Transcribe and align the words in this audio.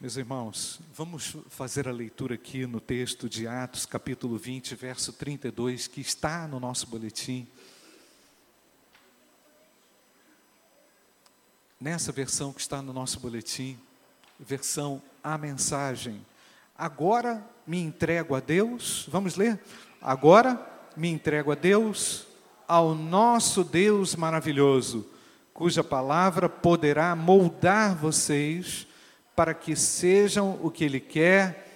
Meus 0.00 0.16
irmãos, 0.16 0.80
vamos 0.94 1.36
fazer 1.50 1.86
a 1.86 1.92
leitura 1.92 2.34
aqui 2.34 2.66
no 2.66 2.80
texto 2.80 3.28
de 3.28 3.46
Atos, 3.46 3.84
capítulo 3.84 4.38
20, 4.38 4.74
verso 4.74 5.12
32, 5.12 5.86
que 5.88 6.00
está 6.00 6.48
no 6.48 6.58
nosso 6.58 6.86
boletim. 6.86 7.46
Nessa 11.78 12.10
versão 12.12 12.50
que 12.50 12.62
está 12.62 12.80
no 12.80 12.94
nosso 12.94 13.20
boletim, 13.20 13.78
versão 14.38 15.02
A 15.22 15.36
Mensagem. 15.36 16.24
Agora 16.78 17.46
me 17.66 17.78
entrego 17.78 18.34
a 18.34 18.40
Deus, 18.40 19.06
vamos 19.12 19.36
ler? 19.36 19.62
Agora 20.00 20.66
me 20.96 21.10
entrego 21.10 21.52
a 21.52 21.54
Deus, 21.54 22.26
ao 22.66 22.94
nosso 22.94 23.62
Deus 23.62 24.16
maravilhoso, 24.16 25.06
cuja 25.52 25.84
palavra 25.84 26.48
poderá 26.48 27.14
moldar 27.14 27.94
vocês 27.94 28.88
para 29.34 29.54
que 29.54 29.74
sejam 29.74 30.58
o 30.62 30.70
que 30.70 30.84
Ele 30.84 31.00
quer 31.00 31.66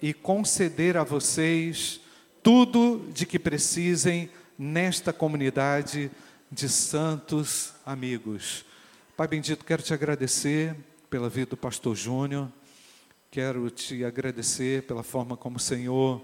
e 0.00 0.12
conceder 0.12 0.96
a 0.96 1.04
vocês 1.04 2.00
tudo 2.42 3.08
de 3.12 3.24
que 3.24 3.38
precisem 3.38 4.28
nesta 4.58 5.12
comunidade 5.12 6.10
de 6.50 6.68
santos 6.68 7.72
amigos. 7.86 8.64
Pai 9.16 9.28
bendito, 9.28 9.64
quero 9.64 9.82
te 9.82 9.94
agradecer 9.94 10.76
pela 11.08 11.28
vida 11.28 11.50
do 11.50 11.56
pastor 11.56 11.94
Júnior, 11.94 12.50
quero 13.30 13.70
te 13.70 14.04
agradecer 14.04 14.82
pela 14.82 15.02
forma 15.02 15.36
como 15.36 15.56
o 15.56 15.60
Senhor 15.60 16.22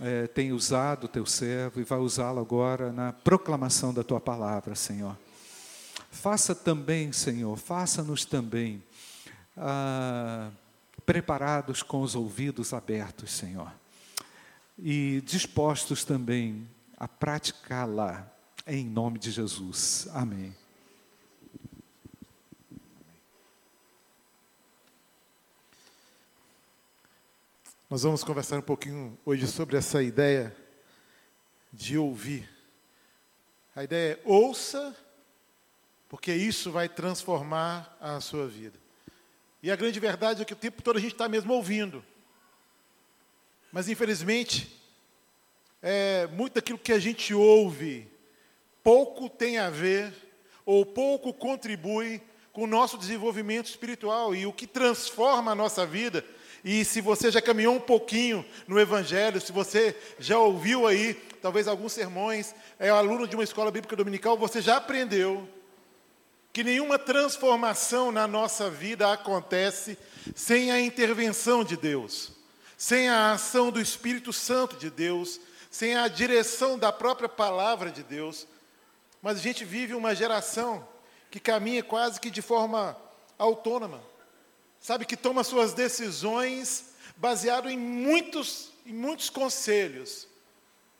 é, 0.00 0.26
tem 0.26 0.52
usado 0.52 1.04
o 1.04 1.08
teu 1.08 1.26
servo 1.26 1.80
e 1.80 1.84
vai 1.84 1.98
usá-lo 1.98 2.40
agora 2.40 2.92
na 2.92 3.12
proclamação 3.12 3.92
da 3.92 4.02
tua 4.02 4.20
palavra, 4.20 4.74
Senhor. 4.74 5.16
Faça 6.10 6.54
também, 6.54 7.12
Senhor, 7.12 7.56
faça-nos 7.56 8.24
também 8.24 8.82
ah, 9.56 10.50
preparados 11.04 11.82
com 11.82 12.02
os 12.02 12.14
ouvidos 12.14 12.72
abertos, 12.72 13.32
Senhor, 13.32 13.72
e 14.78 15.22
dispostos 15.24 16.04
também 16.04 16.68
a 16.96 17.06
praticá-la 17.06 18.30
em 18.66 18.84
nome 18.84 19.18
de 19.18 19.30
Jesus. 19.30 20.08
Amém. 20.12 20.54
Nós 27.88 28.02
vamos 28.02 28.24
conversar 28.24 28.58
um 28.58 28.62
pouquinho 28.62 29.16
hoje 29.24 29.46
sobre 29.46 29.76
essa 29.76 30.02
ideia 30.02 30.54
de 31.72 31.96
ouvir. 31.96 32.50
A 33.76 33.84
ideia 33.84 34.14
é 34.14 34.20
ouça, 34.24 34.96
porque 36.08 36.34
isso 36.34 36.72
vai 36.72 36.88
transformar 36.88 37.96
a 38.00 38.20
sua 38.20 38.48
vida. 38.48 38.85
E 39.66 39.70
a 39.72 39.74
grande 39.74 39.98
verdade 39.98 40.42
é 40.42 40.44
que 40.44 40.52
o 40.52 40.56
tempo 40.56 40.80
todo 40.80 40.96
a 40.96 41.00
gente 41.00 41.14
está 41.14 41.28
mesmo 41.28 41.52
ouvindo. 41.52 42.04
Mas, 43.72 43.88
infelizmente, 43.88 44.80
é, 45.82 46.28
muito 46.28 46.54
daquilo 46.54 46.78
que 46.78 46.92
a 46.92 47.00
gente 47.00 47.34
ouve 47.34 48.06
pouco 48.80 49.28
tem 49.28 49.58
a 49.58 49.68
ver 49.68 50.14
ou 50.64 50.86
pouco 50.86 51.34
contribui 51.34 52.22
com 52.52 52.62
o 52.62 52.66
nosso 52.68 52.96
desenvolvimento 52.96 53.66
espiritual 53.66 54.36
e 54.36 54.46
o 54.46 54.52
que 54.52 54.68
transforma 54.68 55.50
a 55.50 55.56
nossa 55.56 55.84
vida. 55.84 56.24
E 56.64 56.84
se 56.84 57.00
você 57.00 57.28
já 57.28 57.42
caminhou 57.42 57.74
um 57.74 57.80
pouquinho 57.80 58.46
no 58.68 58.78
Evangelho, 58.78 59.40
se 59.40 59.50
você 59.50 59.96
já 60.16 60.38
ouviu 60.38 60.86
aí, 60.86 61.14
talvez 61.42 61.66
alguns 61.66 61.92
sermões, 61.92 62.54
é 62.78 62.88
aluno 62.88 63.26
de 63.26 63.34
uma 63.34 63.42
escola 63.42 63.72
bíblica 63.72 63.96
dominical, 63.96 64.38
você 64.38 64.62
já 64.62 64.76
aprendeu 64.76 65.55
que 66.56 66.64
nenhuma 66.64 66.98
transformação 66.98 68.10
na 68.10 68.26
nossa 68.26 68.70
vida 68.70 69.12
acontece 69.12 69.98
sem 70.34 70.72
a 70.72 70.80
intervenção 70.80 71.62
de 71.62 71.76
Deus, 71.76 72.32
sem 72.78 73.10
a 73.10 73.32
ação 73.32 73.70
do 73.70 73.78
Espírito 73.78 74.32
Santo 74.32 74.74
de 74.74 74.88
Deus, 74.88 75.38
sem 75.70 75.98
a 75.98 76.08
direção 76.08 76.78
da 76.78 76.90
própria 76.90 77.28
palavra 77.28 77.90
de 77.90 78.02
Deus. 78.02 78.46
Mas 79.20 79.36
a 79.36 79.42
gente 79.42 79.66
vive 79.66 79.92
uma 79.92 80.14
geração 80.14 80.88
que 81.30 81.38
caminha 81.38 81.82
quase 81.82 82.18
que 82.18 82.30
de 82.30 82.40
forma 82.40 82.96
autônoma, 83.36 84.02
sabe, 84.80 85.04
que 85.04 85.14
toma 85.14 85.44
suas 85.44 85.74
decisões 85.74 86.86
baseado 87.18 87.68
em 87.68 87.76
muitos, 87.76 88.72
em 88.86 88.94
muitos 88.94 89.28
conselhos, 89.28 90.26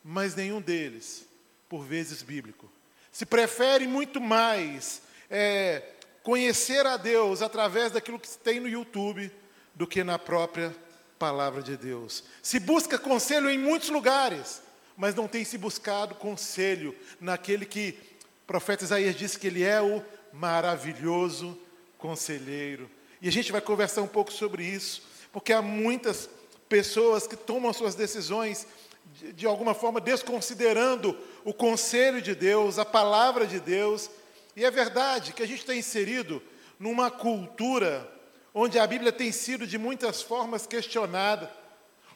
mas 0.04 0.34
nenhum 0.34 0.60
deles, 0.60 1.26
por 1.66 1.82
vezes, 1.82 2.22
bíblico. 2.22 2.70
Se 3.10 3.24
prefere 3.24 3.86
muito 3.86 4.20
mais 4.20 5.05
é, 5.30 5.82
conhecer 6.22 6.84
a 6.86 6.96
Deus 6.96 7.42
através 7.42 7.92
daquilo 7.92 8.18
que 8.18 8.28
tem 8.38 8.60
no 8.60 8.68
YouTube 8.68 9.30
do 9.74 9.86
que 9.86 10.02
na 10.02 10.18
própria 10.18 10.74
palavra 11.18 11.62
de 11.62 11.76
Deus. 11.76 12.24
Se 12.42 12.58
busca 12.58 12.98
conselho 12.98 13.50
em 13.50 13.58
muitos 13.58 13.88
lugares, 13.88 14.62
mas 14.96 15.14
não 15.14 15.28
tem 15.28 15.44
se 15.44 15.58
buscado 15.58 16.14
conselho 16.14 16.94
naquele 17.20 17.66
que 17.66 17.98
o 18.42 18.46
profeta 18.46 18.84
Isaías 18.84 19.16
disse 19.16 19.38
que 19.38 19.46
ele 19.46 19.62
é 19.62 19.80
o 19.80 20.02
maravilhoso 20.32 21.58
conselheiro. 21.98 22.90
E 23.20 23.28
a 23.28 23.32
gente 23.32 23.52
vai 23.52 23.60
conversar 23.60 24.02
um 24.02 24.08
pouco 24.08 24.32
sobre 24.32 24.64
isso, 24.64 25.02
porque 25.32 25.52
há 25.52 25.62
muitas 25.62 26.28
pessoas 26.68 27.26
que 27.26 27.36
tomam 27.36 27.72
suas 27.72 27.94
decisões 27.94 28.66
de, 29.14 29.32
de 29.32 29.46
alguma 29.46 29.74
forma 29.74 30.00
desconsiderando 30.00 31.16
o 31.44 31.52
conselho 31.52 32.20
de 32.20 32.34
Deus, 32.34 32.78
a 32.78 32.84
palavra 32.84 33.46
de 33.46 33.60
Deus, 33.60 34.10
e 34.56 34.64
é 34.64 34.70
verdade 34.70 35.34
que 35.34 35.42
a 35.42 35.46
gente 35.46 35.60
está 35.60 35.74
inserido 35.74 36.42
numa 36.78 37.10
cultura 37.10 38.10
onde 38.54 38.78
a 38.78 38.86
Bíblia 38.86 39.12
tem 39.12 39.30
sido 39.30 39.66
de 39.66 39.76
muitas 39.76 40.22
formas 40.22 40.66
questionada, 40.66 41.52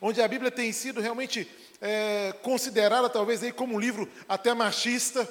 onde 0.00 0.22
a 0.22 0.26
Bíblia 0.26 0.50
tem 0.50 0.72
sido 0.72 1.02
realmente 1.02 1.46
é, 1.82 2.32
considerada 2.42 3.10
talvez 3.10 3.42
aí 3.42 3.52
como 3.52 3.74
um 3.74 3.78
livro 3.78 4.08
até 4.26 4.54
machista, 4.54 5.28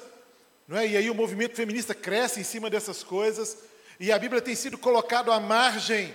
não 0.68 0.78
é? 0.78 0.86
E 0.86 0.96
aí 0.96 1.10
o 1.10 1.14
movimento 1.14 1.56
feminista 1.56 1.96
cresce 1.96 2.38
em 2.38 2.44
cima 2.44 2.70
dessas 2.70 3.02
coisas, 3.02 3.58
e 3.98 4.12
a 4.12 4.18
Bíblia 4.18 4.40
tem 4.40 4.54
sido 4.54 4.78
colocada 4.78 5.34
à 5.34 5.40
margem, 5.40 6.14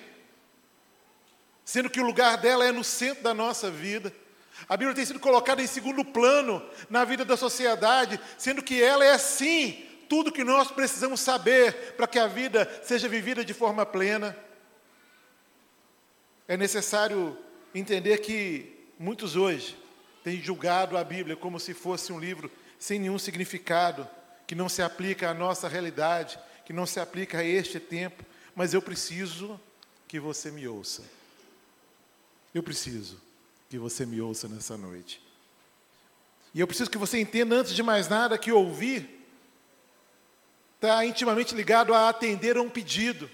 sendo 1.66 1.90
que 1.90 2.00
o 2.00 2.06
lugar 2.06 2.38
dela 2.38 2.66
é 2.66 2.72
no 2.72 2.86
centro 2.86 3.22
da 3.22 3.34
nossa 3.34 3.70
vida. 3.70 4.14
A 4.70 4.78
Bíblia 4.78 4.96
tem 4.96 5.06
sido 5.06 5.20
colocada 5.20 5.62
em 5.62 5.68
segundo 5.68 6.06
plano 6.06 6.66
na 6.90 7.04
vida 7.04 7.26
da 7.26 7.36
sociedade, 7.36 8.18
sendo 8.38 8.64
que 8.64 8.82
ela 8.82 9.04
é 9.04 9.18
sim 9.18 9.86
tudo 10.08 10.32
que 10.32 10.44
nós 10.44 10.72
precisamos 10.72 11.20
saber 11.20 11.94
para 11.94 12.08
que 12.08 12.20
a 12.20 12.28
vida 12.28 12.70
seja 12.84 13.08
vivida 13.08 13.44
de 13.44 13.54
forma 13.54 13.86
plena. 13.86 14.36
É 16.48 16.56
necessário 16.56 17.38
entender 17.74 18.20
que 18.20 18.88
muitos 19.00 19.36
hoje 19.36 19.78
têm 20.24 20.42
julgado 20.42 20.98
a 20.98 21.04
Bíblia 21.04 21.36
como 21.36 21.60
se 21.60 21.74
fosse 21.74 22.12
um 22.12 22.20
livro 22.20 22.52
sem 22.78 23.00
nenhum 23.00 23.18
significado, 23.18 24.08
que 24.46 24.56
não 24.56 24.70
se 24.70 24.82
aplica 24.82 25.30
à 25.30 25.34
nossa 25.34 25.68
realidade, 25.68 26.38
que 26.66 26.74
não 26.74 26.86
se 26.86 27.00
aplica 27.00 27.40
a 27.40 27.44
este 27.44 27.80
tempo, 27.80 28.24
mas 28.56 28.74
eu 28.74 28.82
preciso 28.82 29.60
que 30.08 30.20
você 30.20 30.52
me 30.52 30.68
ouça. 30.68 31.04
Eu 32.54 32.64
preciso 32.64 33.20
que 33.70 33.78
você 33.78 34.06
me 34.06 34.22
ouça 34.22 34.48
nessa 34.48 34.78
noite. 34.78 35.22
E 36.54 36.60
eu 36.60 36.68
preciso 36.68 36.90
que 36.90 36.98
você 36.98 37.20
entenda, 37.20 37.56
antes 37.56 37.74
de 37.74 37.84
mais 37.84 38.08
nada, 38.08 38.38
que 38.38 38.52
ouvir 38.52 39.25
está 40.86 41.06
intimamente 41.06 41.56
ligado 41.56 41.94
a 41.94 42.08
atender 42.08 42.58
a 42.58 42.62
um 42.62 42.70
pedido, 42.70 43.30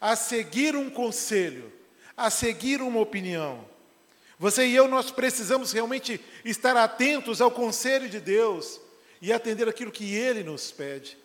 a 0.00 0.16
seguir 0.16 0.74
um 0.74 0.88
conselho, 0.88 1.72
a 2.16 2.30
seguir 2.30 2.80
uma 2.80 3.00
opinião. 3.00 3.68
Você 4.38 4.66
e 4.66 4.74
eu, 4.74 4.88
nós 4.88 5.10
precisamos 5.10 5.72
realmente 5.72 6.20
estar 6.44 6.76
atentos 6.76 7.40
ao 7.40 7.50
conselho 7.50 8.08
de 8.08 8.20
Deus 8.20 8.80
e 9.20 9.32
atender 9.32 9.68
aquilo 9.68 9.92
que 9.92 10.14
Ele 10.14 10.42
nos 10.42 10.70
pede, 10.72 11.16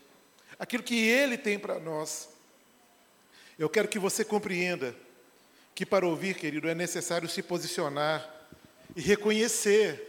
aquilo 0.60 0.84
que 0.84 1.08
Ele 1.08 1.38
tem 1.38 1.58
para 1.58 1.80
nós. 1.80 2.30
Eu 3.58 3.70
quero 3.70 3.88
que 3.88 4.00
você 4.00 4.24
compreenda 4.24 4.96
que 5.74 5.86
para 5.86 6.06
ouvir, 6.06 6.36
querido, 6.36 6.68
é 6.68 6.76
necessário 6.76 7.30
se 7.30 7.42
posicionar 7.42 8.30
e 8.96 9.02
reconhecer 9.02 10.08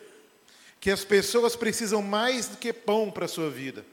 que 0.81 0.91
as 0.91 1.05
pessoas 1.05 1.55
precisam 1.55 2.03
mais 2.03 2.49
do 2.49 2.57
que 2.57 2.73
pão 2.73 3.11
para 3.11 3.27
a 3.27 3.29
sua 3.29 3.49
vida. 3.51 3.85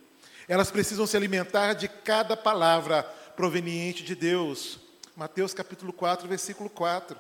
Elas 0.50 0.72
precisam 0.72 1.06
se 1.06 1.16
alimentar 1.16 1.74
de 1.74 1.88
cada 1.88 2.36
palavra 2.36 3.04
proveniente 3.36 4.04
de 4.04 4.16
Deus. 4.16 4.80
Mateus 5.16 5.54
capítulo 5.54 5.94
4, 5.94 6.28
versículo 6.28 6.72
4. 6.72 7.16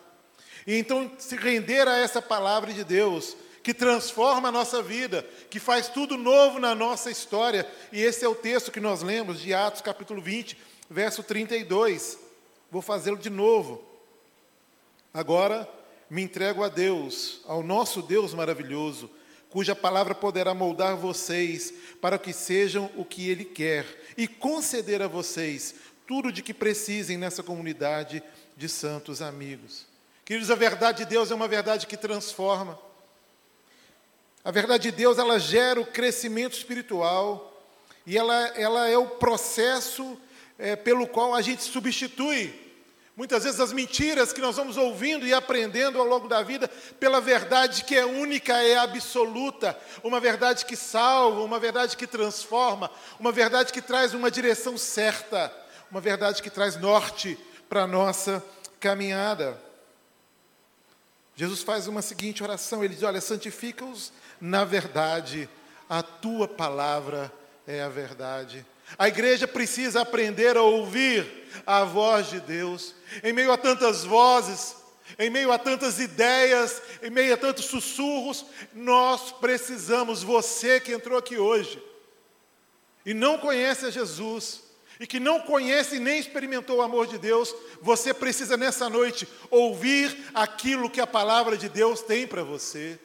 E 0.65 0.75
então 0.75 1.11
se 1.19 1.35
render 1.35 1.87
a 1.87 1.95
essa 1.95 2.23
palavra 2.23 2.73
de 2.73 2.83
Deus, 2.83 3.37
que 3.61 3.71
transforma 3.71 4.49
a 4.49 4.51
nossa 4.51 4.81
vida, 4.81 5.23
que 5.47 5.59
faz 5.59 5.87
tudo 5.87 6.17
novo 6.17 6.57
na 6.57 6.73
nossa 6.73 7.11
história. 7.11 7.69
E 7.91 8.01
esse 8.01 8.25
é 8.25 8.27
o 8.27 8.33
texto 8.33 8.71
que 8.71 8.79
nós 8.79 9.03
lemos 9.03 9.39
de 9.39 9.53
Atos 9.53 9.81
capítulo 9.81 10.23
20, 10.23 10.57
verso 10.89 11.21
32. 11.21 12.17
Vou 12.71 12.81
fazê-lo 12.81 13.17
de 13.17 13.29
novo. 13.29 13.83
Agora 15.13 15.69
me 16.09 16.23
entrego 16.23 16.63
a 16.63 16.67
Deus, 16.67 17.41
ao 17.45 17.61
nosso 17.61 18.01
Deus 18.01 18.33
maravilhoso, 18.33 19.07
cuja 19.49 19.75
palavra 19.75 20.13
poderá 20.13 20.53
moldar 20.53 20.95
vocês 20.95 21.73
para 21.99 22.19
que 22.19 22.31
sejam 22.31 22.89
o 22.95 23.03
que 23.03 23.29
Ele 23.29 23.43
quer 23.43 23.85
e 24.15 24.27
conceder 24.27 25.01
a 25.01 25.07
vocês 25.07 25.75
tudo 26.07 26.31
de 26.31 26.41
que 26.41 26.53
precisem 26.53 27.17
nessa 27.17 27.43
comunidade 27.43 28.23
de 28.55 28.69
santos 28.69 29.21
amigos. 29.21 29.85
Queridos, 30.25 30.51
a 30.51 30.55
verdade 30.55 30.99
de 30.99 31.09
Deus 31.09 31.31
é 31.31 31.35
uma 31.35 31.47
verdade 31.47 31.87
que 31.87 31.97
transforma. 31.97 32.79
A 34.43 34.51
verdade 34.51 34.91
de 34.91 34.97
Deus, 34.97 35.17
ela 35.17 35.39
gera 35.39 35.81
o 35.81 35.85
crescimento 35.85 36.53
espiritual 36.53 37.63
e 38.05 38.17
ela, 38.17 38.47
ela 38.49 38.87
é 38.87 38.97
o 38.97 39.07
processo 39.07 40.19
é, 40.57 40.75
pelo 40.75 41.07
qual 41.07 41.33
a 41.33 41.41
gente 41.41 41.63
substitui 41.63 42.68
muitas 43.19 43.43
vezes 43.43 43.59
as 43.59 43.73
mentiras 43.73 44.31
que 44.31 44.39
nós 44.39 44.55
vamos 44.55 44.77
ouvindo 44.77 45.27
e 45.27 45.33
aprendendo 45.33 45.99
ao 45.99 46.07
longo 46.07 46.29
da 46.29 46.41
vida 46.41 46.69
pela 47.01 47.19
verdade 47.19 47.83
que 47.83 47.93
é 47.93 48.05
única, 48.05 48.53
é 48.63 48.77
absoluta, 48.77 49.77
uma 50.01 50.21
verdade 50.21 50.63
que 50.63 50.77
salva, 50.77 51.41
uma 51.41 51.59
verdade 51.59 51.97
que 51.97 52.07
transforma, 52.07 52.89
uma 53.19 53.29
verdade 53.29 53.73
que 53.73 53.81
traz 53.81 54.13
uma 54.13 54.31
direção 54.31 54.77
certa, 54.77 55.53
uma 55.91 55.99
verdade 55.99 56.41
que 56.41 56.49
traz 56.49 56.77
norte 56.77 57.37
para 57.67 57.83
a 57.83 57.87
nossa 57.87 58.41
caminhada. 58.79 59.61
Jesus 61.35 61.61
faz 61.61 61.87
uma 61.87 62.01
seguinte 62.01 62.41
oração, 62.41 62.85
ele 62.85 62.93
diz: 62.93 63.03
Olha, 63.03 63.19
santifica-os 63.19 64.13
na 64.39 64.63
verdade, 64.63 65.49
a 65.89 66.01
tua 66.01 66.47
palavra 66.47 67.29
é 67.67 67.81
a 67.81 67.89
verdade. 67.89 68.65
A 68.97 69.07
igreja 69.07 69.47
precisa 69.47 70.01
aprender 70.01 70.57
a 70.57 70.61
ouvir 70.61 71.25
a 71.65 71.83
voz 71.83 72.29
de 72.29 72.39
Deus. 72.39 72.95
Em 73.23 73.33
meio 73.33 73.51
a 73.51 73.57
tantas 73.57 74.03
vozes, 74.03 74.75
em 75.17 75.29
meio 75.29 75.51
a 75.51 75.57
tantas 75.57 75.99
ideias, 75.99 76.81
em 77.01 77.09
meio 77.09 77.33
a 77.33 77.37
tantos 77.37 77.65
sussurros, 77.65 78.45
nós 78.73 79.31
precisamos, 79.31 80.23
você 80.23 80.79
que 80.79 80.91
entrou 80.91 81.17
aqui 81.17 81.37
hoje 81.37 81.81
e 83.05 83.13
não 83.13 83.37
conhece 83.37 83.85
a 83.85 83.89
Jesus, 83.89 84.61
e 84.99 85.07
que 85.07 85.19
não 85.19 85.39
conhece 85.39 85.97
nem 85.99 86.19
experimentou 86.19 86.77
o 86.77 86.81
amor 86.81 87.07
de 87.07 87.17
Deus, 87.17 87.55
você 87.81 88.13
precisa 88.13 88.57
nessa 88.57 88.89
noite 88.89 89.27
ouvir 89.49 90.15
aquilo 90.33 90.89
que 90.89 90.99
a 90.99 91.07
palavra 91.07 91.55
de 91.55 91.69
Deus 91.69 92.01
tem 92.01 92.27
para 92.27 92.43
você. 92.43 92.99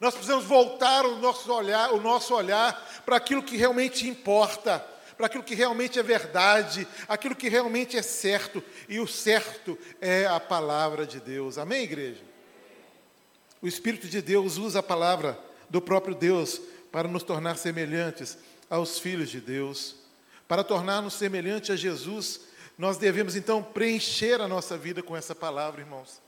Nós 0.00 0.14
precisamos 0.14 0.44
voltar 0.44 1.06
o 1.06 1.18
nosso 1.18 1.52
olhar, 1.52 1.92
o 1.92 2.00
nosso 2.00 2.34
olhar 2.34 3.02
para 3.04 3.16
aquilo 3.16 3.42
que 3.42 3.56
realmente 3.56 4.08
importa, 4.08 4.84
para 5.16 5.26
aquilo 5.26 5.44
que 5.44 5.54
realmente 5.54 5.98
é 5.98 6.02
verdade, 6.02 6.86
aquilo 7.08 7.36
que 7.36 7.48
realmente 7.48 7.96
é 7.96 8.02
certo, 8.02 8.62
e 8.88 8.98
o 8.98 9.06
certo 9.06 9.78
é 10.00 10.26
a 10.26 10.40
palavra 10.40 11.06
de 11.06 11.20
Deus. 11.20 11.56
Amém, 11.58 11.84
igreja? 11.84 12.22
O 13.62 13.66
Espírito 13.66 14.08
de 14.08 14.20
Deus 14.20 14.58
usa 14.58 14.80
a 14.80 14.82
palavra 14.82 15.38
do 15.70 15.80
próprio 15.80 16.14
Deus 16.14 16.60
para 16.92 17.08
nos 17.08 17.22
tornar 17.22 17.56
semelhantes 17.56 18.36
aos 18.68 18.98
filhos 18.98 19.30
de 19.30 19.40
Deus. 19.40 19.96
Para 20.46 20.62
tornar-nos 20.62 21.14
semelhantes 21.14 21.70
a 21.70 21.76
Jesus, 21.76 22.40
nós 22.76 22.98
devemos 22.98 23.36
então 23.36 23.62
preencher 23.62 24.40
a 24.40 24.48
nossa 24.48 24.76
vida 24.76 25.02
com 25.02 25.16
essa 25.16 25.34
palavra, 25.34 25.80
irmãos. 25.80 26.20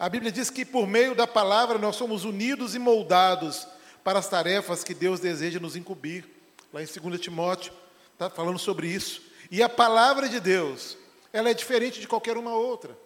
A 0.00 0.08
Bíblia 0.08 0.32
diz 0.32 0.48
que 0.48 0.64
por 0.64 0.86
meio 0.86 1.14
da 1.14 1.26
palavra 1.26 1.76
nós 1.76 1.94
somos 1.94 2.24
unidos 2.24 2.74
e 2.74 2.78
moldados 2.78 3.68
para 4.02 4.18
as 4.18 4.26
tarefas 4.26 4.82
que 4.82 4.94
Deus 4.94 5.20
deseja 5.20 5.60
nos 5.60 5.76
incumbir. 5.76 6.26
Lá 6.72 6.82
em 6.82 6.86
2 6.86 7.20
Timóteo, 7.20 7.70
está 8.14 8.30
falando 8.30 8.58
sobre 8.58 8.86
isso. 8.86 9.20
E 9.50 9.62
a 9.62 9.68
palavra 9.68 10.26
de 10.26 10.40
Deus, 10.40 10.96
ela 11.34 11.50
é 11.50 11.54
diferente 11.54 12.00
de 12.00 12.08
qualquer 12.08 12.38
uma 12.38 12.54
outra. 12.54 12.96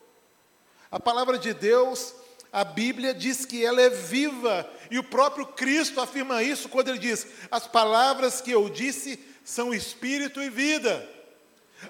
A 0.89 1.01
palavra 1.01 1.37
de 1.37 1.53
Deus, 1.53 2.15
a 2.53 2.63
Bíblia 2.63 3.13
diz 3.13 3.45
que 3.45 3.65
ela 3.65 3.83
é 3.83 3.91
viva, 3.91 4.65
e 4.89 4.97
o 4.97 5.03
próprio 5.03 5.47
Cristo 5.47 6.01
afirma 6.01 6.45
isso 6.45 6.69
quando 6.69 6.91
ele 6.91 7.01
diz: 7.01 7.27
As 7.51 7.67
palavras 7.67 8.41
que 8.41 8.53
eu 8.53 8.69
disse 8.69 9.19
são 9.45 9.75
espírito 9.75 10.41
e 10.41 10.49
vida. 10.49 11.11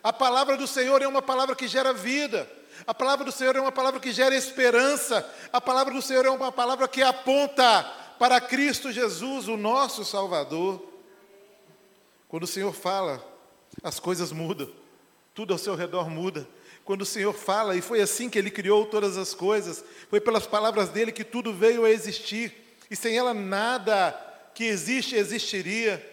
A 0.02 0.14
palavra 0.14 0.56
do 0.56 0.66
Senhor 0.66 1.02
é 1.02 1.06
uma 1.06 1.20
palavra 1.20 1.54
que 1.54 1.68
gera 1.68 1.92
vida. 1.92 2.50
A 2.86 2.92
palavra 2.94 3.24
do 3.24 3.32
Senhor 3.32 3.54
é 3.56 3.60
uma 3.60 3.72
palavra 3.72 4.00
que 4.00 4.12
gera 4.12 4.34
esperança. 4.34 5.28
A 5.52 5.60
palavra 5.60 5.94
do 5.94 6.02
Senhor 6.02 6.24
é 6.26 6.30
uma 6.30 6.50
palavra 6.50 6.88
que 6.88 7.02
aponta 7.02 7.82
para 8.18 8.40
Cristo 8.40 8.92
Jesus, 8.92 9.48
o 9.48 9.56
nosso 9.56 10.04
Salvador. 10.04 10.82
Quando 12.28 12.44
o 12.44 12.48
Senhor 12.48 12.72
fala, 12.72 13.24
as 13.82 14.00
coisas 14.00 14.32
mudam, 14.32 14.70
tudo 15.34 15.52
ao 15.52 15.58
seu 15.58 15.74
redor 15.74 16.10
muda. 16.10 16.46
Quando 16.84 17.02
o 17.02 17.06
Senhor 17.06 17.32
fala, 17.32 17.76
e 17.76 17.80
foi 17.80 18.00
assim 18.00 18.28
que 18.28 18.38
Ele 18.38 18.50
criou 18.50 18.86
todas 18.86 19.16
as 19.16 19.34
coisas, 19.34 19.84
foi 20.10 20.20
pelas 20.20 20.46
palavras 20.46 20.90
dele 20.90 21.12
que 21.12 21.24
tudo 21.24 21.52
veio 21.52 21.84
a 21.84 21.90
existir, 21.90 22.76
e 22.90 22.96
sem 22.96 23.16
ela 23.16 23.32
nada 23.32 24.12
que 24.54 24.64
existe 24.64 25.16
existiria. 25.16 26.04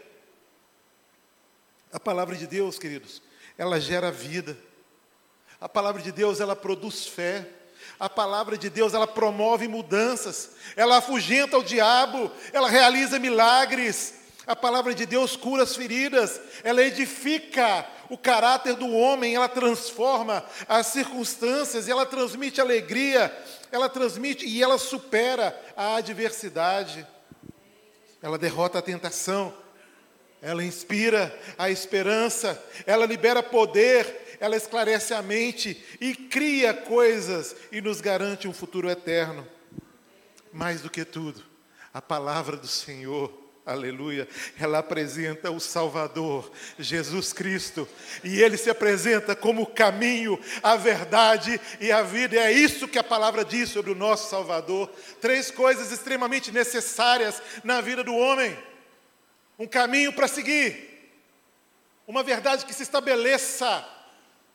A 1.91 1.99
palavra 1.99 2.35
de 2.35 2.47
Deus, 2.47 2.79
queridos, 2.79 3.21
ela 3.57 3.79
gera 3.79 4.11
vida. 4.11 4.57
A 5.61 5.69
palavra 5.69 6.01
de 6.01 6.11
Deus, 6.11 6.39
ela 6.39 6.55
produz 6.55 7.05
fé. 7.05 7.47
A 7.99 8.09
palavra 8.09 8.57
de 8.57 8.67
Deus, 8.67 8.95
ela 8.95 9.05
promove 9.05 9.67
mudanças. 9.67 10.49
Ela 10.75 10.97
afugenta 10.97 11.55
o 11.55 11.63
diabo, 11.63 12.31
ela 12.51 12.67
realiza 12.67 13.19
milagres. 13.19 14.15
A 14.47 14.55
palavra 14.55 14.95
de 14.95 15.05
Deus 15.05 15.35
cura 15.35 15.61
as 15.61 15.75
feridas, 15.75 16.41
ela 16.63 16.81
edifica 16.81 17.87
o 18.09 18.17
caráter 18.17 18.73
do 18.73 18.89
homem, 18.91 19.35
ela 19.35 19.47
transforma 19.47 20.43
as 20.67 20.87
circunstâncias, 20.87 21.87
ela 21.87 22.07
transmite 22.07 22.59
alegria, 22.59 23.31
ela 23.71 23.87
transmite 23.87 24.45
e 24.45 24.61
ela 24.61 24.79
supera 24.79 25.55
a 25.77 25.95
adversidade. 25.97 27.07
Ela 28.19 28.37
derrota 28.37 28.79
a 28.79 28.81
tentação, 28.81 29.53
ela 30.41 30.63
inspira 30.63 31.33
a 31.55 31.69
esperança, 31.69 32.61
ela 32.87 33.05
libera 33.05 33.43
poder, 33.43 34.30
ela 34.41 34.57
esclarece 34.57 35.13
a 35.13 35.21
mente 35.21 35.81
e 36.01 36.15
cria 36.15 36.73
coisas 36.73 37.55
e 37.71 37.79
nos 37.79 38.01
garante 38.01 38.47
um 38.47 38.53
futuro 38.53 38.89
eterno. 38.89 39.47
Mais 40.51 40.81
do 40.81 40.89
que 40.89 41.05
tudo, 41.05 41.43
a 41.93 42.01
palavra 42.01 42.57
do 42.57 42.67
Senhor 42.67 43.39
Aleluia. 43.63 44.27
Ela 44.59 44.79
apresenta 44.79 45.51
o 45.51 45.59
Salvador, 45.59 46.51
Jesus 46.79 47.31
Cristo, 47.31 47.87
e 48.23 48.41
ele 48.41 48.57
se 48.57 48.71
apresenta 48.71 49.35
como 49.35 49.61
o 49.61 49.67
caminho, 49.67 50.39
a 50.63 50.75
verdade 50.75 51.61
e 51.79 51.91
a 51.91 52.01
vida. 52.01 52.35
E 52.35 52.39
é 52.39 52.51
isso 52.51 52.87
que 52.87 52.97
a 52.97 53.03
palavra 53.03 53.45
diz 53.45 53.69
sobre 53.69 53.91
o 53.91 53.95
nosso 53.95 54.31
Salvador. 54.31 54.89
Três 55.21 55.51
coisas 55.51 55.91
extremamente 55.91 56.51
necessárias 56.51 57.39
na 57.63 57.81
vida 57.81 58.03
do 58.03 58.15
homem: 58.15 58.57
um 59.59 59.67
caminho 59.67 60.11
para 60.11 60.27
seguir, 60.27 61.13
uma 62.07 62.23
verdade 62.23 62.65
que 62.65 62.73
se 62.73 62.81
estabeleça 62.81 64.00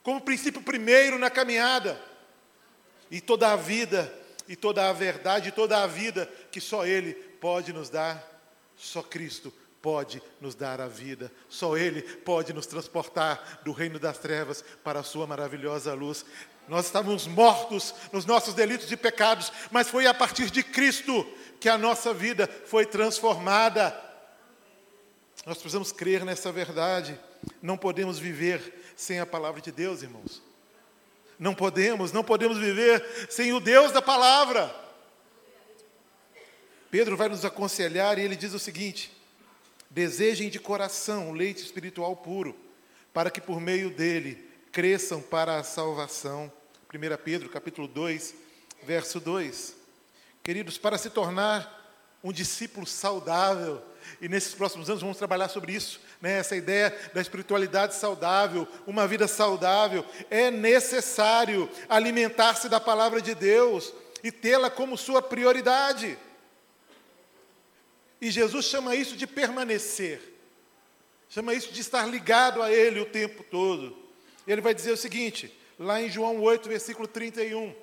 como 0.07 0.21
princípio 0.21 0.63
primeiro 0.63 1.19
na 1.19 1.29
caminhada. 1.29 2.01
E 3.11 3.21
toda 3.21 3.51
a 3.51 3.57
vida, 3.57 4.15
e 4.47 4.55
toda 4.55 4.89
a 4.89 4.93
verdade, 4.93 5.49
e 5.49 5.53
toda 5.53 5.83
a 5.83 5.87
vida 5.89 6.31
que 6.53 6.61
só 6.61 6.87
Ele 6.87 7.13
pode 7.13 7.73
nos 7.73 7.91
dar, 7.91 8.25
só 8.77 9.03
Cristo 9.03 9.53
pode 9.83 10.23
nos 10.41 10.55
dar 10.55 10.81
a 10.81 10.87
vida, 10.87 11.33
só 11.49 11.77
Ele 11.77 12.03
pode 12.03 12.53
nos 12.53 12.67
transportar 12.67 13.63
do 13.65 13.73
reino 13.73 13.99
das 13.99 14.17
trevas 14.17 14.65
para 14.85 15.01
a 15.01 15.03
Sua 15.03 15.27
maravilhosa 15.27 15.93
luz. 15.93 16.25
Nós 16.69 16.87
estávamos 16.87 17.27
mortos 17.27 17.93
nos 18.13 18.25
nossos 18.25 18.55
delitos 18.55 18.93
e 18.93 18.97
pecados, 18.97 19.51
mas 19.73 19.89
foi 19.89 20.07
a 20.07 20.15
partir 20.15 20.53
de 20.53 20.63
Cristo 20.63 21.27
que 21.59 21.69
a 21.69 21.77
nossa 21.77 22.15
vida 22.15 22.49
foi 22.67 22.87
transformada. 22.87 23.93
Nós 25.45 25.59
precisamos 25.59 25.91
crer 25.91 26.25
nessa 26.25 26.53
verdade, 26.53 27.19
não 27.61 27.77
podemos 27.77 28.21
viver 28.21 28.86
sem 28.97 29.21
a 29.21 29.27
palavra 29.27 29.61
de 29.61 29.71
Deus, 29.71 30.03
irmãos. 30.03 30.43
Não 31.39 31.55
podemos, 31.55 32.13
não 32.13 32.25
podemos 32.25 32.57
viver 32.57 33.29
sem 33.29 33.53
o 33.53 33.61
Deus 33.61 33.93
da 33.93 34.01
palavra. 34.01 34.75
Pedro 36.91 37.17
vai 37.17 37.29
nos 37.29 37.45
aconselhar 37.45 38.19
e 38.19 38.23
ele 38.23 38.35
diz 38.35 38.55
o 38.55 38.59
seguinte: 38.59 39.13
desejem 39.91 40.49
de 40.49 40.59
coração 40.59 41.31
o 41.31 41.35
leite 41.35 41.63
espiritual 41.63 42.17
puro, 42.17 42.57
para 43.13 43.31
que 43.31 43.41
por 43.41 43.61
meio 43.61 43.91
dele 43.91 44.49
cresçam 44.73 45.21
para 45.21 45.59
a 45.59 45.63
salvação. 45.63 46.51
1 46.93 47.23
Pedro 47.23 47.51
capítulo 47.51 47.87
2, 47.87 48.35
verso 48.83 49.21
2. 49.21 49.77
Queridos, 50.43 50.79
para 50.79 50.97
se 50.97 51.11
tornar 51.11 51.77
um 52.23 52.33
discípulo 52.33 52.87
saudável, 52.87 53.83
e 54.21 54.29
nesses 54.29 54.55
próximos 54.55 54.89
anos 54.89 55.03
vamos 55.03 55.19
trabalhar 55.19 55.49
sobre 55.49 55.73
isso, 55.73 56.01
né? 56.21 56.39
essa 56.39 56.57
ideia 56.57 56.97
da 57.13 57.21
espiritualidade 57.21 57.95
saudável, 57.95 58.67
uma 58.87 59.07
vida 59.07 59.29
saudável. 59.29 60.05
É 60.31 60.51
necessário 60.51 61.69
alimentar-se 61.89 62.69
da 62.69 62.81
palavra 62.81 63.21
de 63.21 63.35
Deus 63.35 63.93
e 64.23 64.33
tê-la 64.33 64.71
como 64.71 64.97
sua 64.97 65.21
prioridade. 65.21 66.19
E 68.21 68.31
Jesus 68.31 68.67
chama 68.67 68.97
isso 68.97 69.17
de 69.17 69.27
permanecer, 69.27 70.21
chama 71.29 71.55
isso 71.55 71.73
de 71.73 71.81
estar 71.81 72.07
ligado 72.07 72.63
a 72.63 72.73
Ele 72.73 73.01
o 73.01 73.07
tempo 73.07 73.45
todo. 73.45 73.97
Ele 74.47 74.61
vai 74.61 74.75
dizer 74.75 74.93
o 74.93 74.97
seguinte, 74.97 75.55
lá 75.79 76.01
em 76.01 76.09
João 76.09 76.41
8, 76.41 76.69
versículo 76.69 77.07
31. 77.07 77.75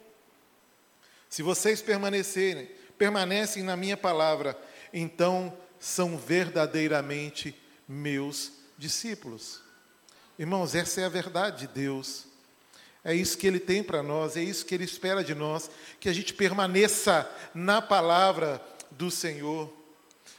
Se 1.30 1.44
vocês 1.44 1.82
permanecerem, 1.82 2.70
permanecem 2.98 3.63
na 3.63 3.75
minha 3.75 3.98
palavra, 3.98 4.58
então 4.94 5.56
são 5.84 6.18
verdadeiramente 6.18 7.54
meus 7.86 8.54
discípulos. 8.78 9.60
Irmãos, 10.40 10.74
essa 10.74 11.02
é 11.02 11.06
a 11.06 11.10
verdade 11.10 11.68
de 11.68 11.74
Deus. 11.74 12.24
É 13.04 13.13
isso 13.13 13.38
que 13.38 13.46
Ele 13.46 13.60
tem 13.60 13.84
para 13.84 14.02
nós, 14.02 14.38
é 14.38 14.42
isso 14.42 14.66
que 14.66 14.74
Ele 14.74 14.86
espera 14.86 15.22
de 15.22 15.36
nós, 15.36 15.70
que 16.00 16.08
a 16.08 16.13
gente 16.13 16.34
permaneça 16.34 17.30
na 17.54 17.82
palavra 17.82 18.62
do 18.92 19.12
Senhor. 19.12 19.74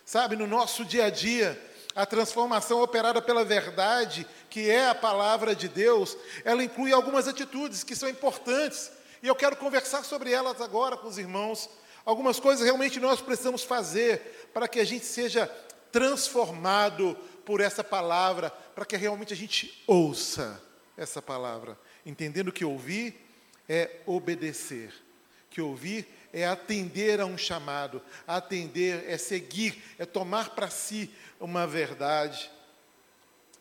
Sabe, 0.03 0.35
no 0.35 0.47
nosso 0.47 0.83
dia 0.83 1.05
a 1.05 1.11
dia, 1.11 1.63
a 1.95 2.07
transformação 2.07 2.81
operada 2.81 3.21
pela 3.21 3.45
verdade, 3.45 4.27
que 4.49 4.71
é 4.71 4.89
a 4.89 4.95
palavra 4.95 5.55
de 5.55 5.69
Deus, 5.69 6.17
ela 6.43 6.65
inclui 6.65 6.91
algumas 6.91 7.29
atitudes 7.29 7.85
que 7.85 7.95
são 7.95 8.09
importantes. 8.09 8.91
E 9.23 9.27
eu 9.27 9.35
quero 9.35 9.57
conversar 9.57 10.05
sobre 10.05 10.33
elas 10.33 10.59
agora 10.63 10.97
com 10.97 11.07
os 11.07 11.19
irmãos. 11.19 11.69
Algumas 12.05 12.39
coisas 12.39 12.65
realmente 12.65 13.01
nós 13.01 13.21
precisamos 13.21 13.63
fazer 13.63 14.49
para 14.53 14.69
que 14.69 14.79
a 14.79 14.85
gente 14.85 15.07
seja 15.07 15.47
transformado 15.91 17.17
por 17.45 17.61
essa 17.61 17.85
palavra, 17.85 18.51
para 18.51 18.85
que 18.85 18.97
realmente 18.97 19.33
a 19.33 19.37
gente 19.37 19.83
ouça 19.87 20.61
essa 20.97 21.23
palavra, 21.23 21.79
entendendo 22.05 22.53
que 22.53 22.65
ouvir 22.65 23.17
é 23.69 24.01
obedecer, 24.07 24.93
que 25.51 25.61
ouvir 25.61 26.07
é 26.33 26.47
atender 26.47 27.21
a 27.21 27.27
um 27.27 27.39
chamado, 27.39 28.03
atender 28.27 29.05
é 29.09 29.17
seguir, 29.17 29.83
é 29.99 30.05
tomar 30.05 30.51
para 30.51 30.69
si 30.69 31.11
uma 31.41 31.67
verdade. 31.67 32.51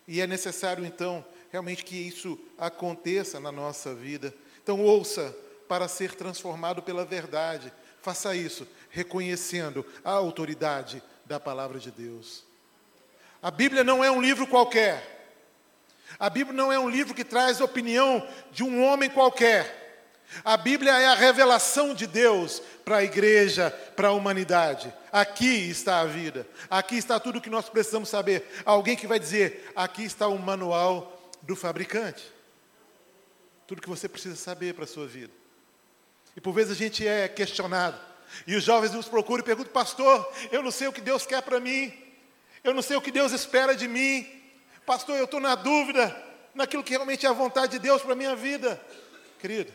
E 0.07 0.19
é 0.19 0.27
necessário 0.27 0.83
então 0.85 1.23
realmente 1.51 1.85
que 1.85 1.95
isso 1.95 2.37
aconteça 2.57 3.39
na 3.39 3.51
nossa 3.51 3.93
vida. 3.93 4.33
Então 4.61 4.81
ouça 4.81 5.35
para 5.67 5.87
ser 5.87 6.15
transformado 6.15 6.81
pela 6.81 7.05
verdade. 7.05 7.71
Faça 8.03 8.35
isso 8.35 8.67
reconhecendo 8.89 9.85
a 10.03 10.11
autoridade 10.11 11.01
da 11.25 11.39
palavra 11.39 11.79
de 11.79 11.89
Deus. 11.89 12.43
A 13.41 13.49
Bíblia 13.49 13.81
não 13.81 14.03
é 14.03 14.11
um 14.11 14.21
livro 14.21 14.45
qualquer. 14.45 15.31
A 16.19 16.29
Bíblia 16.29 16.53
não 16.55 16.69
é 16.69 16.77
um 16.77 16.89
livro 16.89 17.13
que 17.13 17.23
traz 17.23 17.61
opinião 17.61 18.27
de 18.51 18.61
um 18.61 18.83
homem 18.83 19.09
qualquer. 19.09 20.11
A 20.43 20.57
Bíblia 20.57 20.91
é 20.91 21.05
a 21.05 21.15
revelação 21.15 21.93
de 21.95 22.05
Deus 22.05 22.61
para 22.83 22.97
a 22.97 23.03
igreja, 23.05 23.71
para 23.95 24.09
a 24.09 24.13
humanidade. 24.13 24.93
Aqui 25.09 25.69
está 25.69 26.01
a 26.01 26.05
vida. 26.05 26.45
Aqui 26.69 26.97
está 26.97 27.21
tudo 27.21 27.37
o 27.37 27.41
que 27.41 27.49
nós 27.49 27.69
precisamos 27.69 28.09
saber. 28.09 28.45
Alguém 28.65 28.97
que 28.97 29.07
vai 29.07 29.17
dizer: 29.17 29.71
aqui 29.73 30.03
está 30.03 30.27
o 30.27 30.37
manual 30.37 31.31
do 31.41 31.55
fabricante. 31.55 32.29
Tudo 33.65 33.81
que 33.81 33.89
você 33.89 34.09
precisa 34.09 34.35
saber 34.35 34.73
para 34.73 34.83
a 34.83 34.87
sua 34.87 35.07
vida. 35.07 35.42
E 36.35 36.41
por 36.41 36.53
vezes 36.53 36.71
a 36.71 36.75
gente 36.75 37.07
é 37.07 37.27
questionado. 37.27 37.99
E 38.47 38.55
os 38.55 38.63
jovens 38.63 38.93
nos 38.93 39.07
procuram 39.07 39.43
e 39.43 39.45
perguntam: 39.45 39.71
Pastor, 39.71 40.31
eu 40.51 40.63
não 40.63 40.71
sei 40.71 40.87
o 40.87 40.93
que 40.93 41.01
Deus 41.01 41.25
quer 41.25 41.41
para 41.41 41.59
mim. 41.59 41.93
Eu 42.63 42.73
não 42.73 42.81
sei 42.81 42.95
o 42.95 43.01
que 43.01 43.11
Deus 43.11 43.31
espera 43.31 43.75
de 43.75 43.87
mim. 43.87 44.27
Pastor, 44.85 45.17
eu 45.17 45.25
estou 45.25 45.39
na 45.39 45.55
dúvida 45.55 46.15
naquilo 46.53 46.83
que 46.83 46.91
realmente 46.91 47.25
é 47.25 47.29
a 47.29 47.33
vontade 47.33 47.73
de 47.73 47.79
Deus 47.79 48.01
para 48.01 48.13
a 48.13 48.15
minha 48.15 48.35
vida. 48.35 48.81
Querido, 49.39 49.71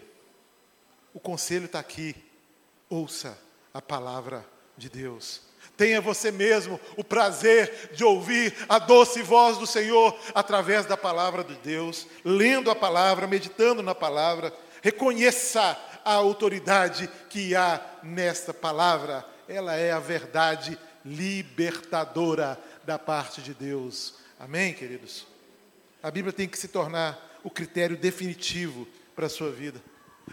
o 1.13 1.21
conselho 1.21 1.67
está 1.67 1.79
aqui. 1.79 2.15
Ouça 2.89 3.39
a 3.73 3.83
palavra 3.83 4.45
de 4.77 4.89
Deus. 4.89 5.43
Tenha 5.77 6.01
você 6.01 6.33
mesmo 6.33 6.81
o 6.97 7.05
prazer 7.05 7.91
de 7.93 8.03
ouvir 8.03 8.55
a 8.69 8.79
doce 8.79 9.23
voz 9.23 9.59
do 9.59 9.67
Senhor 9.67 10.19
através 10.35 10.87
da 10.87 10.97
palavra 10.97 11.45
de 11.45 11.55
Deus, 11.57 12.07
lendo 12.25 12.71
a 12.71 12.75
palavra, 12.75 13.27
meditando 13.27 13.83
na 13.83 13.95
palavra. 13.95 14.53
Reconheça 14.83 15.79
a 16.05 16.13
autoridade 16.15 17.09
que 17.29 17.55
há 17.55 17.81
nesta 18.03 18.53
palavra. 18.53 19.25
Ela 19.49 19.75
é 19.75 19.93
a 19.93 19.99
verdade 19.99 20.79
libertadora 21.05 22.59
da 22.85 22.99
parte 22.99 23.41
de 23.41 23.55
Deus. 23.55 24.15
Amém, 24.39 24.73
queridos? 24.73 25.27
A 26.03 26.11
Bíblia 26.11 26.33
tem 26.33 26.49
que 26.49 26.59
se 26.59 26.69
tornar 26.69 27.41
o 27.43 27.51
critério 27.51 27.97
definitivo 27.97 28.87
para 29.17 29.27
a 29.27 29.31
sua 29.31 29.51
vida. 29.51 29.83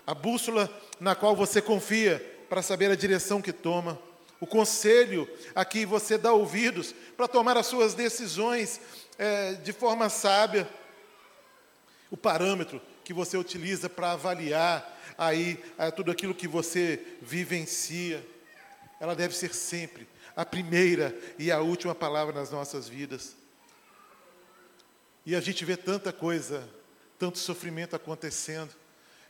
A 0.06 0.14
bússola 0.14 0.70
na 1.00 1.16
qual 1.16 1.36
você 1.36 1.62
confia 1.62 2.20
para 2.50 2.62
saber 2.62 2.92
a 2.92 2.96
direção 2.96 3.42
que 3.42 3.54
toma. 3.54 4.00
O 4.40 4.46
conselho 4.46 5.28
a 5.56 5.64
que 5.64 5.86
você 5.86 6.18
dá 6.18 6.34
ouvidos 6.34 6.94
para 7.16 7.28
tomar 7.28 7.58
as 7.58 7.66
suas 7.66 7.94
decisões 7.94 8.82
é, 9.18 9.54
de 9.54 9.72
forma 9.72 10.10
sábia. 10.10 10.70
O 12.12 12.18
parâmetro 12.18 12.82
que 13.04 13.14
você 13.14 13.38
utiliza 13.38 13.90
para 13.90 14.12
avaliar 14.12 14.95
aí 15.18 15.64
é, 15.78 15.90
tudo 15.92 16.12
aquilo 16.12 16.36
que 16.36 16.48
você 16.48 17.02
vivencia. 17.22 18.26
Ela 19.00 19.16
deve 19.16 19.36
ser 19.36 19.54
sempre 19.54 20.08
a 20.36 20.46
primeira 20.46 21.18
e 21.40 21.52
a 21.52 21.60
última 21.60 21.96
palavra 21.96 22.34
nas 22.34 22.52
nossas 22.52 22.88
vidas. 22.88 23.36
E 25.26 25.36
a 25.36 25.42
gente 25.42 25.66
vê 25.66 25.76
tanta 25.76 26.14
coisa, 26.14 26.68
tanto 27.18 27.40
sofrimento 27.40 27.96
acontecendo. 27.96 28.70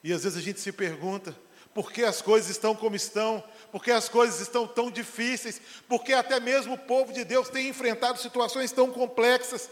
E 0.04 0.12
às 0.12 0.24
vezes 0.24 0.38
a 0.38 0.42
gente 0.42 0.60
se 0.60 0.72
pergunta: 0.72 1.36
por 1.74 1.92
que 1.92 2.04
as 2.04 2.22
coisas 2.22 2.50
estão 2.50 2.75
como 2.75 2.96
estão? 2.96 3.44
Por 3.72 3.84
que 3.84 3.92
as 3.92 4.10
coisas 4.10 4.39
estão 4.42 4.68
tão 4.68 4.92
difíceis? 4.92 5.62
Por 5.88 6.04
que 6.04 6.13
até 6.13 6.39
mesmo 6.39 6.74
o 6.74 6.77
povo 6.77 7.13
de 7.13 7.24
Deus 7.24 7.50
tem 7.50 7.70
enfrentado 7.70 8.20
situações 8.20 8.72
tão 8.72 8.92
complexas? 8.92 9.70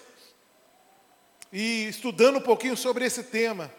E 1.52 1.88
estudando 1.88 2.38
um 2.38 2.42
pouquinho 2.42 2.76
sobre 2.76 3.06
esse 3.06 3.24
tema, 3.24 3.72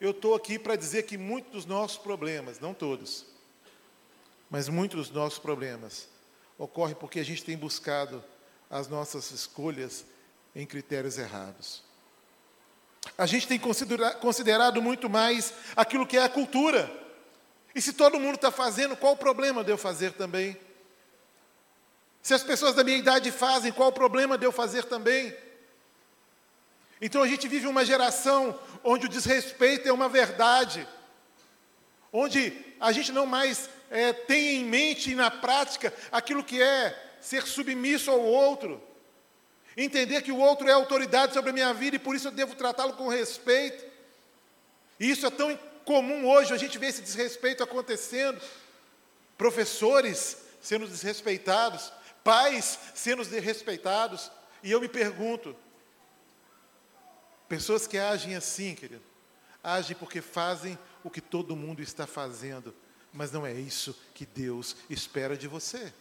eu 0.00 0.10
estou 0.10 0.34
aqui 0.34 0.58
para 0.58 0.76
dizer 0.76 1.04
que 1.04 1.16
muitos 1.16 1.52
dos 1.52 1.66
nossos 1.66 1.98
problemas, 1.98 2.60
não 2.60 2.74
todos, 2.74 3.24
mas 4.50 4.68
muitos 4.68 5.08
dos 5.08 5.16
nossos 5.16 5.38
problemas, 5.38 6.08
ocorre 6.58 6.94
porque 6.94 7.20
a 7.20 7.24
gente 7.24 7.44
tem 7.44 7.56
buscado 7.56 8.22
as 8.70 8.88
nossas 8.88 9.30
escolhas 9.30 10.04
em 10.54 10.66
critérios 10.66 11.18
errados. 11.18 11.82
A 13.16 13.26
gente 13.26 13.46
tem 13.46 13.58
considerado 14.20 14.82
muito 14.82 15.08
mais 15.08 15.52
aquilo 15.74 16.06
que 16.06 16.16
é 16.16 16.22
a 16.22 16.28
cultura. 16.28 16.90
E 17.74 17.80
se 17.80 17.92
todo 17.92 18.18
mundo 18.18 18.36
está 18.36 18.50
fazendo, 18.50 18.96
qual 18.96 19.12
o 19.12 19.16
problema 19.16 19.62
de 19.62 19.70
eu 19.70 19.78
fazer 19.78 20.12
também? 20.12 20.58
Se 22.22 22.34
as 22.34 22.42
pessoas 22.42 22.74
da 22.74 22.82
minha 22.82 22.96
idade 22.96 23.30
fazem, 23.30 23.72
qual 23.72 23.90
o 23.90 23.92
problema 23.92 24.36
de 24.36 24.44
eu 24.44 24.50
fazer 24.50 24.84
também? 24.84 25.34
Então 27.00 27.22
a 27.22 27.28
gente 27.28 27.46
vive 27.46 27.66
uma 27.66 27.84
geração 27.84 28.58
onde 28.86 29.06
o 29.06 29.08
desrespeito 29.08 29.88
é 29.88 29.92
uma 29.92 30.08
verdade, 30.08 30.86
onde 32.12 32.52
a 32.80 32.92
gente 32.92 33.10
não 33.10 33.26
mais 33.26 33.68
é, 33.90 34.12
tem 34.12 34.60
em 34.60 34.64
mente 34.64 35.10
e 35.10 35.14
na 35.16 35.28
prática 35.28 35.92
aquilo 36.12 36.44
que 36.44 36.62
é 36.62 36.96
ser 37.20 37.42
submisso 37.42 38.12
ao 38.12 38.20
outro, 38.20 38.80
entender 39.76 40.22
que 40.22 40.30
o 40.30 40.38
outro 40.38 40.68
é 40.68 40.72
autoridade 40.72 41.34
sobre 41.34 41.50
a 41.50 41.52
minha 41.52 41.74
vida 41.74 41.96
e 41.96 41.98
por 41.98 42.14
isso 42.14 42.28
eu 42.28 42.32
devo 42.32 42.54
tratá-lo 42.54 42.92
com 42.92 43.08
respeito. 43.08 43.84
E 45.00 45.10
isso 45.10 45.26
é 45.26 45.30
tão 45.30 45.58
comum 45.84 46.24
hoje, 46.28 46.54
a 46.54 46.56
gente 46.56 46.78
vê 46.78 46.86
esse 46.86 47.02
desrespeito 47.02 47.64
acontecendo. 47.64 48.40
Professores 49.36 50.38
sendo 50.62 50.86
desrespeitados, 50.86 51.92
pais 52.22 52.78
sendo 52.94 53.24
desrespeitados, 53.24 54.30
e 54.62 54.70
eu 54.70 54.80
me 54.80 54.88
pergunto: 54.88 55.56
pessoas 57.48 57.86
que 57.86 57.98
agem 57.98 58.34
assim, 58.34 58.74
querido, 58.74 59.02
agem 59.62 59.96
porque 59.96 60.20
fazem 60.20 60.78
o 61.02 61.10
que 61.10 61.20
todo 61.20 61.56
mundo 61.56 61.82
está 61.82 62.06
fazendo, 62.06 62.74
mas 63.12 63.32
não 63.32 63.46
é 63.46 63.52
isso 63.52 63.96
que 64.14 64.26
Deus 64.26 64.76
espera 64.90 65.36
de 65.36 65.48
você. 65.48 65.92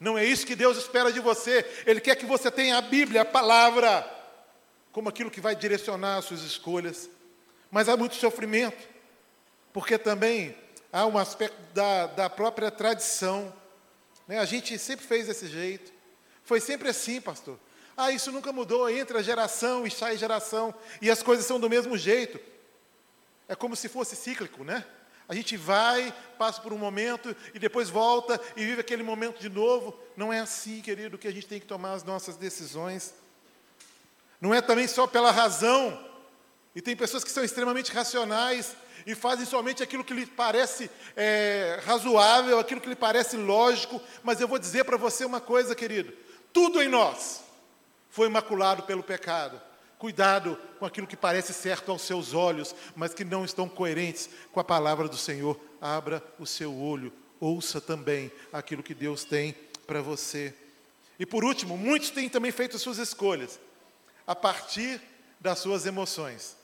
Não 0.00 0.18
é 0.18 0.24
isso 0.24 0.44
que 0.44 0.56
Deus 0.56 0.76
espera 0.76 1.12
de 1.12 1.20
você. 1.20 1.64
Ele 1.86 2.00
quer 2.00 2.16
que 2.16 2.26
você 2.26 2.50
tenha 2.50 2.76
a 2.76 2.80
Bíblia, 2.80 3.22
a 3.22 3.24
palavra, 3.24 4.04
como 4.90 5.08
aquilo 5.08 5.30
que 5.30 5.40
vai 5.40 5.54
direcionar 5.54 6.16
as 6.16 6.24
suas 6.24 6.42
escolhas. 6.42 7.08
Mas 7.70 7.88
há 7.88 7.96
muito 7.96 8.16
sofrimento, 8.16 8.88
porque 9.72 9.96
também 9.96 10.56
há 10.92 11.06
um 11.06 11.16
aspecto 11.16 11.56
da, 11.72 12.08
da 12.08 12.28
própria 12.28 12.70
tradição. 12.70 13.54
Né? 14.26 14.38
A 14.40 14.44
gente 14.44 14.76
sempre 14.76 15.06
fez 15.06 15.28
desse 15.28 15.46
jeito. 15.46 15.92
Foi 16.42 16.60
sempre 16.60 16.88
assim, 16.88 17.20
pastor. 17.20 17.58
Ah, 17.96 18.10
isso 18.10 18.32
nunca 18.32 18.52
mudou, 18.52 18.88
entra 18.88 19.22
geração 19.22 19.86
e 19.86 19.90
sai 19.90 20.16
geração, 20.16 20.74
e 21.00 21.10
as 21.10 21.22
coisas 21.22 21.44
são 21.44 21.60
do 21.60 21.68
mesmo 21.68 21.96
jeito. 21.96 22.40
É 23.48 23.54
como 23.54 23.76
se 23.76 23.88
fosse 23.88 24.16
cíclico, 24.16 24.64
né? 24.64 24.84
A 25.28 25.34
gente 25.34 25.56
vai, 25.56 26.12
passa 26.38 26.60
por 26.60 26.72
um 26.72 26.78
momento 26.78 27.34
e 27.54 27.58
depois 27.58 27.88
volta 27.88 28.40
e 28.56 28.64
vive 28.64 28.80
aquele 28.80 29.02
momento 29.02 29.40
de 29.40 29.48
novo. 29.48 29.96
Não 30.16 30.32
é 30.32 30.40
assim, 30.40 30.80
querido, 30.80 31.16
que 31.16 31.28
a 31.28 31.30
gente 31.30 31.46
tem 31.46 31.60
que 31.60 31.66
tomar 31.66 31.92
as 31.92 32.02
nossas 32.02 32.36
decisões. 32.36 33.14
Não 34.40 34.52
é 34.52 34.60
também 34.60 34.88
só 34.88 35.06
pela 35.06 35.30
razão. 35.30 36.06
E 36.74 36.80
tem 36.80 36.96
pessoas 36.96 37.22
que 37.22 37.30
são 37.30 37.44
extremamente 37.44 37.92
racionais 37.92 38.74
e 39.06 39.14
fazem 39.14 39.46
somente 39.46 39.82
aquilo 39.82 40.04
que 40.04 40.14
lhe 40.14 40.26
parece 40.26 40.90
é, 41.16 41.80
razoável, 41.84 42.58
aquilo 42.58 42.80
que 42.80 42.88
lhe 42.88 42.96
parece 42.96 43.36
lógico. 43.36 44.00
Mas 44.22 44.40
eu 44.40 44.48
vou 44.48 44.58
dizer 44.58 44.84
para 44.84 44.96
você 44.96 45.24
uma 45.24 45.40
coisa, 45.40 45.74
querido: 45.74 46.12
tudo 46.52 46.82
em 46.82 46.88
nós 46.88 47.42
foi 48.12 48.28
maculado 48.28 48.82
pelo 48.82 49.02
pecado. 49.02 49.60
Cuidado 49.98 50.58
com 50.78 50.84
aquilo 50.84 51.06
que 51.06 51.16
parece 51.16 51.54
certo 51.54 51.90
aos 51.90 52.02
seus 52.02 52.34
olhos, 52.34 52.74
mas 52.94 53.14
que 53.14 53.24
não 53.24 53.42
estão 53.42 53.68
coerentes 53.68 54.28
com 54.52 54.60
a 54.60 54.64
palavra 54.64 55.08
do 55.08 55.16
Senhor. 55.16 55.58
Abra 55.80 56.22
o 56.38 56.46
seu 56.46 56.76
olho, 56.76 57.10
ouça 57.40 57.80
também 57.80 58.30
aquilo 58.52 58.82
que 58.82 58.94
Deus 58.94 59.24
tem 59.24 59.54
para 59.86 60.02
você. 60.02 60.54
E 61.18 61.24
por 61.24 61.42
último, 61.42 61.78
muitos 61.78 62.10
têm 62.10 62.28
também 62.28 62.52
feito 62.52 62.78
suas 62.78 62.98
escolhas 62.98 63.58
a 64.26 64.36
partir 64.36 65.00
das 65.40 65.60
suas 65.60 65.86
emoções. 65.86 66.54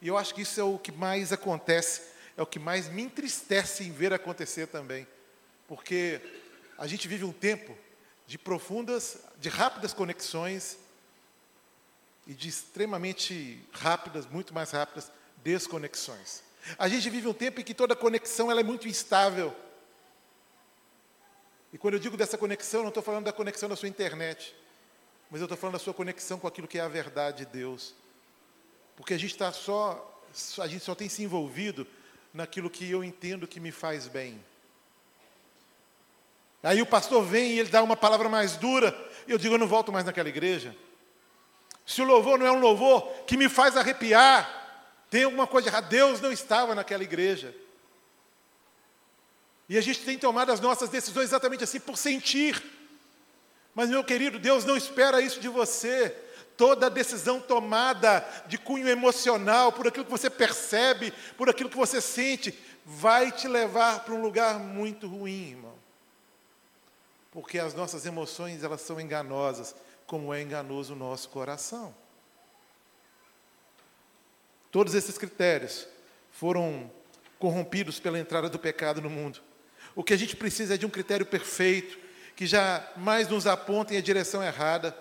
E 0.00 0.08
eu 0.08 0.16
acho 0.16 0.34
que 0.34 0.40
isso 0.40 0.58
é 0.58 0.64
o 0.64 0.78
que 0.78 0.90
mais 0.90 1.34
acontece, 1.34 2.00
é 2.34 2.42
o 2.42 2.46
que 2.46 2.58
mais 2.58 2.88
me 2.88 3.02
entristece 3.02 3.84
em 3.84 3.92
ver 3.92 4.14
acontecer 4.14 4.68
também. 4.68 5.06
Porque 5.68 6.18
a 6.78 6.86
gente 6.86 7.06
vive 7.06 7.24
um 7.24 7.32
tempo 7.32 7.76
de 8.26 8.38
profundas, 8.38 9.18
de 9.38 9.50
rápidas 9.50 9.92
conexões 9.92 10.78
e 12.26 12.34
de 12.34 12.48
extremamente 12.48 13.62
rápidas, 13.72 14.26
muito 14.26 14.54
mais 14.54 14.70
rápidas, 14.70 15.10
desconexões. 15.42 16.42
A 16.78 16.88
gente 16.88 17.10
vive 17.10 17.28
um 17.28 17.34
tempo 17.34 17.60
em 17.60 17.64
que 17.64 17.74
toda 17.74 17.94
conexão 17.94 18.50
ela 18.50 18.60
é 18.60 18.64
muito 18.64 18.88
instável. 18.88 19.54
E 21.72 21.76
quando 21.78 21.94
eu 21.94 22.00
digo 22.00 22.16
dessa 22.16 22.38
conexão, 22.38 22.82
não 22.82 22.88
estou 22.88 23.02
falando 23.02 23.24
da 23.24 23.32
conexão 23.32 23.68
da 23.68 23.76
sua 23.76 23.88
internet, 23.88 24.54
mas 25.30 25.40
eu 25.40 25.44
estou 25.44 25.58
falando 25.58 25.74
da 25.74 25.78
sua 25.78 25.92
conexão 25.92 26.38
com 26.38 26.46
aquilo 26.46 26.68
que 26.68 26.78
é 26.78 26.80
a 26.80 26.88
verdade 26.88 27.44
de 27.44 27.46
Deus. 27.46 27.94
Porque 28.96 29.12
a 29.12 29.18
gente 29.18 29.32
está 29.32 29.52
só, 29.52 30.22
a 30.60 30.66
gente 30.66 30.84
só 30.84 30.94
tem 30.94 31.08
se 31.08 31.22
envolvido 31.22 31.86
naquilo 32.32 32.70
que 32.70 32.90
eu 32.90 33.04
entendo 33.04 33.46
que 33.46 33.60
me 33.60 33.72
faz 33.72 34.08
bem. 34.08 34.42
Aí 36.62 36.80
o 36.80 36.86
pastor 36.86 37.22
vem 37.22 37.52
e 37.52 37.58
ele 37.60 37.68
dá 37.68 37.82
uma 37.82 37.96
palavra 37.96 38.28
mais 38.28 38.56
dura, 38.56 38.96
e 39.26 39.32
eu 39.32 39.36
digo, 39.36 39.54
eu 39.54 39.58
não 39.58 39.66
volto 39.66 39.92
mais 39.92 40.06
naquela 40.06 40.30
igreja. 40.30 40.74
Se 41.86 42.00
o 42.00 42.04
louvor 42.04 42.38
não 42.38 42.46
é 42.46 42.52
um 42.52 42.60
louvor 42.60 43.02
que 43.26 43.36
me 43.36 43.48
faz 43.48 43.76
arrepiar, 43.76 44.62
tem 45.10 45.24
alguma 45.24 45.46
coisa 45.46 45.68
errada. 45.68 45.86
Deus 45.86 46.20
não 46.20 46.32
estava 46.32 46.74
naquela 46.74 47.02
igreja. 47.02 47.54
E 49.68 49.78
a 49.78 49.80
gente 49.80 50.00
tem 50.00 50.18
tomado 50.18 50.50
as 50.50 50.60
nossas 50.60 50.88
decisões 50.88 51.26
exatamente 51.26 51.64
assim, 51.64 51.80
por 51.80 51.96
sentir. 51.96 52.62
Mas, 53.74 53.90
meu 53.90 54.04
querido, 54.04 54.38
Deus 54.38 54.64
não 54.64 54.76
espera 54.76 55.20
isso 55.20 55.40
de 55.40 55.48
você. 55.48 56.14
Toda 56.56 56.88
decisão 56.88 57.40
tomada 57.40 58.24
de 58.46 58.56
cunho 58.56 58.88
emocional, 58.88 59.72
por 59.72 59.88
aquilo 59.88 60.04
que 60.04 60.10
você 60.10 60.30
percebe, 60.30 61.12
por 61.36 61.50
aquilo 61.50 61.68
que 61.68 61.76
você 61.76 62.00
sente, 62.00 62.56
vai 62.84 63.32
te 63.32 63.48
levar 63.48 64.04
para 64.04 64.14
um 64.14 64.22
lugar 64.22 64.58
muito 64.58 65.08
ruim, 65.08 65.50
irmão. 65.50 65.74
Porque 67.32 67.58
as 67.58 67.74
nossas 67.74 68.06
emoções, 68.06 68.62
elas 68.62 68.82
são 68.82 69.00
enganosas, 69.00 69.74
como 70.14 70.32
é 70.32 70.40
enganoso 70.40 70.92
o 70.92 70.96
nosso 70.96 71.28
coração. 71.28 71.92
Todos 74.70 74.94
esses 74.94 75.18
critérios 75.18 75.88
foram 76.30 76.88
corrompidos 77.36 77.98
pela 77.98 78.16
entrada 78.16 78.48
do 78.48 78.56
pecado 78.56 79.02
no 79.02 79.10
mundo. 79.10 79.40
O 79.92 80.04
que 80.04 80.14
a 80.14 80.16
gente 80.16 80.36
precisa 80.36 80.74
é 80.74 80.76
de 80.76 80.86
um 80.86 80.88
critério 80.88 81.26
perfeito, 81.26 81.98
que 82.36 82.46
jamais 82.46 83.26
nos 83.26 83.44
aponte 83.44 83.92
em 83.92 83.96
a 83.96 84.00
direção 84.00 84.40
errada. 84.40 84.96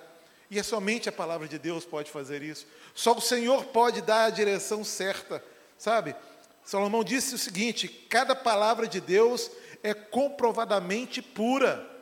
E 0.49 0.57
é 0.57 0.63
somente 0.63 1.07
a 1.07 1.11
palavra 1.11 1.47
de 1.47 1.59
Deus 1.59 1.85
pode 1.85 2.09
fazer 2.09 2.41
isso. 2.41 2.65
Só 2.95 3.15
o 3.15 3.21
Senhor 3.21 3.65
pode 3.65 4.01
dar 4.01 4.25
a 4.25 4.31
direção 4.31 4.83
certa, 4.83 5.43
sabe? 5.77 6.15
Salomão 6.65 7.03
disse 7.03 7.35
o 7.35 7.37
seguinte: 7.37 7.87
cada 7.87 8.35
palavra 8.35 8.87
de 8.87 8.99
Deus 8.99 9.51
é 9.83 9.93
comprovadamente 9.93 11.21
pura. 11.21 11.92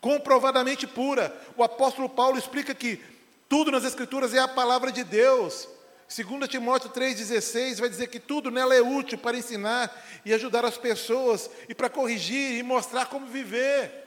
Comprovadamente 0.00 0.86
pura. 0.86 1.34
O 1.56 1.62
apóstolo 1.62 2.08
Paulo 2.08 2.38
explica 2.38 2.74
que 2.74 3.00
tudo 3.48 3.70
nas 3.70 3.84
Escrituras 3.84 4.34
é 4.34 4.38
a 4.38 4.48
palavra 4.48 4.92
de 4.92 5.02
Deus. 5.02 5.68
2 6.08 6.48
Timóteo 6.48 6.88
3,16 6.90 7.80
vai 7.80 7.88
dizer 7.88 8.06
que 8.06 8.18
tudo 8.18 8.50
nela 8.50 8.74
é 8.74 8.80
útil 8.80 9.18
para 9.18 9.36
ensinar 9.36 9.94
e 10.24 10.32
ajudar 10.32 10.64
as 10.64 10.78
pessoas, 10.78 11.50
e 11.68 11.74
para 11.74 11.90
corrigir 11.90 12.58
e 12.58 12.62
mostrar 12.62 13.06
como 13.06 13.26
viver. 13.26 14.06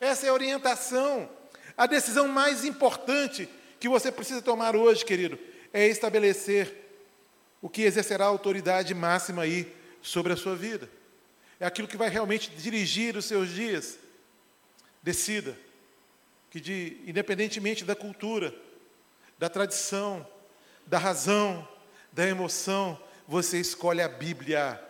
Essa 0.00 0.26
é 0.26 0.30
a 0.30 0.34
orientação. 0.34 1.28
A 1.76 1.86
decisão 1.86 2.26
mais 2.26 2.64
importante 2.64 3.48
que 3.78 3.88
você 3.88 4.10
precisa 4.10 4.40
tomar 4.40 4.74
hoje, 4.74 5.04
querido, 5.04 5.38
é 5.72 5.86
estabelecer 5.86 6.74
o 7.60 7.68
que 7.68 7.82
exercerá 7.82 8.24
a 8.24 8.28
autoridade 8.28 8.94
máxima 8.94 9.42
aí 9.42 9.70
sobre 10.00 10.32
a 10.32 10.36
sua 10.36 10.56
vida. 10.56 10.88
É 11.60 11.66
aquilo 11.66 11.86
que 11.86 11.96
vai 11.96 12.08
realmente 12.08 12.50
dirigir 12.50 13.16
os 13.16 13.26
seus 13.26 13.50
dias. 13.50 13.98
Decida 15.02 15.56
que, 16.50 16.60
de, 16.60 17.02
independentemente 17.06 17.84
da 17.84 17.96
cultura, 17.96 18.54
da 19.38 19.48
tradição, 19.48 20.26
da 20.86 20.98
razão, 20.98 21.66
da 22.12 22.26
emoção, 22.26 22.98
você 23.26 23.58
escolhe 23.58 24.02
a 24.02 24.08
Bíblia 24.08 24.80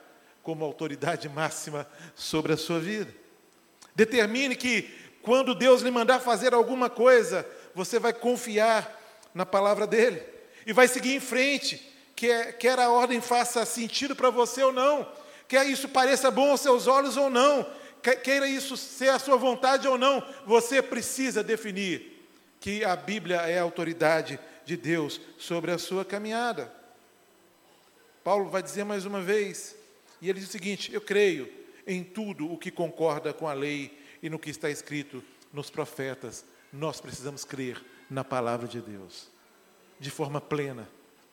como 0.42 0.64
autoridade 0.64 1.28
máxima 1.28 1.88
sobre 2.14 2.52
a 2.52 2.56
sua 2.56 2.80
vida. 2.80 3.14
Determine 3.94 4.56
que 4.56 4.90
quando 5.22 5.54
Deus 5.54 5.82
lhe 5.82 5.90
mandar 5.90 6.20
fazer 6.20 6.52
alguma 6.52 6.90
coisa, 6.90 7.46
você 7.74 7.98
vai 7.98 8.12
confiar 8.12 9.00
na 9.32 9.46
palavra 9.46 9.86
dele 9.86 10.22
e 10.66 10.72
vai 10.72 10.88
seguir 10.88 11.14
em 11.14 11.20
frente, 11.20 11.80
quer, 12.16 12.58
quer 12.58 12.78
a 12.78 12.90
ordem 12.90 13.20
faça 13.20 13.64
sentido 13.64 14.16
para 14.16 14.30
você 14.30 14.62
ou 14.62 14.72
não, 14.72 15.06
quer 15.46 15.66
isso 15.66 15.88
pareça 15.88 16.30
bom 16.30 16.50
aos 16.50 16.60
seus 16.60 16.86
olhos 16.86 17.16
ou 17.16 17.30
não, 17.30 17.66
queira 18.02 18.48
isso 18.48 18.76
ser 18.76 19.10
a 19.10 19.18
sua 19.18 19.36
vontade 19.36 19.86
ou 19.86 19.96
não, 19.96 20.26
você 20.44 20.82
precisa 20.82 21.42
definir 21.42 22.26
que 22.60 22.84
a 22.84 22.96
Bíblia 22.96 23.42
é 23.42 23.58
a 23.58 23.62
autoridade 23.62 24.38
de 24.64 24.76
Deus 24.76 25.20
sobre 25.38 25.70
a 25.70 25.78
sua 25.78 26.04
caminhada. 26.04 26.72
Paulo 28.22 28.48
vai 28.48 28.62
dizer 28.62 28.84
mais 28.84 29.04
uma 29.04 29.20
vez, 29.20 29.74
e 30.20 30.28
ele 30.28 30.38
diz 30.38 30.48
o 30.48 30.52
seguinte: 30.52 30.92
Eu 30.92 31.00
creio 31.00 31.52
em 31.86 32.04
tudo 32.04 32.50
o 32.50 32.56
que 32.56 32.70
concorda 32.70 33.32
com 33.32 33.48
a 33.48 33.52
lei 33.52 33.98
e 34.22 34.30
no 34.30 34.38
que 34.38 34.50
está 34.50 34.70
escrito 34.70 35.22
nos 35.52 35.70
profetas. 35.70 36.44
Nós 36.72 37.00
precisamos 37.00 37.44
crer 37.44 37.82
na 38.08 38.22
palavra 38.24 38.68
de 38.68 38.80
Deus, 38.80 39.28
de 39.98 40.10
forma 40.10 40.40
plena. 40.40 40.88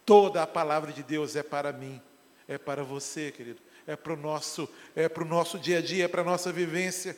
Toda 0.06 0.42
a 0.42 0.48
palavra 0.48 0.92
de 0.92 1.04
Deus 1.04 1.36
é 1.36 1.44
para 1.44 1.72
mim, 1.72 2.02
é 2.48 2.58
para 2.58 2.84
você, 2.84 3.32
querido, 3.32 3.62
é 3.90 3.96
para 3.96 4.14
o 4.14 4.16
nosso, 4.16 4.70
é 4.96 5.10
nosso 5.26 5.58
dia 5.58 5.80
a 5.80 5.82
dia, 5.82 6.06
é 6.06 6.08
para 6.08 6.22
a 6.22 6.24
nossa 6.24 6.52
vivência. 6.52 7.18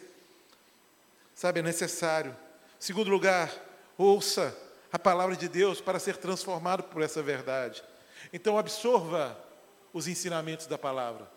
Sabe, 1.35 1.59
é 1.59 1.63
necessário. 1.63 2.33
Segundo 2.79 3.11
lugar, 3.11 3.51
ouça 3.97 4.57
a 4.89 4.97
palavra 4.97 5.35
de 5.35 5.49
Deus 5.49 5.81
para 5.81 5.99
ser 5.99 6.15
transformado 6.15 6.83
por 6.83 7.01
essa 7.01 7.21
verdade. 7.21 7.83
Então, 8.31 8.57
absorva 8.57 9.37
os 9.91 10.07
ensinamentos 10.07 10.65
da 10.65 10.77
palavra. 10.77 11.29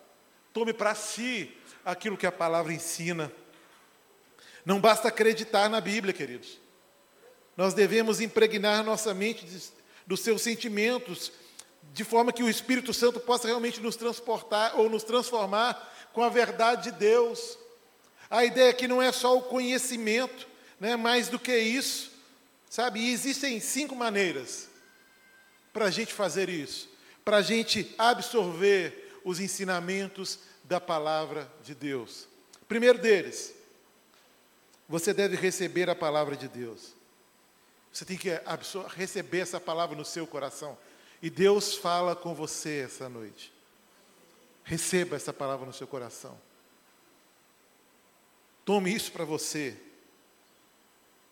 Tome 0.52 0.72
para 0.72 0.94
si 0.94 1.52
aquilo 1.84 2.16
que 2.16 2.28
a 2.28 2.32
palavra 2.32 2.72
ensina. 2.72 3.32
Não 4.64 4.80
basta 4.80 5.08
acreditar 5.08 5.68
na 5.68 5.80
Bíblia, 5.80 6.14
queridos. 6.14 6.60
Nós 7.56 7.74
devemos 7.74 8.20
impregnar 8.20 8.84
nossa 8.84 9.12
mente 9.12 9.44
dos 10.06 10.20
seus 10.20 10.42
sentimentos, 10.42 11.32
de 11.92 12.04
forma 12.04 12.32
que 12.32 12.42
o 12.42 12.48
Espírito 12.48 12.92
Santo 12.92 13.20
possa 13.20 13.46
realmente 13.46 13.80
nos 13.80 13.96
transportar 13.96 14.78
ou 14.78 14.88
nos 14.88 15.02
transformar 15.02 15.92
com 16.12 16.22
a 16.22 16.28
verdade 16.28 16.90
de 16.90 16.98
Deus. 16.98 17.58
A 18.30 18.44
ideia 18.44 18.70
aqui 18.70 18.88
não 18.88 19.02
é 19.02 19.12
só 19.12 19.36
o 19.36 19.42
conhecimento, 19.42 20.48
né, 20.80 20.96
mais 20.96 21.28
do 21.28 21.38
que 21.38 21.56
isso, 21.56 22.14
Sabe, 22.74 22.98
e 22.98 23.12
existem 23.12 23.60
cinco 23.60 23.94
maneiras 23.94 24.68
para 25.72 25.84
a 25.84 25.90
gente 25.92 26.12
fazer 26.12 26.48
isso, 26.48 26.88
para 27.24 27.36
a 27.36 27.40
gente 27.40 27.94
absorver 27.96 29.20
os 29.24 29.38
ensinamentos 29.38 30.40
da 30.64 30.80
palavra 30.80 31.48
de 31.62 31.72
Deus. 31.72 32.26
Primeiro 32.66 32.98
deles, 32.98 33.54
você 34.88 35.14
deve 35.14 35.36
receber 35.36 35.88
a 35.88 35.94
palavra 35.94 36.34
de 36.36 36.48
Deus. 36.48 36.96
Você 37.92 38.04
tem 38.04 38.18
que 38.18 38.30
receber 38.96 39.38
essa 39.38 39.60
palavra 39.60 39.96
no 39.96 40.04
seu 40.04 40.26
coração. 40.26 40.76
E 41.24 41.30
Deus 41.30 41.74
fala 41.74 42.14
com 42.14 42.34
você 42.34 42.82
essa 42.84 43.08
noite. 43.08 43.50
Receba 44.62 45.16
essa 45.16 45.32
palavra 45.32 45.64
no 45.64 45.72
seu 45.72 45.86
coração. 45.86 46.38
Tome 48.62 48.94
isso 48.94 49.10
para 49.10 49.24
você. 49.24 49.74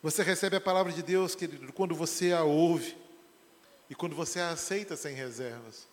Você 0.02 0.22
recebe 0.22 0.56
a 0.56 0.60
palavra 0.62 0.90
de 0.92 1.02
Deus, 1.02 1.34
querido, 1.34 1.70
quando 1.74 1.94
você 1.94 2.32
a 2.32 2.42
ouve 2.42 2.96
e 3.90 3.94
quando 3.94 4.16
você 4.16 4.40
a 4.40 4.52
aceita 4.52 4.96
sem 4.96 5.14
reservas. 5.14 5.86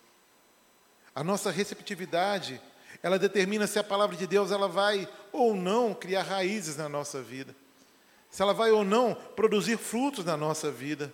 A 1.13 1.21
nossa 1.21 1.51
receptividade, 1.51 2.62
ela 3.03 3.19
determina 3.19 3.67
se 3.67 3.79
a 3.79 3.83
palavra 3.83 4.15
de 4.15 4.25
Deus 4.25 4.49
ela 4.49 4.69
vai 4.69 5.09
ou 5.33 5.53
não 5.53 5.93
criar 5.93 6.23
raízes 6.23 6.77
na 6.77 6.88
nossa 6.88 7.21
vida. 7.21 7.53
Se 8.29 8.41
ela 8.41 8.53
vai 8.53 8.71
ou 8.71 8.85
não 8.85 9.13
produzir 9.13 9.75
frutos 9.75 10.23
na 10.23 10.38
nossa 10.38 10.71
vida. 10.71 11.13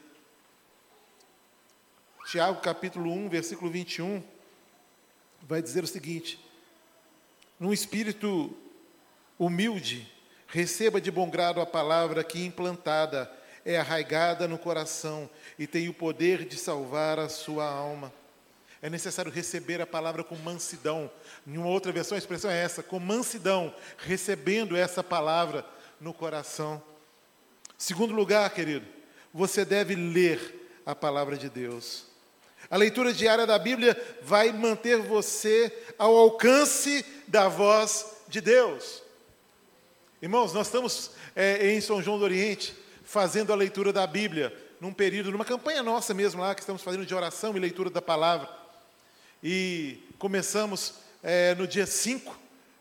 Tiago 2.25 2.59
capítulo 2.61 3.11
1, 3.11 3.29
versículo 3.29 3.71
21, 3.71 4.23
vai 5.43 5.61
dizer 5.61 5.83
o 5.83 5.87
seguinte: 5.87 6.39
num 7.59 7.71
espírito 7.71 8.55
humilde, 9.39 10.11
Receba 10.47 11.01
de 11.01 11.11
bom 11.11 11.29
grado 11.29 11.59
a 11.59 11.65
palavra 11.65 12.23
que, 12.23 12.45
implantada, 12.45 13.29
é 13.65 13.77
arraigada 13.77 14.47
no 14.47 14.57
coração 14.57 15.29
e 15.57 15.65
tem 15.65 15.89
o 15.89 15.93
poder 15.93 16.45
de 16.45 16.55
salvar 16.57 17.19
a 17.19 17.27
sua 17.27 17.65
alma. 17.65 18.13
É 18.81 18.89
necessário 18.89 19.31
receber 19.31 19.81
a 19.81 19.85
palavra 19.85 20.23
com 20.23 20.35
mansidão. 20.35 21.11
Em 21.45 21.57
uma 21.57 21.67
outra 21.67 21.91
versão, 21.91 22.15
a 22.15 22.19
expressão 22.19 22.49
é 22.49 22.57
essa: 22.63 22.83
com 22.83 22.99
mansidão, 22.99 23.75
recebendo 23.97 24.77
essa 24.77 25.03
palavra 25.03 25.65
no 25.99 26.13
coração. 26.13 26.81
Segundo 27.77 28.13
lugar, 28.13 28.49
querido, 28.51 28.85
você 29.33 29.65
deve 29.65 29.95
ler 29.95 30.81
a 30.85 30.95
palavra 30.95 31.35
de 31.35 31.49
Deus. 31.49 32.14
A 32.69 32.77
leitura 32.77 33.13
diária 33.13 33.45
da 33.45 33.59
Bíblia 33.59 33.95
vai 34.21 34.51
manter 34.51 34.97
você 34.97 35.71
ao 35.97 36.15
alcance 36.15 37.05
da 37.27 37.47
voz 37.47 38.05
de 38.27 38.41
Deus. 38.41 39.03
Irmãos, 40.21 40.53
nós 40.53 40.67
estamos 40.67 41.11
é, 41.35 41.71
em 41.71 41.81
São 41.81 42.01
João 42.01 42.17
do 42.17 42.23
Oriente 42.23 42.75
fazendo 43.03 43.53
a 43.53 43.55
leitura 43.55 43.93
da 43.93 44.05
Bíblia, 44.07 44.53
num 44.81 44.91
período, 44.91 45.31
numa 45.31 45.45
campanha 45.45 45.83
nossa 45.83 46.13
mesmo 46.13 46.41
lá, 46.41 46.55
que 46.55 46.61
estamos 46.61 46.81
fazendo 46.81 47.05
de 47.05 47.13
oração 47.13 47.55
e 47.55 47.59
leitura 47.59 47.89
da 47.89 48.01
palavra. 48.01 48.49
E 49.43 49.99
começamos 50.17 50.95
é, 51.21 51.53
no 51.55 51.67
dia 51.67 51.85
5 51.85 52.37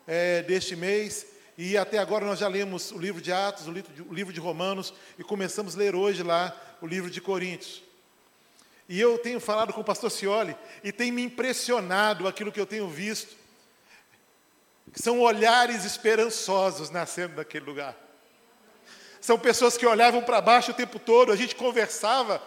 é, 0.07 0.41
deste 0.41 0.75
mês, 0.75 1.27
e 1.57 1.77
até 1.77 1.99
agora 1.99 2.25
nós 2.25 2.39
já 2.39 2.47
lemos 2.47 2.91
o 2.91 2.97
livro 2.97 3.21
de 3.21 3.31
Atos, 3.31 3.67
o 3.67 3.71
livro 3.71 3.93
de, 3.93 4.01
o 4.01 4.13
livro 4.13 4.33
de 4.33 4.39
Romanos, 4.39 4.93
e 5.17 5.23
começamos 5.23 5.75
a 5.75 5.77
ler 5.77 5.95
hoje 5.95 6.23
lá 6.23 6.59
o 6.81 6.87
livro 6.87 7.09
de 7.09 7.21
Coríntios. 7.21 7.84
E 8.87 8.99
eu 8.99 9.17
tenho 9.17 9.39
falado 9.39 9.73
com 9.73 9.81
o 9.81 9.85
pastor 9.85 10.11
Cioli, 10.11 10.55
e 10.83 10.91
tem 10.91 11.11
me 11.11 11.23
impressionado 11.23 12.27
aquilo 12.27 12.51
que 12.51 12.59
eu 12.59 12.65
tenho 12.65 12.87
visto, 12.87 13.35
são 14.93 15.19
olhares 15.19 15.83
esperançosos 15.83 16.89
nascendo 16.89 17.35
daquele 17.35 17.65
lugar. 17.65 17.95
São 19.19 19.39
pessoas 19.39 19.75
que 19.75 19.85
olhavam 19.85 20.21
para 20.21 20.39
baixo 20.39 20.71
o 20.71 20.75
tempo 20.75 20.99
todo, 20.99 21.31
a 21.31 21.35
gente 21.35 21.55
conversava, 21.55 22.41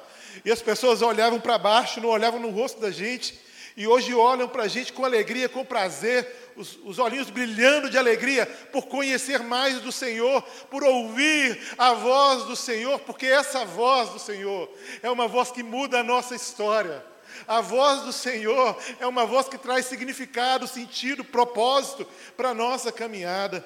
e 0.45 0.53
as 0.53 0.63
pessoas 0.63 1.03
olhavam 1.03 1.41
para 1.41 1.59
baixo, 1.59 2.01
não 2.01 2.09
olhavam 2.09 2.39
no 2.39 2.51
rosto 2.51 2.81
da 2.81 2.91
gente, 2.91 3.39
e 3.77 3.87
hoje 3.87 4.15
olham 4.15 4.49
para 4.49 4.65
a 4.65 4.69
gente 4.69 4.93
com 4.93 5.05
alegria, 5.05 5.49
com 5.49 5.65
prazer, 5.65 6.48
os, 6.59 6.79
os 6.85 6.99
olhinhos 6.99 7.31
brilhando 7.31 7.89
de 7.89 7.97
alegria 7.97 8.45
por 8.73 8.87
conhecer 8.87 9.43
mais 9.43 9.81
do 9.81 9.93
Senhor, 9.93 10.43
por 10.71 10.83
ouvir 10.83 11.59
a 11.79 11.95
voz 11.95 12.45
do 12.45 12.57
Senhor, 12.57 12.99
porque 13.01 13.27
essa 13.27 13.65
voz 13.65 14.11
do 14.11 14.19
Senhor 14.19 14.69
é 15.03 15.11
uma 15.11 15.29
voz 15.29 15.51
que 15.51 15.63
muda 15.63 16.01
a 16.01 16.05
nossa 16.05 16.35
história. 16.35 17.05
A 17.47 17.61
voz 17.61 18.03
do 18.03 18.13
Senhor 18.13 18.77
é 18.99 19.07
uma 19.07 19.25
voz 19.25 19.49
que 19.49 19.57
traz 19.57 19.87
significado, 19.87 20.67
sentido, 20.67 21.25
propósito 21.25 22.07
para 22.37 22.51
a 22.51 22.55
nossa 22.55 22.91
caminhada. 22.91 23.65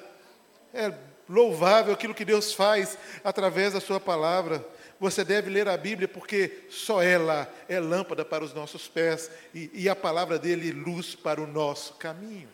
É 0.73 0.93
louvável 1.27 1.93
aquilo 1.93 2.13
que 2.13 2.25
Deus 2.25 2.53
faz 2.53 2.97
através 3.23 3.73
da 3.73 3.81
Sua 3.81 3.99
palavra. 3.99 4.63
Você 4.99 5.25
deve 5.25 5.49
ler 5.49 5.67
a 5.67 5.75
Bíblia 5.75 6.07
porque 6.07 6.65
só 6.69 7.01
ela 7.01 7.51
é 7.67 7.79
lâmpada 7.79 8.23
para 8.23 8.43
os 8.43 8.53
nossos 8.53 8.87
pés 8.87 9.31
e, 9.53 9.69
e 9.73 9.89
a 9.89 9.95
palavra 9.95 10.37
dele 10.37 10.71
luz 10.71 11.15
para 11.15 11.41
o 11.41 11.47
nosso 11.47 11.95
caminho. 11.95 12.49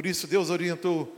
Por 0.00 0.06
isso 0.06 0.26
Deus 0.26 0.48
orientou 0.48 1.14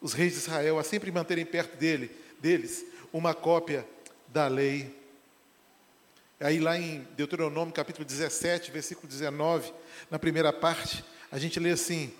os 0.00 0.14
reis 0.14 0.32
de 0.32 0.38
Israel 0.38 0.78
a 0.78 0.82
sempre 0.82 1.12
manterem 1.12 1.44
perto 1.44 1.76
dele, 1.76 2.10
deles 2.40 2.82
uma 3.12 3.34
cópia 3.34 3.86
da 4.28 4.48
lei. 4.48 4.98
Aí 6.40 6.58
lá 6.58 6.78
em 6.78 7.06
Deuteronômio 7.18 7.74
capítulo 7.74 8.02
17, 8.02 8.70
versículo 8.70 9.06
19, 9.06 9.74
na 10.10 10.18
primeira 10.18 10.54
parte, 10.54 11.04
a 11.30 11.38
gente 11.38 11.60
lê 11.60 11.72
assim: 11.72 12.14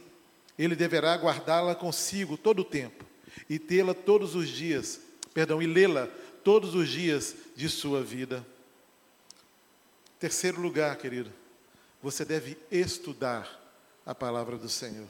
Ele 0.59 0.77
deverá 0.77 1.15
guardá-la 1.15 1.75
consigo 1.75 2.37
todo 2.37 2.59
o 2.59 2.65
tempo 2.67 3.03
e 3.49 3.59
tê-la 3.59 3.95
todos 3.95 4.35
os 4.35 4.51
dias, 4.51 5.01
perdão, 5.33 5.63
e 5.63 5.67
lê-la 5.67 6.07
todos 6.45 6.75
os 6.75 6.91
dias 6.91 7.35
de 7.57 7.67
sua 7.67 8.03
vida. 8.03 8.47
Terceiro 10.19 10.61
lugar, 10.61 10.99
querido, 10.99 11.33
você 12.03 12.27
deve 12.27 12.59
estudar 12.71 13.49
a 14.05 14.15
palavra 14.15 14.59
do 14.59 14.69
Senhor. 14.69 15.09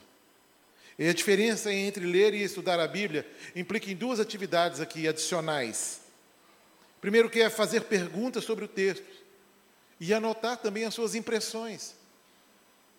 E 0.99 1.09
a 1.09 1.15
diferença 1.15 1.73
entre 1.73 2.05
ler 2.07 2.35
e 2.35 2.43
estudar 2.43 2.79
a 2.79 2.87
Bíblia 2.87 3.27
implica 3.55 3.91
em 3.91 3.97
duas 3.97 4.21
atividades 4.21 4.81
aqui 4.81 5.09
adicionais. 5.09 6.01
Primeiro, 7.01 7.29
que 7.29 7.41
é 7.41 7.51
fazer 7.51 7.83
perguntas 7.83 8.45
sobre 8.45 8.65
o 8.65 8.69
texto 8.69 9.05
e 9.99 10.15
anotar 10.15 10.57
também 10.57 10.85
as 10.85 10.95
suas 10.95 11.15
impressões. 11.15 11.95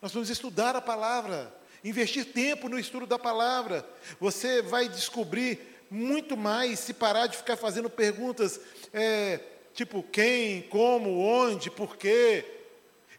Nós 0.02 0.12
vamos 0.12 0.30
estudar 0.30 0.76
a 0.76 0.82
palavra, 0.82 1.56
investir 1.84 2.26
tempo 2.26 2.70
no 2.70 2.78
estudo 2.78 3.06
da 3.06 3.18
palavra. 3.18 3.88
Você 4.20 4.62
vai 4.62 4.90
descobrir 4.90 5.60
muito 5.90 6.36
mais 6.36 6.80
se 6.80 6.94
parar 6.94 7.28
de 7.28 7.38
ficar 7.38 7.56
fazendo 7.56 7.90
perguntas 7.90 8.60
é, 8.94 9.40
tipo 9.74 10.04
quem, 10.04 10.64
como, 10.64 11.20
onde, 11.20 11.72
por 11.72 11.98
quê, 11.98 12.46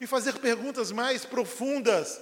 e 0.01 0.07
fazer 0.07 0.35
perguntas 0.35 0.93
mais 0.93 1.25
profundas, 1.25 2.21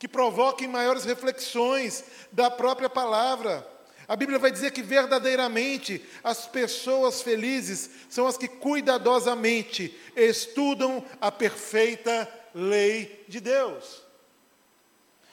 que 0.00 0.08
provoquem 0.08 0.66
maiores 0.66 1.04
reflexões 1.04 2.02
da 2.32 2.50
própria 2.50 2.88
palavra. 2.88 3.64
A 4.08 4.16
Bíblia 4.16 4.38
vai 4.38 4.50
dizer 4.50 4.72
que 4.72 4.80
verdadeiramente 4.80 6.02
as 6.24 6.46
pessoas 6.46 7.20
felizes 7.20 7.90
são 8.08 8.26
as 8.26 8.38
que 8.38 8.48
cuidadosamente 8.48 9.94
estudam 10.16 11.04
a 11.20 11.30
perfeita 11.30 12.26
lei 12.54 13.24
de 13.28 13.40
Deus. 13.40 14.02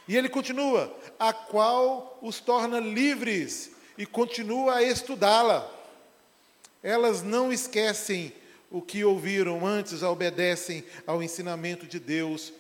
E 0.06 0.18
ele 0.18 0.28
continua: 0.28 0.94
a 1.18 1.32
qual 1.32 2.20
os 2.22 2.42
torna 2.42 2.78
livres 2.78 3.72
e 3.98 4.06
continua 4.06 4.76
a 4.76 4.84
estudá-la. 4.84 5.66
Elas 6.84 7.24
não 7.24 7.54
esquecem 7.54 8.34
o 8.70 8.82
que 8.82 9.02
ouviram 9.06 9.66
antes, 9.66 10.04
obedecem 10.04 10.84
ao 11.08 11.24
ensinamento 11.24 11.88
de 11.88 12.02
Deus. 12.02 12.52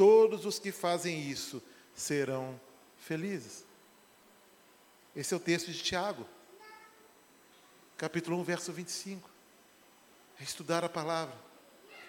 Todos 0.00 0.46
os 0.46 0.58
que 0.58 0.72
fazem 0.72 1.28
isso 1.28 1.62
serão 1.94 2.58
felizes. 2.96 3.66
Esse 5.14 5.34
é 5.34 5.36
o 5.36 5.40
texto 5.40 5.70
de 5.70 5.82
Tiago, 5.82 6.26
capítulo 7.98 8.38
1, 8.38 8.44
verso 8.44 8.72
25. 8.72 9.28
É 10.40 10.42
estudar 10.42 10.82
a 10.82 10.88
palavra, 10.88 11.34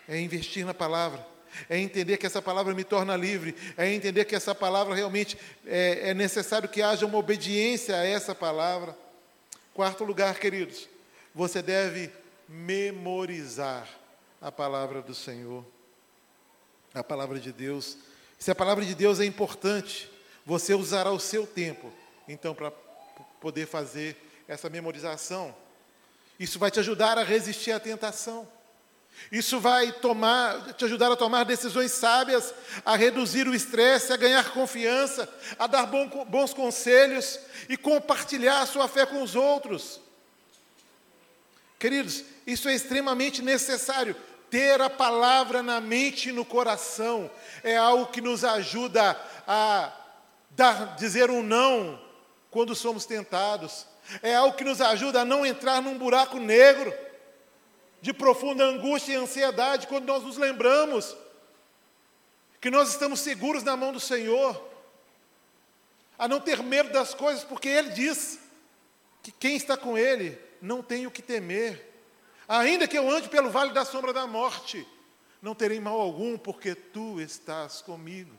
é 0.07 0.17
investir 0.21 0.65
na 0.65 0.73
palavra, 0.73 1.27
é 1.67 1.77
entender 1.79 2.15
que 2.15 2.25
essa 2.25 2.41
palavra 2.41 2.73
me 2.73 2.85
torna 2.85 3.17
livre, 3.17 3.53
é 3.75 3.91
entender 3.91 4.23
que 4.23 4.37
essa 4.37 4.55
palavra 4.55 4.95
realmente 4.95 5.37
é, 5.65 6.11
é 6.11 6.13
necessário 6.13 6.69
que 6.69 6.81
haja 6.81 7.05
uma 7.05 7.17
obediência 7.17 7.97
a 7.97 8.05
essa 8.05 8.33
palavra. 8.33 8.97
Quarto 9.73 10.05
lugar, 10.05 10.39
queridos, 10.39 10.87
você 11.35 11.61
deve 11.61 12.09
memorizar 12.47 13.85
a 14.39 14.49
palavra 14.49 15.01
do 15.01 15.13
Senhor, 15.13 15.65
a 16.93 17.03
palavra 17.03 17.39
de 17.39 17.51
Deus. 17.51 17.97
Se 18.37 18.51
a 18.51 18.55
palavra 18.55 18.85
de 18.85 18.95
Deus 18.95 19.19
é 19.19 19.25
importante, 19.25 20.09
você 20.45 20.73
usará 20.73 21.11
o 21.11 21.19
seu 21.19 21.45
tempo, 21.45 21.93
então, 22.27 22.55
para 22.55 22.71
poder 23.39 23.67
fazer 23.67 24.17
essa 24.47 24.69
memorização. 24.69 25.55
Isso 26.39 26.57
vai 26.57 26.71
te 26.71 26.79
ajudar 26.79 27.17
a 27.17 27.23
resistir 27.23 27.71
à 27.71 27.79
tentação. 27.79 28.47
Isso 29.31 29.59
vai 29.59 29.91
tomar, 29.91 30.73
te 30.73 30.85
ajudar 30.85 31.11
a 31.11 31.15
tomar 31.15 31.43
decisões 31.43 31.91
sábias, 31.91 32.53
a 32.85 32.95
reduzir 32.95 33.47
o 33.47 33.53
estresse, 33.53 34.11
a 34.11 34.17
ganhar 34.17 34.51
confiança, 34.51 35.29
a 35.59 35.67
dar 35.67 35.85
bons 35.85 36.53
conselhos 36.53 37.39
e 37.69 37.77
compartilhar 37.77 38.61
a 38.61 38.65
sua 38.65 38.87
fé 38.87 39.05
com 39.05 39.21
os 39.21 39.35
outros. 39.35 39.99
Queridos, 41.77 42.23
isso 42.47 42.69
é 42.69 42.73
extremamente 42.73 43.41
necessário. 43.41 44.15
Ter 44.51 44.81
a 44.81 44.89
palavra 44.89 45.63
na 45.63 45.81
mente 45.81 46.29
e 46.29 46.31
no 46.33 46.45
coração 46.45 47.31
é 47.63 47.77
algo 47.77 48.11
que 48.11 48.19
nos 48.19 48.43
ajuda 48.43 49.19
a 49.47 49.91
dar, 50.49 50.95
dizer 50.97 51.31
um 51.31 51.41
não 51.41 51.99
quando 52.51 52.75
somos 52.75 53.05
tentados. 53.05 53.87
É 54.21 54.35
algo 54.35 54.57
que 54.57 54.65
nos 54.65 54.81
ajuda 54.81 55.21
a 55.21 55.25
não 55.25 55.45
entrar 55.45 55.81
num 55.81 55.97
buraco 55.97 56.37
negro 56.37 56.93
de 58.01 58.11
profunda 58.11 58.65
angústia 58.65 59.13
e 59.13 59.15
ansiedade 59.15 59.87
quando 59.87 60.05
nós 60.05 60.21
nos 60.21 60.37
lembramos 60.37 61.15
que 62.59 62.69
nós 62.69 62.89
estamos 62.89 63.21
seguros 63.21 63.63
na 63.63 63.77
mão 63.77 63.93
do 63.93 63.99
Senhor, 63.99 64.69
a 66.19 66.27
não 66.27 66.39
ter 66.39 66.61
medo 66.61 66.91
das 66.91 67.13
coisas, 67.13 67.43
porque 67.43 67.69
Ele 67.69 67.89
diz 67.89 68.37
que 69.23 69.31
quem 69.31 69.55
está 69.55 69.77
com 69.77 69.97
Ele 69.97 70.37
não 70.61 70.83
tem 70.83 71.07
o 71.07 71.11
que 71.11 71.21
temer. 71.21 71.90
Ainda 72.53 72.85
que 72.85 72.97
eu 72.97 73.09
ande 73.09 73.29
pelo 73.29 73.49
vale 73.49 73.71
da 73.71 73.85
sombra 73.85 74.11
da 74.11 74.27
morte, 74.27 74.85
não 75.41 75.55
terei 75.55 75.79
mal 75.79 75.97
algum, 76.01 76.37
porque 76.37 76.75
Tu 76.75 77.21
estás 77.21 77.81
comigo. 77.81 78.37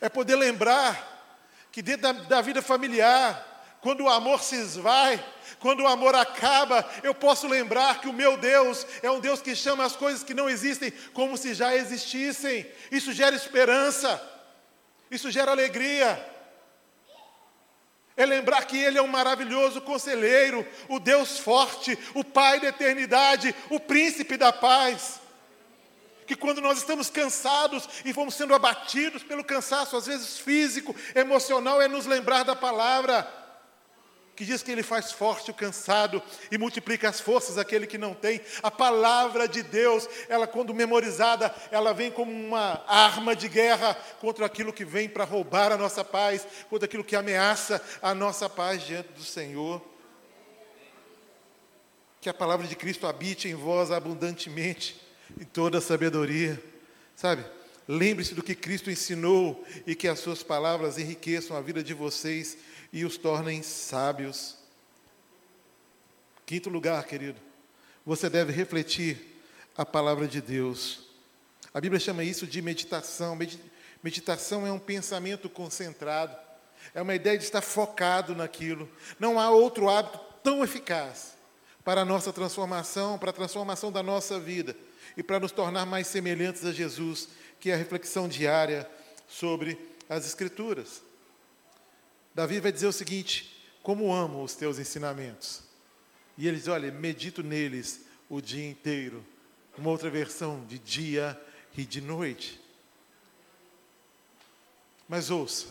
É 0.00 0.08
poder 0.08 0.36
lembrar 0.36 1.66
que 1.72 1.82
dentro 1.82 2.02
da, 2.02 2.12
da 2.12 2.40
vida 2.40 2.62
familiar, 2.62 3.76
quando 3.80 4.04
o 4.04 4.08
amor 4.08 4.40
se 4.44 4.54
esvai, 4.54 5.20
quando 5.58 5.80
o 5.80 5.88
amor 5.88 6.14
acaba, 6.14 6.88
eu 7.02 7.12
posso 7.12 7.48
lembrar 7.48 8.00
que 8.00 8.08
o 8.08 8.12
meu 8.12 8.36
Deus 8.36 8.86
é 9.02 9.10
um 9.10 9.18
Deus 9.18 9.42
que 9.42 9.56
chama 9.56 9.84
as 9.84 9.96
coisas 9.96 10.22
que 10.22 10.32
não 10.32 10.48
existem 10.48 10.92
como 11.12 11.36
se 11.36 11.52
já 11.52 11.74
existissem. 11.74 12.64
Isso 12.92 13.12
gera 13.12 13.34
esperança, 13.34 14.22
isso 15.10 15.32
gera 15.32 15.50
alegria. 15.50 16.24
É 18.20 18.26
lembrar 18.26 18.66
que 18.66 18.76
Ele 18.76 18.98
é 18.98 19.02
um 19.02 19.06
maravilhoso 19.06 19.80
conselheiro, 19.80 20.66
o 20.90 21.00
Deus 21.00 21.38
forte, 21.38 21.98
o 22.12 22.22
Pai 22.22 22.60
da 22.60 22.68
eternidade, 22.68 23.54
o 23.70 23.80
príncipe 23.80 24.36
da 24.36 24.52
paz. 24.52 25.18
Que 26.26 26.36
quando 26.36 26.60
nós 26.60 26.76
estamos 26.76 27.08
cansados 27.08 27.88
e 28.04 28.12
vamos 28.12 28.34
sendo 28.34 28.54
abatidos 28.54 29.22
pelo 29.22 29.42
cansaço, 29.42 29.96
às 29.96 30.04
vezes 30.04 30.38
físico, 30.38 30.94
emocional, 31.14 31.80
é 31.80 31.88
nos 31.88 32.04
lembrar 32.04 32.42
da 32.42 32.54
palavra 32.54 33.26
que 34.40 34.46
diz 34.46 34.62
que 34.62 34.70
Ele 34.70 34.82
faz 34.82 35.12
forte 35.12 35.50
o 35.50 35.54
cansado 35.54 36.22
e 36.50 36.56
multiplica 36.56 37.10
as 37.10 37.20
forças 37.20 37.56
daquele 37.56 37.86
que 37.86 37.98
não 37.98 38.14
tem. 38.14 38.40
A 38.62 38.70
palavra 38.70 39.46
de 39.46 39.62
Deus, 39.62 40.08
ela 40.30 40.46
quando 40.46 40.72
memorizada, 40.72 41.54
ela 41.70 41.92
vem 41.92 42.10
como 42.10 42.32
uma 42.32 42.82
arma 42.88 43.36
de 43.36 43.50
guerra 43.50 43.92
contra 44.18 44.46
aquilo 44.46 44.72
que 44.72 44.82
vem 44.82 45.10
para 45.10 45.24
roubar 45.24 45.72
a 45.72 45.76
nossa 45.76 46.02
paz, 46.02 46.46
contra 46.70 46.86
aquilo 46.86 47.04
que 47.04 47.14
ameaça 47.14 47.84
a 48.00 48.14
nossa 48.14 48.48
paz 48.48 48.82
diante 48.82 49.12
do 49.12 49.22
Senhor. 49.22 49.82
Que 52.18 52.30
a 52.30 52.34
palavra 52.34 52.66
de 52.66 52.76
Cristo 52.76 53.06
habite 53.06 53.46
em 53.46 53.54
vós 53.54 53.90
abundantemente, 53.90 54.98
em 55.38 55.44
toda 55.44 55.76
a 55.76 55.82
sabedoria. 55.82 56.58
Sabe? 57.14 57.44
Lembre-se 57.86 58.34
do 58.34 58.42
que 58.42 58.54
Cristo 58.54 58.90
ensinou 58.90 59.62
e 59.86 59.94
que 59.94 60.08
as 60.08 60.18
suas 60.18 60.42
palavras 60.42 60.96
enriqueçam 60.96 61.54
a 61.58 61.60
vida 61.60 61.82
de 61.82 61.92
vocês 61.92 62.56
e 62.92 63.04
os 63.04 63.16
tornem 63.16 63.62
sábios. 63.62 64.56
Quinto 66.44 66.68
lugar, 66.68 67.04
querido, 67.04 67.40
você 68.04 68.28
deve 68.28 68.52
refletir 68.52 69.42
a 69.76 69.86
palavra 69.86 70.26
de 70.26 70.40
Deus. 70.40 71.08
A 71.72 71.80
Bíblia 71.80 72.00
chama 72.00 72.24
isso 72.24 72.46
de 72.46 72.60
meditação. 72.60 73.38
Meditação 74.02 74.66
é 74.66 74.72
um 74.72 74.78
pensamento 74.78 75.48
concentrado, 75.48 76.36
é 76.94 77.00
uma 77.00 77.14
ideia 77.14 77.38
de 77.38 77.44
estar 77.44 77.60
focado 77.60 78.34
naquilo. 78.34 78.90
Não 79.18 79.38
há 79.38 79.50
outro 79.50 79.88
hábito 79.88 80.18
tão 80.42 80.64
eficaz 80.64 81.34
para 81.84 82.00
a 82.00 82.04
nossa 82.04 82.32
transformação, 82.32 83.18
para 83.18 83.30
a 83.30 83.34
transformação 83.34 83.92
da 83.92 84.02
nossa 84.02 84.40
vida 84.40 84.76
e 85.16 85.22
para 85.22 85.38
nos 85.40 85.52
tornar 85.52 85.86
mais 85.86 86.06
semelhantes 86.06 86.64
a 86.64 86.72
Jesus, 86.72 87.28
que 87.58 87.70
é 87.70 87.74
a 87.74 87.76
reflexão 87.76 88.28
diária 88.28 88.88
sobre 89.28 89.78
as 90.08 90.26
Escrituras. 90.26 91.02
Davi 92.40 92.58
vai 92.58 92.72
dizer 92.72 92.86
o 92.86 92.92
seguinte: 92.92 93.54
Como 93.82 94.14
amo 94.14 94.42
os 94.42 94.54
teus 94.54 94.78
ensinamentos. 94.78 95.62
E 96.38 96.48
ele 96.48 96.56
diz: 96.56 96.68
Olha, 96.68 96.90
medito 96.90 97.42
neles 97.42 98.00
o 98.30 98.40
dia 98.40 98.66
inteiro. 98.66 99.22
Uma 99.76 99.90
outra 99.90 100.08
versão, 100.08 100.64
de 100.64 100.78
dia 100.78 101.38
e 101.76 101.84
de 101.84 102.00
noite. 102.00 102.58
Mas 105.06 105.30
ouça, 105.30 105.68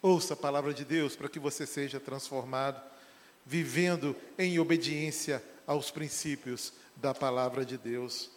ouça 0.00 0.32
a 0.32 0.36
palavra 0.38 0.72
de 0.72 0.86
Deus 0.86 1.14
para 1.14 1.28
que 1.28 1.38
você 1.38 1.66
seja 1.66 2.00
transformado, 2.00 2.80
vivendo 3.44 4.16
em 4.38 4.58
obediência 4.58 5.44
aos 5.66 5.90
princípios 5.90 6.72
da 6.96 7.12
palavra 7.12 7.62
de 7.62 7.76
Deus. 7.76 8.30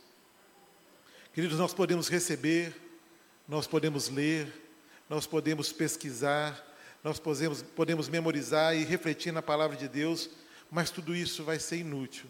Queridos, 1.33 1.57
nós 1.57 1.73
podemos 1.73 2.09
receber, 2.09 2.75
nós 3.47 3.67
podemos 3.67 4.09
ler, 4.09 4.51
nós 5.09 5.25
podemos 5.25 5.71
pesquisar, 5.71 6.72
nós 7.03 7.19
podemos, 7.19 7.61
podemos 7.61 8.07
memorizar 8.07 8.75
e 8.75 8.83
refletir 8.83 9.33
na 9.33 9.41
palavra 9.41 9.75
de 9.75 9.87
Deus, 9.87 10.29
mas 10.71 10.89
tudo 10.89 11.15
isso 11.15 11.43
vai 11.43 11.59
ser 11.59 11.77
inútil 11.77 12.29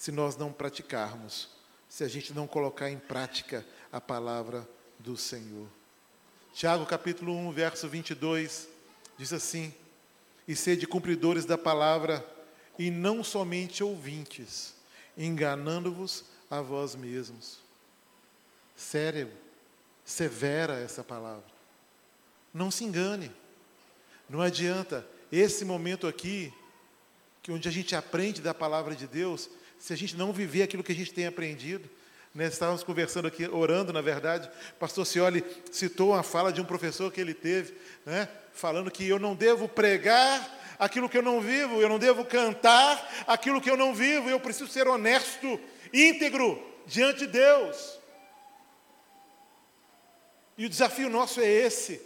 se 0.00 0.10
nós 0.10 0.34
não 0.34 0.50
praticarmos, 0.50 1.50
se 1.86 2.02
a 2.02 2.08
gente 2.08 2.32
não 2.32 2.46
colocar 2.46 2.88
em 2.88 2.98
prática 2.98 3.66
a 3.92 4.00
palavra 4.00 4.66
do 4.98 5.14
Senhor. 5.14 5.68
Tiago 6.54 6.86
capítulo 6.86 7.36
1, 7.36 7.52
verso 7.52 7.86
22, 7.86 8.66
diz 9.18 9.30
assim: 9.30 9.74
E 10.48 10.56
sede 10.56 10.86
cumpridores 10.86 11.44
da 11.44 11.58
palavra, 11.58 12.26
e 12.78 12.90
não 12.90 13.22
somente 13.22 13.84
ouvintes, 13.84 14.74
enganando-vos 15.18 16.24
a 16.50 16.62
vós 16.62 16.94
mesmos. 16.94 17.58
Sério, 18.74 19.30
severa 20.02 20.80
essa 20.80 21.04
palavra. 21.04 21.44
Não 22.54 22.70
se 22.70 22.84
engane. 22.84 23.30
Não 24.30 24.40
adianta 24.40 25.04
esse 25.32 25.64
momento 25.64 26.06
aqui, 26.06 26.54
que 27.42 27.50
onde 27.50 27.68
a 27.68 27.72
gente 27.72 27.96
aprende 27.96 28.40
da 28.40 28.54
palavra 28.54 28.94
de 28.94 29.08
Deus, 29.08 29.50
se 29.76 29.92
a 29.92 29.96
gente 29.96 30.16
não 30.16 30.32
viver 30.32 30.62
aquilo 30.62 30.84
que 30.84 30.92
a 30.92 30.94
gente 30.94 31.12
tem 31.12 31.26
aprendido. 31.26 31.90
Né, 32.32 32.46
estávamos 32.46 32.84
conversando 32.84 33.26
aqui, 33.26 33.48
orando, 33.48 33.92
na 33.92 34.00
verdade. 34.00 34.48
Pastor 34.78 35.04
Cioli 35.04 35.44
citou 35.72 36.10
uma 36.10 36.22
fala 36.22 36.52
de 36.52 36.60
um 36.60 36.64
professor 36.64 37.12
que 37.12 37.20
ele 37.20 37.34
teve, 37.34 37.74
né, 38.06 38.28
falando 38.52 38.88
que 38.88 39.04
eu 39.04 39.18
não 39.18 39.34
devo 39.34 39.68
pregar 39.68 40.76
aquilo 40.78 41.08
que 41.08 41.18
eu 41.18 41.22
não 41.22 41.40
vivo, 41.40 41.82
eu 41.82 41.88
não 41.88 41.98
devo 41.98 42.24
cantar 42.24 43.24
aquilo 43.26 43.60
que 43.60 43.68
eu 43.68 43.76
não 43.76 43.92
vivo, 43.92 44.30
eu 44.30 44.38
preciso 44.38 44.70
ser 44.70 44.86
honesto, 44.86 45.58
íntegro 45.92 46.64
diante 46.86 47.20
de 47.20 47.26
Deus. 47.26 47.98
E 50.56 50.66
o 50.66 50.68
desafio 50.68 51.10
nosso 51.10 51.40
é 51.40 51.48
esse: 51.48 52.00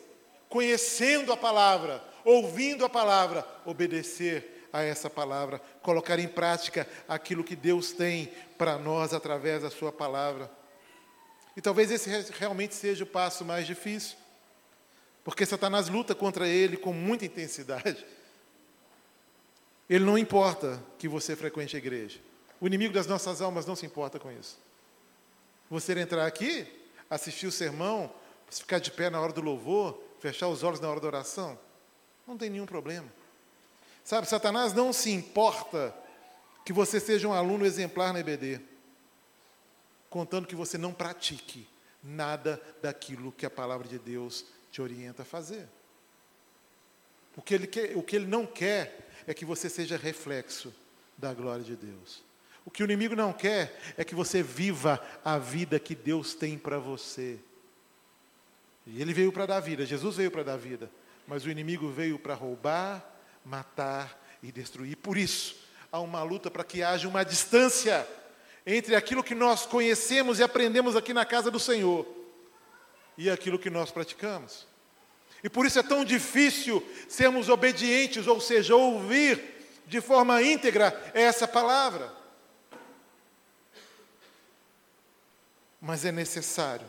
conhecendo 0.49 1.31
a 1.31 1.37
palavra, 1.37 2.14
ouvindo 2.25 2.85
a 2.85 2.89
palavra, 2.89 3.47
obedecer 3.65 4.69
a 4.73 4.83
essa 4.83 5.09
palavra, 5.09 5.61
colocar 5.83 6.19
em 6.19 6.27
prática 6.27 6.89
aquilo 7.07 7.45
que 7.45 7.55
Deus 7.55 7.93
tem 7.93 8.33
para 8.59 8.77
nós 8.77 9.15
através 9.15 9.63
da 9.63 9.71
Sua 9.71 9.93
palavra. 9.93 10.51
E 11.57 11.61
talvez 11.61 11.91
esse 11.91 12.11
realmente 12.33 12.75
seja 12.75 13.05
o 13.05 13.07
passo 13.07 13.45
mais 13.45 13.67
difícil, 13.67 14.17
porque 15.23 15.47
Satanás 15.47 15.89
luta 15.89 16.15
contra 16.15 16.49
ele 16.49 16.77
com 16.77 16.93
muita 16.93 17.25
intensidade. 17.25 18.05
Ele 19.89 20.05
não 20.05 20.19
importa 20.19 20.83
que 20.99 21.07
você 21.07 21.37
frequente 21.37 21.77
a 21.77 21.79
igreja. 21.79 22.19
O 22.61 22.67
inimigo 22.67 22.93
das 22.93 23.07
nossas 23.07 23.41
almas 23.41 23.67
não 23.67 23.77
se 23.77 23.87
importa 23.87 24.19
com 24.19 24.33
isso. 24.33 24.59
Você 25.71 25.99
entrar 25.99 26.27
aqui, 26.27 26.67
assistir 27.09 27.47
o 27.47 27.53
sermão, 27.53 28.13
ficar 28.49 28.79
de 28.79 28.91
pé 28.91 29.09
na 29.11 29.21
hora 29.21 29.33
do 29.33 29.41
louvor, 29.41 30.03
fechar 30.19 30.49
os 30.49 30.63
olhos 30.63 30.81
na 30.81 30.89
hora 30.89 31.01
da 31.01 31.07
oração, 31.07 31.59
não 32.27 32.37
tem 32.37 32.51
nenhum 32.51 32.67
problema. 32.67 33.11
Sabe, 34.05 34.29
Satanás 34.29 34.73
não 34.73 34.93
se 34.93 35.11
importa 35.11 35.95
que 36.65 36.73
você 36.73 37.01
seja 37.01 37.29
um 37.29 37.33
aluno 37.33 37.65
exemplar 37.65 38.13
na 38.13 38.21
EBD, 38.21 38.61
contando 40.11 40.47
que 40.47 40.55
você 40.55 40.79
não 40.79 40.93
pratique 40.93 41.67
nada 42.03 42.61
daquilo 42.83 43.33
que 43.33 43.47
a 43.47 43.51
palavra 43.51 43.89
de 43.89 43.99
Deus 43.99 44.45
te 44.71 44.81
orienta 44.81 45.23
a 45.23 45.25
fazer. 45.25 45.67
O 47.37 47.43
que 47.43 47.55
ele, 47.55 47.67
quer, 47.67 47.97
o 47.97 48.03
que 48.03 48.17
ele 48.17 48.27
não 48.27 48.47
quer 48.47 49.09
é 49.27 49.35
que 49.35 49.45
você 49.45 49.69
seja 49.69 49.97
reflexo 49.97 50.73
da 51.17 51.33
glória 51.33 51.65
de 51.65 51.75
Deus. 51.75 52.23
O 52.65 52.71
que 52.71 52.83
o 52.83 52.85
inimigo 52.85 53.17
não 53.17 53.33
quer 53.33 53.79
é 53.97 54.05
que 54.05 54.15
você 54.15 54.43
viva 54.43 55.05
a 55.25 55.39
vida 55.39 55.79
que 55.79 55.95
Deus 55.95 56.35
tem 56.35 56.57
para 56.57 56.79
você. 56.79 57.39
E 58.87 59.01
ele 59.01 59.13
veio 59.13 59.33
para 59.33 59.47
dar 59.47 59.61
vida, 59.61 59.85
Jesus 59.85 60.17
veio 60.17 60.31
para 60.31 60.43
dar 60.43 60.57
vida 60.57 60.91
mas 61.27 61.45
o 61.45 61.51
inimigo 61.51 61.91
veio 61.91 62.19
para 62.19 62.35
roubar, 62.35 63.05
matar 63.45 64.21
e 64.43 64.53
destruir. 64.53 64.97
Por 64.97 65.17
isso, 65.17 65.57
há 65.91 66.01
uma 66.01 66.23
luta 66.23 66.51
para 66.51 66.65
que 66.65 66.83
haja 66.83 67.09
uma 67.09 67.25
distância 67.25 68.07
entre 68.67 68.95
aquilo 68.95 69.23
que 69.23 69.35
nós 69.35 69.67
conhecemos 69.67 70.39
e 70.39 70.43
aprendemos 70.43 70.97
aqui 70.97 71.13
na 71.13 71.25
casa 71.25 71.51
do 71.51 71.59
Senhor 71.59 72.07
e 73.17 73.31
aquilo 73.31 73.59
que 73.59 73.71
nós 73.71 73.91
praticamos. 73.91 74.67
E 75.43 75.49
por 75.51 75.67
isso 75.67 75.79
é 75.79 75.83
tão 75.83 76.05
difícil 76.05 76.83
sermos 77.09 77.49
obedientes, 77.49 78.27
ou 78.27 78.41
seja, 78.41 78.75
ouvir 78.75 79.43
de 79.87 80.01
forma 80.01 80.43
íntegra 80.43 81.11
essa 81.13 81.47
palavra. 81.47 82.11
Mas 85.81 86.05
é 86.05 86.11
necessário 86.11 86.87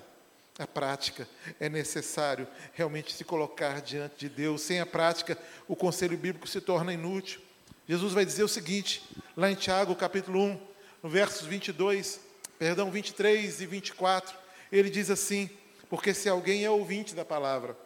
a 0.57 0.65
prática. 0.65 1.27
É 1.59 1.67
necessário 1.69 2.47
realmente 2.73 3.13
se 3.13 3.23
colocar 3.23 3.81
diante 3.81 4.15
de 4.17 4.29
Deus. 4.29 4.61
Sem 4.61 4.79
a 4.79 4.85
prática, 4.85 5.37
o 5.67 5.75
conselho 5.75 6.17
bíblico 6.17 6.47
se 6.47 6.61
torna 6.61 6.93
inútil. 6.93 7.41
Jesus 7.87 8.13
vai 8.13 8.25
dizer 8.25 8.43
o 8.43 8.47
seguinte, 8.47 9.03
lá 9.35 9.51
em 9.51 9.55
Tiago, 9.55 9.95
capítulo 9.95 10.41
1, 10.41 10.61
no 11.03 11.09
versos 11.09 11.45
22, 11.45 12.19
perdão, 12.57 12.89
23 12.89 13.61
e 13.61 13.65
24, 13.65 14.35
ele 14.71 14.89
diz 14.89 15.09
assim: 15.09 15.49
Porque 15.89 16.13
se 16.13 16.27
alguém 16.27 16.65
é 16.65 16.69
ouvinte 16.69 17.13
da 17.13 17.23
palavra 17.23 17.77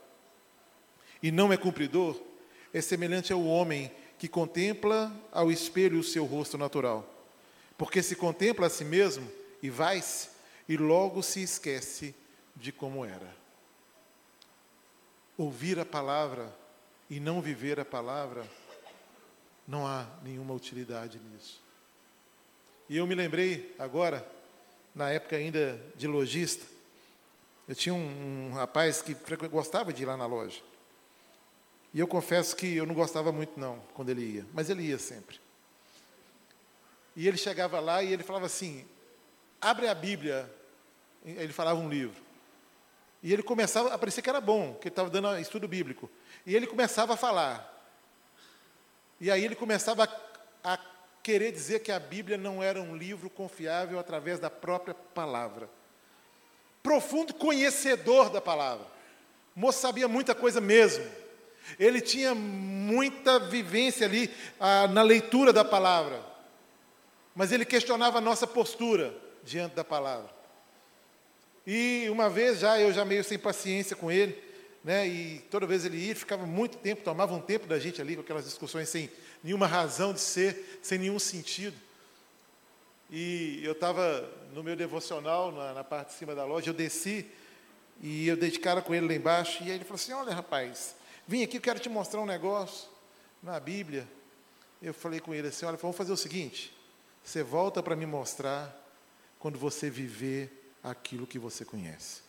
e 1.22 1.32
não 1.32 1.52
é 1.52 1.58
cumpridor, 1.58 2.18
é 2.74 2.80
semelhante 2.80 3.34
ao 3.34 3.44
homem 3.44 3.92
que 4.18 4.28
contempla 4.28 5.12
ao 5.32 5.52
espelho 5.52 6.00
o 6.00 6.04
seu 6.04 6.26
rosto 6.26 6.58
natural. 6.58 7.16
Porque 7.78 8.02
se 8.04 8.16
contempla 8.16 8.68
a 8.68 8.70
si 8.70 8.86
mesmo 8.86 9.30
e 9.62 9.70
vai-se, 9.70 10.30
e 10.68 10.78
logo 10.78 11.22
se 11.24 11.42
esquece 11.42 12.14
de 12.60 12.72
como 12.72 13.06
era. 13.06 13.34
Ouvir 15.38 15.80
a 15.80 15.86
palavra 15.86 16.54
e 17.10 17.19
não 17.19 17.41
viver 17.41 17.80
a 17.80 17.86
palavra, 17.86 18.45
não 19.67 19.88
há 19.88 20.06
nenhuma 20.24 20.54
utilidade 20.54 21.19
nisso. 21.19 21.62
E 22.89 22.98
eu 22.98 23.08
me 23.08 23.15
lembrei 23.15 23.74
agora, 23.80 24.28
na 24.93 25.10
época 25.10 25.36
ainda 25.36 25.80
de 25.95 26.08
lojista, 26.08 26.65
eu 27.67 27.76
tinha 27.76 27.93
um, 27.93 28.50
um 28.50 28.54
rapaz 28.54 29.02
que 29.02 29.15
gostava 29.48 29.93
de 29.93 30.04
ir 30.04 30.06
lá 30.06 30.17
na 30.17 30.26
loja. 30.26 30.62
E 31.93 32.00
eu 32.00 32.08
confesso 32.08 32.56
que 32.56 32.76
eu 32.76 32.86
não 32.86 32.95
gostava 32.95 33.32
muito 33.32 33.60
não, 33.60 33.80
quando 33.93 34.10
ele 34.10 34.24
ia, 34.24 34.45
mas 34.54 34.69
ele 34.69 34.84
ia 34.84 35.00
sempre. 35.00 35.39
E 37.15 37.28
ele 37.28 37.38
chegava 37.38 37.80
lá 37.80 38.02
e 38.04 38.12
ele 38.13 38.24
falava 38.24 38.45
assim: 38.45 38.86
abre 39.60 39.88
a 39.88 39.95
Bíblia. 39.95 40.50
Ele 41.26 41.52
falava 41.52 41.80
um 41.80 41.89
livro. 41.89 42.29
E 43.22 43.34
ele 43.34 43.44
começava, 43.44 43.94
a 43.94 43.98
parecer 43.98 44.22
que 44.22 44.30
era 44.30 44.40
bom, 44.40 44.76
que 44.76 44.88
ele 44.88 44.94
estava 44.94 45.10
dando 45.10 45.38
estudo 45.40 45.68
bíblico. 45.68 46.10
E 46.46 46.56
ele 46.56 46.66
começava 46.66 47.14
a 47.14 47.18
falar. 47.18 47.78
E 49.20 49.30
aí 49.30 49.44
ele 49.44 49.56
começava 49.56 50.06
a, 50.64 50.74
a 50.74 50.80
querer 51.22 51.52
dizer 51.52 51.80
que 51.80 51.92
a 51.92 52.00
Bíblia 52.00 52.38
não 52.38 52.64
era 52.64 52.82
um 52.82 52.96
livro 52.96 53.30
confiável 53.30 54.00
através 54.00 54.40
da 54.40 54.50
própria 54.50 54.94
palavra. 54.94 55.70
Profundo 56.82 57.34
conhecedor 57.34 58.30
da 58.30 58.40
palavra. 58.40 58.86
O 59.56 59.60
moço 59.60 59.82
sabia 59.82 60.08
muita 60.08 60.34
coisa 60.34 60.62
mesmo. 60.62 61.06
Ele 61.78 62.00
tinha 62.00 62.34
muita 62.34 63.38
vivência 63.38 64.08
ali 64.08 64.34
ah, 64.58 64.88
na 64.88 65.02
leitura 65.02 65.52
da 65.52 65.66
palavra. 65.66 66.24
Mas 67.36 67.52
ele 67.52 67.66
questionava 67.66 68.18
a 68.18 68.22
nossa 68.22 68.48
postura 68.48 69.14
diante 69.44 69.76
da 69.76 69.84
palavra. 69.84 70.38
E 71.65 72.08
uma 72.10 72.30
vez 72.30 72.60
já, 72.60 72.80
eu 72.80 72.91
já 72.91 73.06
meio 73.06 73.24
sem 73.24 73.38
paciência 73.38 73.95
com 73.95 74.12
ele, 74.12 74.38
né, 74.84 75.08
e 75.08 75.39
toda 75.52 75.67
vez 75.67 75.86
ele 75.86 75.98
ia, 75.98 76.15
ficava 76.15 76.45
muito 76.45 76.78
tempo, 76.78 77.04
tomava 77.04 77.34
um 77.34 77.41
tempo 77.41 77.67
da 77.67 77.78
gente 77.78 78.02
ali 78.02 78.15
com 78.15 78.22
aquelas 78.22 78.45
discussões 78.45 78.88
sem 78.89 79.10
nenhuma 79.43 79.67
razão 79.67 80.13
de 80.13 80.22
ser, 80.22 80.80
sem 80.82 80.98
nenhum 80.98 81.19
sentido. 81.19 81.76
E 83.10 83.62
eu 83.63 83.74
estava 83.74 84.30
no 84.54 84.63
meu 84.63 84.76
devocional, 84.76 85.52
na, 85.52 85.74
na, 85.74 85.84
parte 85.84 86.10
de 86.10 86.13
cima 86.15 86.36
da 86.36 86.45
loja, 86.45 86.69
eu 86.69 86.74
desci 86.74 87.26
e 88.02 88.28
eu 88.28 88.38
dei 88.38 88.52
de 88.52 88.60
cara 88.60 88.82
com 88.82 88.95
ele 88.95 89.08
lá 89.08 89.13
embaixo, 89.13 89.63
e 89.63 89.65
aí 89.65 89.76
ele 89.76 89.84
falou 89.84 89.95
assim, 89.95 90.13
olha 90.13 90.34
rapaz, 90.34 90.95
vim 91.28 91.43
aqui, 91.43 91.58
eu 91.58 91.62
quero 91.62 91.80
te 91.80 91.89
mostrar 91.89 92.22
um 92.22 92.26
negócio 92.26 92.88
na 93.41 93.60
Bíblia. 93.60 94.08
Eu 94.82 94.93
falei 94.93 95.19
com 95.19 95.34
ele 95.34 95.48
assim, 95.48 95.65
olha, 95.65 95.76
vamos 95.76 95.98
fazer 95.98 96.13
o 96.13 96.17
seguinte, 96.17 96.74
você 97.24 97.43
volta 97.43 97.84
para 97.84 97.95
me 97.95 98.06
mostrar 98.06 98.76
quando 99.38 99.58
você 99.58 99.89
viver 99.89 100.59
aquilo 100.84 101.28
que 101.28 101.39
você 101.39 101.65
conhece. 101.65 102.22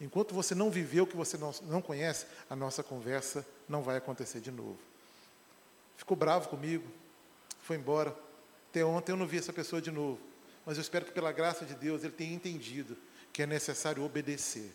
Enquanto 0.00 0.34
você 0.34 0.54
não 0.54 0.70
viveu 0.70 1.04
o 1.04 1.06
que 1.06 1.16
você 1.16 1.36
não, 1.36 1.52
não 1.62 1.82
conhece, 1.82 2.26
a 2.48 2.54
nossa 2.54 2.82
conversa 2.82 3.44
não 3.68 3.82
vai 3.82 3.96
acontecer 3.96 4.40
de 4.40 4.50
novo. 4.50 4.78
Ficou 5.96 6.16
bravo 6.16 6.48
comigo, 6.48 6.88
foi 7.62 7.76
embora. 7.76 8.16
Até 8.70 8.84
ontem 8.84 9.12
eu 9.12 9.16
não 9.16 9.26
vi 9.26 9.38
essa 9.38 9.52
pessoa 9.52 9.82
de 9.82 9.90
novo. 9.90 10.20
Mas 10.64 10.76
eu 10.76 10.82
espero 10.82 11.04
que, 11.04 11.12
pela 11.12 11.32
graça 11.32 11.64
de 11.64 11.74
Deus, 11.74 12.04
ele 12.04 12.12
tenha 12.12 12.32
entendido 12.32 12.96
que 13.32 13.42
é 13.42 13.46
necessário 13.46 14.04
obedecer. 14.04 14.74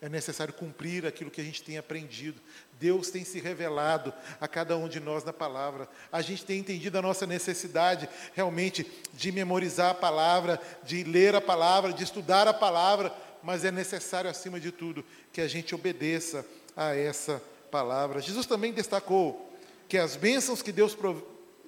É 0.00 0.08
necessário 0.08 0.52
cumprir 0.52 1.06
aquilo 1.06 1.30
que 1.30 1.40
a 1.40 1.44
gente 1.44 1.62
tem 1.62 1.78
aprendido. 1.78 2.40
Deus 2.78 3.10
tem 3.10 3.24
se 3.24 3.40
revelado 3.40 4.12
a 4.38 4.46
cada 4.46 4.76
um 4.76 4.88
de 4.88 5.00
nós 5.00 5.24
na 5.24 5.32
palavra. 5.32 5.88
A 6.12 6.20
gente 6.20 6.44
tem 6.44 6.58
entendido 6.58 6.98
a 6.98 7.02
nossa 7.02 7.26
necessidade 7.26 8.08
realmente 8.34 8.86
de 9.14 9.32
memorizar 9.32 9.90
a 9.90 9.94
palavra, 9.94 10.60
de 10.84 11.02
ler 11.02 11.34
a 11.34 11.40
palavra, 11.40 11.92
de 11.92 12.04
estudar 12.04 12.46
a 12.46 12.52
palavra, 12.52 13.12
mas 13.42 13.64
é 13.64 13.70
necessário, 13.70 14.28
acima 14.28 14.60
de 14.60 14.70
tudo, 14.70 15.04
que 15.32 15.40
a 15.40 15.48
gente 15.48 15.74
obedeça 15.74 16.44
a 16.76 16.94
essa 16.94 17.42
palavra. 17.70 18.20
Jesus 18.20 18.44
também 18.44 18.72
destacou 18.72 19.50
que 19.88 19.96
as 19.96 20.14
bênçãos 20.14 20.60
que 20.60 20.72
Deus 20.72 20.96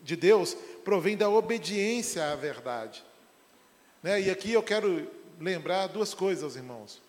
de 0.03 0.17
Deus 0.17 0.57
provêm 0.85 1.17
da 1.17 1.29
obediência 1.31 2.31
à 2.31 2.37
verdade. 2.37 3.05
Né? 4.03 4.21
E 4.23 4.31
aqui 4.31 4.53
eu 4.53 4.63
quero 4.63 5.11
lembrar 5.41 5.87
duas 5.87 6.15
coisas 6.15 6.45
aos 6.45 6.57
irmãos. 6.57 7.08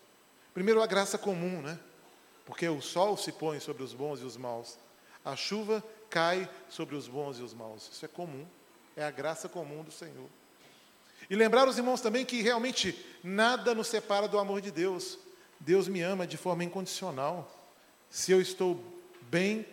Primeiro, 0.54 0.82
a 0.82 0.88
graça 0.88 1.18
comum, 1.18 1.62
né? 1.62 1.80
Porque 2.46 2.68
o 2.68 2.82
sol 2.82 3.16
se 3.16 3.32
põe 3.32 3.60
sobre 3.60 3.84
os 3.84 3.94
bons 3.94 4.22
e 4.22 4.24
os 4.24 4.36
maus. 4.36 4.78
A 5.24 5.36
chuva 5.36 5.84
cai 6.10 6.50
sobre 6.68 6.96
os 6.96 7.08
bons 7.08 7.38
e 7.40 7.44
os 7.44 7.54
maus. 7.54 7.90
Isso 7.92 8.04
é 8.04 8.08
comum. 8.08 8.46
É 8.96 9.04
a 9.04 9.12
graça 9.12 9.48
comum 9.48 9.84
do 9.84 9.92
Senhor. 9.92 10.28
E 11.30 11.36
lembrar 11.36 11.68
os 11.68 11.78
irmãos 11.78 12.02
também 12.02 12.26
que 12.26 12.42
realmente 12.42 13.06
nada 13.24 13.76
nos 13.76 13.88
separa 13.88 14.28
do 14.28 14.40
amor 14.40 14.62
de 14.62 14.72
Deus. 14.72 15.20
Deus 15.60 15.88
me 15.88 16.02
ama 16.02 16.26
de 16.26 16.38
forma 16.38 16.64
incondicional. 16.64 17.56
Se 18.10 18.32
eu 18.32 18.42
estou 18.42 18.84
bem 19.30 19.66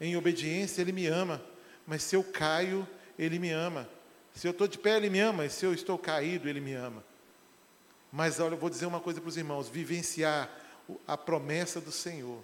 em 0.00 0.16
obediência, 0.16 0.82
Ele 0.82 0.92
me 0.92 1.06
ama. 1.06 1.42
Mas 1.86 2.02
se 2.02 2.14
eu 2.14 2.22
caio, 2.22 2.86
Ele 3.18 3.38
me 3.38 3.50
ama. 3.50 3.88
Se 4.34 4.46
eu 4.46 4.50
estou 4.50 4.68
de 4.68 4.78
pé, 4.78 4.96
Ele 4.96 5.08
me 5.08 5.20
ama. 5.20 5.46
E 5.46 5.50
se 5.50 5.64
eu 5.64 5.72
estou 5.72 5.96
caído, 5.96 6.48
Ele 6.48 6.60
me 6.60 6.74
ama. 6.74 7.02
Mas 8.12 8.40
olha, 8.40 8.54
eu 8.54 8.58
vou 8.58 8.70
dizer 8.70 8.86
uma 8.86 9.00
coisa 9.00 9.20
para 9.20 9.28
os 9.28 9.36
irmãos: 9.36 9.68
vivenciar 9.68 10.50
a 11.06 11.16
promessa 11.16 11.80
do 11.80 11.92
Senhor 11.92 12.42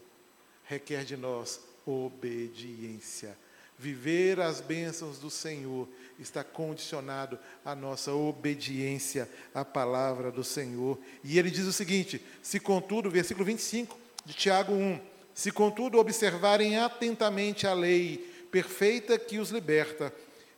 requer 0.64 1.05
de 1.05 1.16
nós 1.16 1.61
obediência. 1.85 3.37
Viver 3.79 4.40
as 4.40 4.61
bênçãos 4.61 5.18
do 5.18 5.31
Senhor 5.31 5.87
está 6.18 6.42
condicionado 6.42 7.38
à 7.64 7.74
nossa 7.74 8.12
obediência 8.12 9.29
à 9.55 9.64
palavra 9.64 10.31
do 10.31 10.42
Senhor. 10.42 10.98
E 11.22 11.38
ele 11.38 11.50
diz 11.50 11.66
o 11.66 11.72
seguinte: 11.72 12.24
se 12.42 12.59
contudo, 12.59 13.11
versículo 13.11 13.44
25 13.44 13.98
de 14.24 14.33
Tiago 14.33 14.72
1, 14.72 15.00
se 15.35 15.52
contudo 15.52 15.98
observarem 15.98 16.79
atentamente 16.79 17.66
a 17.66 17.74
lei 17.74 18.18
perfeita 18.50 19.18
que 19.18 19.38
os 19.38 19.50
liberta, 19.50 20.12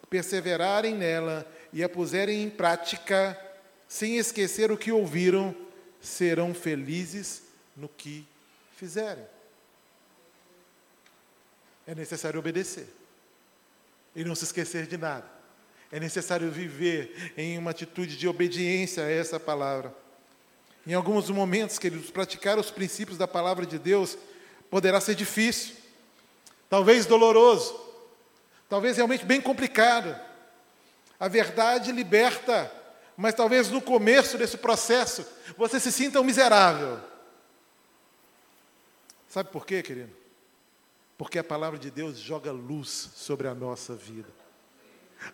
perseverarem 0.09 0.95
nela 0.95 1.45
e 1.73 1.83
a 1.83 1.89
puserem 1.89 2.45
em 2.45 2.49
prática, 2.49 3.37
sem 3.89 4.19
esquecer 4.19 4.71
o 4.71 4.77
que 4.77 4.93
ouviram, 4.93 5.57
serão 6.01 6.55
felizes 6.55 7.43
no 7.75 7.89
que 7.89 8.27
fizerem. 8.77 9.25
É 11.87 11.95
necessário 11.95 12.39
obedecer 12.39 12.87
e 14.15 14.23
não 14.23 14.35
se 14.35 14.45
esquecer 14.45 14.87
de 14.87 14.99
nada. 14.99 15.27
É 15.91 15.99
necessário 15.99 16.51
viver 16.51 17.33
em 17.37 17.57
uma 17.57 17.71
atitude 17.71 18.17
de 18.17 18.29
obediência 18.29 19.05
a 19.05 19.11
essa 19.11 19.41
palavra. 19.41 19.95
Em 20.87 20.93
alguns 20.93 21.31
momentos, 21.31 21.79
queridos, 21.79 22.11
praticar 22.11 22.59
os 22.59 22.71
princípios 22.71 23.17
da 23.17 23.27
palavra 23.27 23.65
de 23.65 23.79
Deus 23.79 24.19
poderá 24.71 25.01
ser 25.01 25.15
difícil, 25.15 25.77
talvez 26.69 27.07
doloroso, 27.07 27.79
talvez 28.69 28.97
realmente 28.97 29.25
bem 29.25 29.41
complicado. 29.41 30.15
A 31.19 31.27
verdade 31.27 31.91
liberta, 31.91 32.71
mas 33.19 33.35
talvez 33.35 33.69
no 33.69 33.83
começo 33.83 34.39
desse 34.39 34.57
processo 34.57 35.27
você 35.57 35.81
se 35.81 35.91
sinta 35.91 36.21
um 36.21 36.25
miserável. 36.25 37.01
Sabe 39.29 39.51
por 39.51 39.67
quê, 39.67 39.83
querido? 39.83 40.13
Porque 41.19 41.37
a 41.37 41.43
palavra 41.43 41.81
de 41.81 41.91
Deus 41.91 42.17
joga 42.17 42.53
luz 42.53 43.11
sobre 43.17 43.49
a 43.49 43.55
nossa 43.57 43.97
vida. 43.97 44.29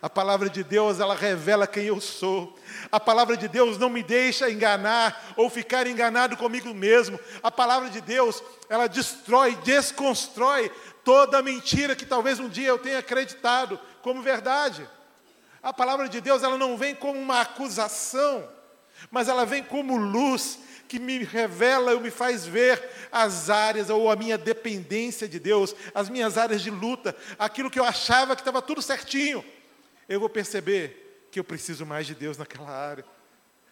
A 0.01 0.09
palavra 0.09 0.49
de 0.49 0.63
Deus, 0.63 0.99
ela 0.99 1.13
revela 1.13 1.67
quem 1.67 1.85
eu 1.85 2.01
sou. 2.01 2.57
A 2.91 2.99
palavra 2.99 3.37
de 3.37 3.47
Deus 3.47 3.77
não 3.77 3.87
me 3.87 4.01
deixa 4.01 4.49
enganar 4.49 5.35
ou 5.37 5.47
ficar 5.47 5.85
enganado 5.85 6.35
comigo 6.35 6.73
mesmo. 6.73 7.19
A 7.43 7.51
palavra 7.51 7.91
de 7.91 8.01
Deus, 8.01 8.41
ela 8.67 8.87
destrói, 8.87 9.55
desconstrói 9.57 10.71
toda 11.03 11.43
mentira 11.43 11.95
que 11.95 12.03
talvez 12.03 12.39
um 12.39 12.49
dia 12.49 12.69
eu 12.69 12.79
tenha 12.79 12.97
acreditado 12.97 13.79
como 14.01 14.23
verdade. 14.23 14.89
A 15.65 15.73
palavra 15.73 16.07
de 16.07 16.21
Deus, 16.21 16.43
ela 16.43 16.59
não 16.59 16.77
vem 16.77 16.93
como 16.93 17.19
uma 17.19 17.41
acusação, 17.41 18.47
mas 19.09 19.27
ela 19.27 19.47
vem 19.47 19.63
como 19.63 19.97
luz 19.97 20.59
que 20.87 20.99
me 20.99 21.23
revela 21.23 21.95
ou 21.95 21.99
me 21.99 22.11
faz 22.11 22.45
ver 22.45 22.87
as 23.11 23.49
áreas 23.49 23.89
ou 23.89 24.11
a 24.11 24.15
minha 24.15 24.37
dependência 24.37 25.27
de 25.27 25.39
Deus, 25.39 25.75
as 25.95 26.07
minhas 26.07 26.37
áreas 26.37 26.61
de 26.61 26.69
luta, 26.69 27.15
aquilo 27.39 27.71
que 27.71 27.79
eu 27.79 27.83
achava 27.83 28.35
que 28.35 28.41
estava 28.43 28.61
tudo 28.61 28.79
certinho. 28.79 29.43
Eu 30.07 30.19
vou 30.19 30.29
perceber 30.29 31.27
que 31.31 31.39
eu 31.39 31.43
preciso 31.43 31.83
mais 31.83 32.05
de 32.05 32.13
Deus 32.13 32.37
naquela 32.37 32.69
área. 32.69 33.03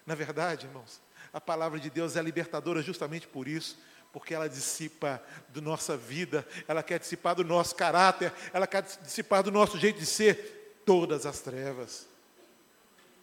Na 0.04 0.16
verdade, 0.16 0.66
irmãos, 0.66 1.00
a 1.32 1.40
palavra 1.40 1.80
de 1.80 1.92
Deus 1.92 2.16
é 2.16 2.24
libertadora 2.24 2.82
justamente 2.82 3.28
por 3.28 3.48
isso, 3.48 3.78
porque 4.12 4.34
ela 4.34 4.50
dissipa 4.50 5.22
da 5.50 5.62
nossa 5.62 5.96
vida, 5.96 6.44
ela 6.68 6.82
quer 6.82 6.98
dissipar 6.98 7.36
do 7.36 7.44
nosso 7.44 7.76
caráter, 7.76 8.34
ela 8.52 8.66
quer 8.66 8.82
dissipar 8.82 9.44
do 9.44 9.52
nosso 9.52 9.78
jeito 9.78 10.00
de 10.00 10.08
ser 10.08 10.63
todas 10.86 11.26
as 11.26 11.40
trevas. 11.40 12.08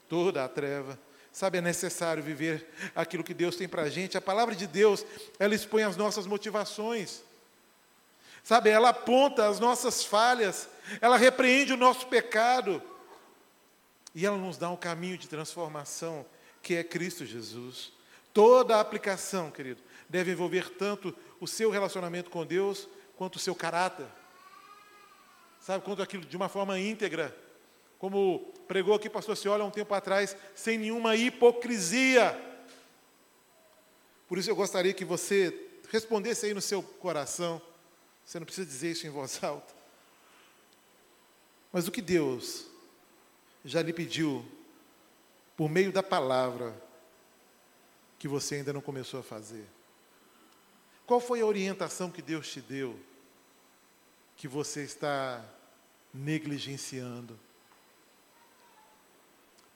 Toda 0.09 0.45
a 0.45 0.49
treva. 0.49 0.99
Sabe, 1.33 1.59
é 1.59 1.61
necessário 1.61 2.23
viver 2.23 2.69
aquilo 2.95 3.23
que 3.23 3.33
Deus 3.33 3.57
tem 3.57 3.69
para 3.69 3.83
a 3.83 3.89
gente. 3.89 4.19
A 4.19 4.21
palavra 4.21 4.55
de 4.55 4.67
Deus, 4.67 5.05
ela 5.39 5.55
expõe 5.55 5.85
as 5.85 5.97
nossas 5.97 6.27
motivações. 6.27 7.23
Sabe, 8.43 8.71
ela 8.71 8.89
aponta 8.89 9.49
as 9.49 9.61
nossas 9.61 10.05
falhas, 10.05 10.69
ela 11.01 11.17
repreende 11.17 11.73
o 11.73 11.77
nosso 11.77 12.07
pecado. 12.07 12.83
E 14.15 14.27
ela 14.27 14.37
nos 14.37 14.57
dá 14.57 14.69
um 14.71 14.77
caminho 14.77 15.17
de 15.17 15.29
transformação, 15.29 16.27
que 16.63 16.75
é 16.75 16.83
Cristo 16.83 17.25
Jesus. 17.25 17.93
Toda 18.35 18.77
a 18.77 18.81
aplicação, 18.81 19.51
querido, 19.51 19.81
deve 20.09 20.33
envolver 20.33 20.71
tanto 20.71 21.15
o 21.41 21.47
seu 21.47 21.71
relacionamento 21.71 22.31
com 22.31 22.45
Deus, 22.45 22.89
quanto 23.17 23.37
o 23.37 23.41
seu 23.41 23.55
caráter. 23.55 24.07
Sabe, 25.61 25.85
quanto 25.85 26.03
aquilo 26.03 26.25
de 26.25 26.37
uma 26.37 26.49
forma 26.49 26.79
íntegra. 26.79 27.37
Como 28.01 28.53
pregou 28.67 28.95
aqui 28.95 29.09
pastor 29.09 29.37
Ciola 29.37 29.65
um 29.65 29.71
tempo 29.71 29.95
atrás, 29.95 30.37
sem 30.57 30.77
nenhuma 30.77 31.15
hipocrisia. 31.15 32.37
Por 34.27 34.39
isso 34.39 34.51
eu 34.51 34.57
gostaria 34.57 34.93
que 34.93 35.05
você 35.05 35.69
respondesse 35.89 36.47
aí 36.47 36.55
no 36.55 36.61
seu 36.61 36.83
coração. 36.83 37.63
Você 38.25 38.41
não 38.41 38.47
precisa 38.47 38.67
dizer 38.67 38.91
isso 38.91 39.07
em 39.07 39.11
voz 39.11 39.39
alta. 39.45 39.73
Mas 41.73 41.87
o 41.87 41.93
que 41.93 42.03
Deus 42.03 42.67
já 43.65 43.81
lhe 43.81 43.93
pediu, 43.93 44.45
por 45.57 45.71
meio 45.71 45.93
da 45.93 46.03
palavra, 46.03 46.75
que 48.19 48.27
você 48.27 48.57
ainda 48.57 48.73
não 48.73 48.81
começou 48.81 49.21
a 49.21 49.23
fazer? 49.23 49.65
Qual 51.07 51.21
foi 51.21 51.41
a 51.41 51.47
orientação 51.47 52.11
que 52.11 52.21
Deus 52.21 52.51
te 52.51 52.61
deu, 52.61 52.99
que 54.37 54.49
você 54.49 54.83
está 54.83 55.45
negligenciando. 56.13 57.39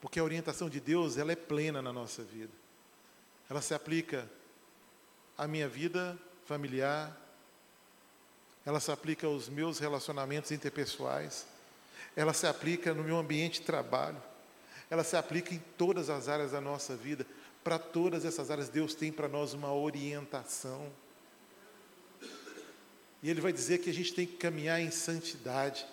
Porque 0.05 0.19
a 0.19 0.23
orientação 0.23 0.69
de 0.69 0.79
Deus, 0.79 1.17
ela 1.17 1.31
é 1.31 1.35
plena 1.35 1.81
na 1.81 1.91
nossa 1.91 2.21
vida. 2.21 2.51
Ela 3.49 3.59
se 3.59 3.73
aplica 3.73 4.29
à 5.35 5.47
minha 5.47 5.67
vida 5.67 6.15
familiar, 6.45 7.19
ela 8.63 8.79
se 8.79 8.91
aplica 8.91 9.25
aos 9.25 9.49
meus 9.49 9.79
relacionamentos 9.79 10.51
interpessoais, 10.51 11.47
ela 12.15 12.33
se 12.33 12.45
aplica 12.45 12.93
no 12.93 13.03
meu 13.03 13.17
ambiente 13.17 13.61
de 13.61 13.65
trabalho, 13.65 14.21
ela 14.91 15.03
se 15.03 15.17
aplica 15.17 15.55
em 15.55 15.59
todas 15.75 16.07
as 16.07 16.29
áreas 16.29 16.51
da 16.51 16.61
nossa 16.61 16.95
vida. 16.95 17.25
Para 17.63 17.79
todas 17.79 18.25
essas 18.25 18.51
áreas, 18.51 18.69
Deus 18.69 18.93
tem 18.93 19.11
para 19.11 19.27
nós 19.27 19.55
uma 19.55 19.73
orientação. 19.73 20.87
E 23.23 23.29
Ele 23.31 23.41
vai 23.41 23.51
dizer 23.51 23.79
que 23.79 23.89
a 23.89 23.93
gente 23.93 24.13
tem 24.13 24.27
que 24.27 24.37
caminhar 24.37 24.79
em 24.79 24.91
santidade. 24.91 25.83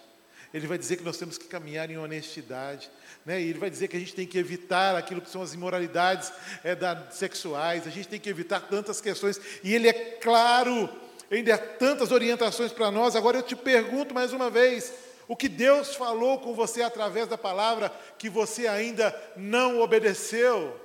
Ele 0.53 0.66
vai 0.66 0.76
dizer 0.76 0.96
que 0.96 1.03
nós 1.03 1.16
temos 1.16 1.38
que 1.38 1.46
caminhar 1.46 1.90
em 1.90 1.96
honestidade. 1.96 2.90
Né? 3.24 3.40
Ele 3.40 3.59
vai 3.59 3.70
dizer 3.70 3.88
que 3.88 3.96
a 3.96 4.00
gente 4.00 4.14
tem 4.14 4.26
que 4.26 4.38
evitar 4.38 4.94
aquilo 4.96 5.20
que 5.20 5.30
são 5.30 5.42
as 5.42 5.55
imoralidades 5.55 6.32
é, 6.62 6.74
da, 6.74 7.11
sexuais, 7.11 7.86
a 7.86 7.90
gente 7.90 8.09
tem 8.09 8.20
que 8.20 8.28
evitar 8.28 8.61
tantas 8.61 9.00
questões. 9.00 9.40
E 9.64 9.74
ele 9.74 9.88
é 9.88 9.92
claro, 9.92 10.88
ele 11.30 11.44
dá 11.44 11.57
tantas 11.57 12.12
orientações 12.12 12.72
para 12.72 12.90
nós. 12.90 13.16
Agora 13.16 13.38
eu 13.38 13.42
te 13.42 13.57
pergunto 13.57 14.12
mais 14.12 14.32
uma 14.32 14.50
vez: 14.50 14.92
o 15.26 15.36
que 15.36 15.48
Deus 15.48 15.94
falou 15.94 16.38
com 16.40 16.55
você 16.55 16.82
através 16.82 17.28
da 17.28 17.38
palavra 17.38 17.90
que 18.18 18.28
você 18.28 18.66
ainda 18.66 19.14
não 19.36 19.80
obedeceu, 19.80 20.78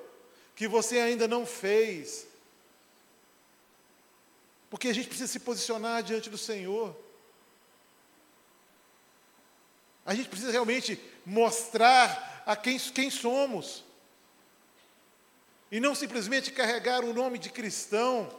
que 0.55 0.67
você 0.67 0.99
ainda 0.99 1.27
não 1.27 1.45
fez? 1.45 2.25
Porque 4.69 4.87
a 4.87 4.93
gente 4.93 5.07
precisa 5.07 5.31
se 5.31 5.39
posicionar 5.39 6.03
diante 6.03 6.29
do 6.29 6.37
Senhor. 6.37 6.95
A 10.07 10.15
gente 10.15 10.29
precisa 10.29 10.53
realmente 10.53 10.97
mostrar 11.25 12.41
a 12.45 12.55
quem, 12.55 12.79
quem 12.79 13.11
somos. 13.11 13.83
E 15.69 15.81
não 15.81 15.93
simplesmente 15.93 16.49
carregar 16.49 17.03
o 17.03 17.13
nome 17.13 17.37
de 17.37 17.49
cristão, 17.49 18.33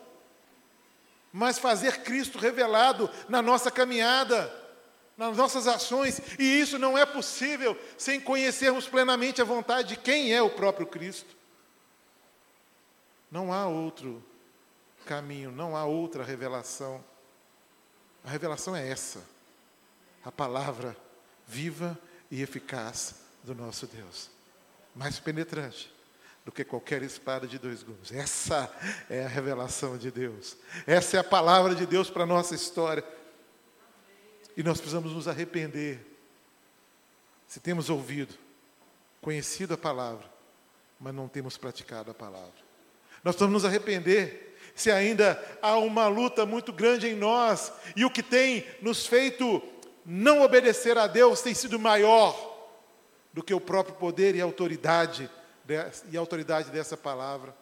mas 1.31 1.59
fazer 1.59 2.03
Cristo 2.03 2.39
revelado 2.39 3.11
na 3.29 3.43
nossa 3.43 3.71
caminhada, 3.71 4.51
nas 5.15 5.37
nossas 5.37 5.67
ações. 5.67 6.23
E 6.39 6.43
isso 6.43 6.79
não 6.79 6.97
é 6.97 7.05
possível 7.05 7.79
sem 7.99 8.19
conhecermos 8.19 8.89
plenamente 8.89 9.43
a 9.43 9.45
vontade 9.45 9.89
de 9.89 9.97
quem 9.99 10.33
é 10.33 10.41
o 10.41 10.49
próprio 10.49 10.87
Cristo. 10.87 11.37
Não 13.31 13.53
há 13.53 13.67
outro 13.67 14.25
caminho, 15.05 15.51
não 15.51 15.77
há 15.77 15.85
outra 15.85 16.25
revelação. 16.25 17.05
A 18.25 18.31
revelação 18.31 18.75
é 18.75 18.89
essa, 18.89 19.23
a 20.25 20.33
palavra 20.33 20.97
viva 21.49 21.99
e 22.31 22.43
eficaz 22.43 23.15
do 23.43 23.55
nosso 23.55 23.87
Deus. 23.87 24.31
Mais 24.95 25.19
penetrante 25.19 25.93
do 26.45 26.53
que 26.53 26.63
qualquer 26.63 27.03
espada 27.03 27.47
de 27.47 27.59
dois 27.59 27.83
gumes. 27.83 28.13
Essa 28.13 28.71
é 29.09 29.25
a 29.25 29.29
revelação 29.29 29.97
de 29.97 30.11
Deus. 30.11 30.57
Essa 30.87 31.17
é 31.17 31.21
a 31.21 31.25
palavra 31.25 31.75
de 31.75 31.87
Deus 31.87 32.11
para 32.11 32.25
a 32.25 32.27
nossa 32.27 32.55
história. 32.55 33.05
E 34.57 34.63
nós 34.63 34.79
precisamos 34.79 35.13
nos 35.13 35.27
arrepender. 35.27 36.05
Se 37.47 37.61
temos 37.61 37.89
ouvido, 37.89 38.35
conhecido 39.23 39.73
a 39.75 39.79
palavra, 39.79 40.31
mas 41.01 41.15
não 41.15 41.29
temos 41.29 41.57
praticado 41.57 42.11
a 42.11 42.15
palavra. 42.15 42.69
Nós 43.25 43.35
precisamos 43.35 43.63
nos 43.63 43.65
arrepender 43.65 44.59
se 44.75 44.91
ainda 44.91 45.43
há 45.61 45.77
uma 45.77 46.09
luta 46.09 46.47
muito 46.47 46.73
grande 46.73 47.09
em 47.09 47.15
nós 47.15 47.73
e 47.97 48.05
o 48.05 48.11
que 48.11 48.23
tem 48.23 48.67
nos 48.81 49.07
feito 49.07 49.63
não 50.11 50.41
obedecer 50.41 50.97
a 50.97 51.07
Deus 51.07 51.43
tem 51.43 51.53
sido 51.53 51.79
maior 51.79 52.35
do 53.31 53.43
que 53.43 53.53
o 53.53 53.61
próprio 53.61 53.95
poder 53.97 54.35
e 54.35 54.41
autoridade 54.41 55.31
e 56.11 56.17
autoridade 56.17 56.71
dessa 56.71 56.97
palavra. 56.97 57.55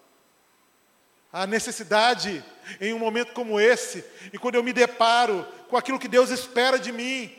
A 1.33 1.45
necessidade 1.45 2.45
em 2.81 2.93
um 2.93 3.01
momento 3.01 3.33
como 3.33 3.59
esse, 3.59 4.05
e 4.33 4.39
quando 4.39 4.55
eu 4.55 4.63
me 4.63 4.73
deparo 4.73 5.45
com 5.69 5.77
aquilo 5.77 5.99
que 5.99 6.07
Deus 6.07 6.31
espera 6.31 6.79
de 6.79 6.93
mim, 6.93 7.37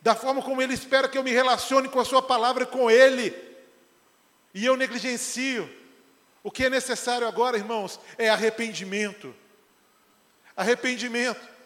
da 0.00 0.14
forma 0.14 0.40
como 0.40 0.62
Ele 0.62 0.72
espera 0.72 1.08
que 1.08 1.18
eu 1.18 1.24
me 1.24 1.32
relacione 1.32 1.88
com 1.88 1.98
a 1.98 2.04
Sua 2.04 2.22
palavra 2.22 2.62
e 2.62 2.66
com 2.68 2.88
Ele, 2.88 3.34
e 4.54 4.64
eu 4.64 4.76
negligencio, 4.76 5.68
o 6.44 6.50
que 6.50 6.66
é 6.66 6.70
necessário 6.70 7.26
agora, 7.26 7.56
irmãos, 7.56 7.98
é 8.16 8.28
arrependimento. 8.28 9.34
Arrependimento. 10.56 11.59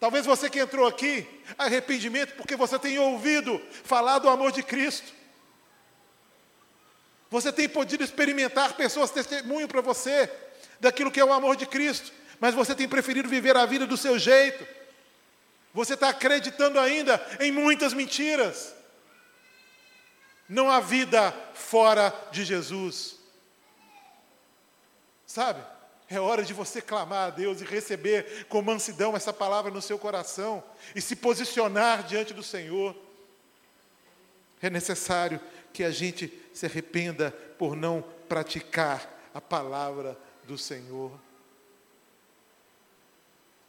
Talvez 0.00 0.24
você 0.24 0.48
que 0.48 0.58
entrou 0.58 0.88
aqui, 0.88 1.28
arrependimento 1.58 2.34
porque 2.34 2.56
você 2.56 2.78
tem 2.78 2.98
ouvido 2.98 3.60
falar 3.84 4.18
do 4.18 4.30
amor 4.30 4.50
de 4.50 4.62
Cristo. 4.62 5.12
Você 7.28 7.52
tem 7.52 7.68
podido 7.68 8.02
experimentar 8.02 8.72
pessoas 8.72 9.10
testemunho 9.10 9.68
para 9.68 9.82
você 9.82 10.32
daquilo 10.80 11.10
que 11.10 11.20
é 11.20 11.24
o 11.24 11.32
amor 11.32 11.54
de 11.54 11.66
Cristo, 11.66 12.10
mas 12.40 12.54
você 12.54 12.74
tem 12.74 12.88
preferido 12.88 13.28
viver 13.28 13.54
a 13.58 13.66
vida 13.66 13.86
do 13.86 13.96
seu 13.96 14.18
jeito. 14.18 14.66
Você 15.74 15.92
está 15.92 16.08
acreditando 16.08 16.80
ainda 16.80 17.24
em 17.38 17.52
muitas 17.52 17.92
mentiras. 17.92 18.74
Não 20.48 20.70
há 20.70 20.80
vida 20.80 21.32
fora 21.52 22.12
de 22.32 22.42
Jesus. 22.42 23.16
Sabe? 25.26 25.62
É 26.10 26.18
hora 26.18 26.42
de 26.42 26.52
você 26.52 26.82
clamar 26.82 27.28
a 27.28 27.30
Deus 27.30 27.60
e 27.60 27.64
receber 27.64 28.46
com 28.48 28.60
mansidão 28.60 29.16
essa 29.16 29.32
palavra 29.32 29.70
no 29.70 29.80
seu 29.80 29.96
coração 29.96 30.60
e 30.92 31.00
se 31.00 31.14
posicionar 31.14 32.02
diante 32.02 32.34
do 32.34 32.42
Senhor. 32.42 32.96
É 34.60 34.68
necessário 34.68 35.40
que 35.72 35.84
a 35.84 35.90
gente 35.92 36.32
se 36.52 36.66
arrependa 36.66 37.30
por 37.56 37.76
não 37.76 38.02
praticar 38.28 39.30
a 39.32 39.40
palavra 39.40 40.18
do 40.42 40.58
Senhor. 40.58 41.12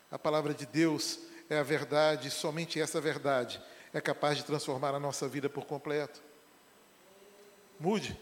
A 0.09 0.17
palavra 0.17 0.51
de 0.51 0.65
Deus 0.65 1.19
é 1.47 1.59
a 1.59 1.63
verdade, 1.63 2.31
somente 2.31 2.81
essa 2.81 2.99
verdade 2.99 3.61
é 3.93 4.01
capaz 4.01 4.37
de 4.37 4.45
transformar 4.45 4.95
a 4.95 4.99
nossa 4.99 5.27
vida 5.27 5.47
por 5.47 5.65
completo. 5.65 6.21
Mude. 7.79 8.17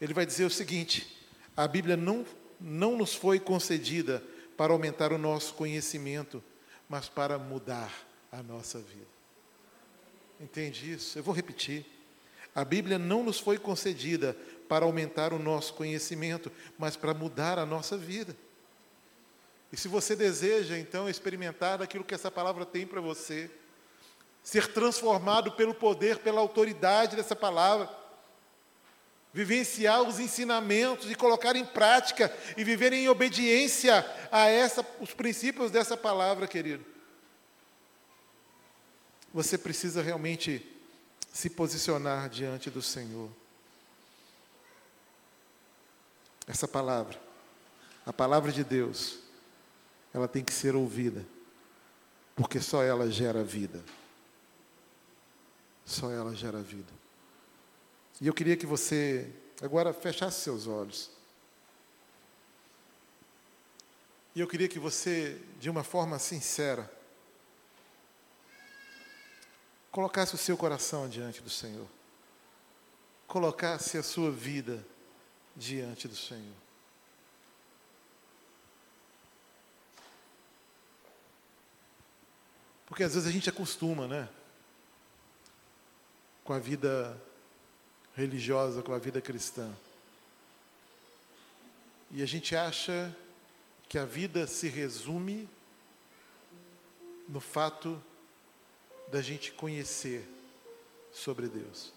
Ele 0.00 0.14
vai 0.14 0.24
dizer 0.24 0.44
o 0.44 0.50
seguinte: 0.50 1.28
a 1.56 1.68
Bíblia 1.68 1.96
não 1.96 2.24
não 2.60 2.96
nos 2.96 3.14
foi 3.14 3.38
concedida 3.38 4.22
para 4.56 4.72
aumentar 4.72 5.12
o 5.12 5.18
nosso 5.18 5.54
conhecimento, 5.54 6.42
mas 6.88 7.08
para 7.08 7.38
mudar 7.38 7.92
a 8.30 8.42
nossa 8.42 8.78
vida. 8.78 9.06
Entende 10.40 10.92
isso? 10.92 11.18
Eu 11.18 11.22
vou 11.22 11.34
repetir. 11.34 11.86
A 12.54 12.64
Bíblia 12.64 12.98
não 12.98 13.24
nos 13.24 13.40
foi 13.40 13.58
concedida 13.58 14.36
para 14.68 14.84
aumentar 14.84 15.32
o 15.32 15.38
nosso 15.38 15.74
conhecimento, 15.74 16.50
mas 16.78 16.96
para 16.96 17.12
mudar 17.12 17.58
a 17.58 17.66
nossa 17.66 17.96
vida. 17.96 18.36
E 19.72 19.76
se 19.76 19.88
você 19.88 20.14
deseja, 20.14 20.78
então, 20.78 21.08
experimentar 21.08 21.82
aquilo 21.82 22.04
que 22.04 22.14
essa 22.14 22.30
palavra 22.30 22.64
tem 22.64 22.86
para 22.86 23.00
você, 23.00 23.50
ser 24.42 24.72
transformado 24.72 25.52
pelo 25.52 25.74
poder, 25.74 26.18
pela 26.18 26.40
autoridade 26.40 27.16
dessa 27.16 27.34
palavra, 27.34 27.90
vivenciar 29.34 30.00
os 30.02 30.20
ensinamentos 30.20 31.10
e 31.10 31.14
colocar 31.16 31.56
em 31.56 31.66
prática 31.66 32.32
e 32.56 32.62
viver 32.62 32.92
em 32.92 33.08
obediência 33.08 34.06
a 34.30 34.46
essa, 34.46 34.86
os 35.00 35.12
princípios 35.12 35.72
dessa 35.72 35.96
palavra, 35.96 36.46
querido. 36.46 36.84
Você 39.32 39.58
precisa 39.58 40.00
realmente 40.00 40.64
se 41.32 41.50
posicionar 41.50 42.28
diante 42.28 42.70
do 42.70 42.80
Senhor. 42.80 43.28
Essa 46.46 46.68
palavra, 46.68 47.20
a 48.06 48.12
palavra 48.12 48.52
de 48.52 48.62
Deus, 48.62 49.18
ela 50.12 50.28
tem 50.28 50.44
que 50.44 50.52
ser 50.52 50.76
ouvida, 50.76 51.26
porque 52.36 52.60
só 52.60 52.84
ela 52.84 53.10
gera 53.10 53.42
vida. 53.42 53.82
Só 55.84 56.12
ela 56.12 56.36
gera 56.36 56.60
vida. 56.60 57.03
E 58.20 58.26
eu 58.26 58.34
queria 58.34 58.56
que 58.56 58.66
você 58.66 59.30
agora 59.60 59.92
fechasse 59.92 60.40
seus 60.40 60.66
olhos. 60.66 61.10
E 64.34 64.40
eu 64.40 64.48
queria 64.48 64.68
que 64.68 64.78
você, 64.78 65.40
de 65.60 65.70
uma 65.70 65.84
forma 65.84 66.18
sincera, 66.18 66.90
colocasse 69.92 70.34
o 70.34 70.38
seu 70.38 70.56
coração 70.56 71.08
diante 71.08 71.40
do 71.40 71.50
Senhor. 71.50 71.86
Colocasse 73.26 73.96
a 73.96 74.02
sua 74.02 74.30
vida 74.30 74.84
diante 75.54 76.08
do 76.08 76.16
Senhor. 76.16 76.54
Porque 82.86 83.02
às 83.02 83.14
vezes 83.14 83.28
a 83.28 83.32
gente 83.32 83.48
acostuma, 83.48 84.06
né? 84.06 84.28
Com 86.44 86.52
a 86.52 86.58
vida 86.58 87.20
religiosa 88.14 88.82
com 88.82 88.92
a 88.92 88.98
vida 88.98 89.20
cristã. 89.20 89.70
E 92.10 92.22
a 92.22 92.26
gente 92.26 92.54
acha 92.54 93.14
que 93.88 93.98
a 93.98 94.04
vida 94.04 94.46
se 94.46 94.68
resume 94.68 95.48
no 97.28 97.40
fato 97.40 98.00
da 99.08 99.20
gente 99.20 99.52
conhecer 99.52 100.26
sobre 101.12 101.48
Deus. 101.48 101.92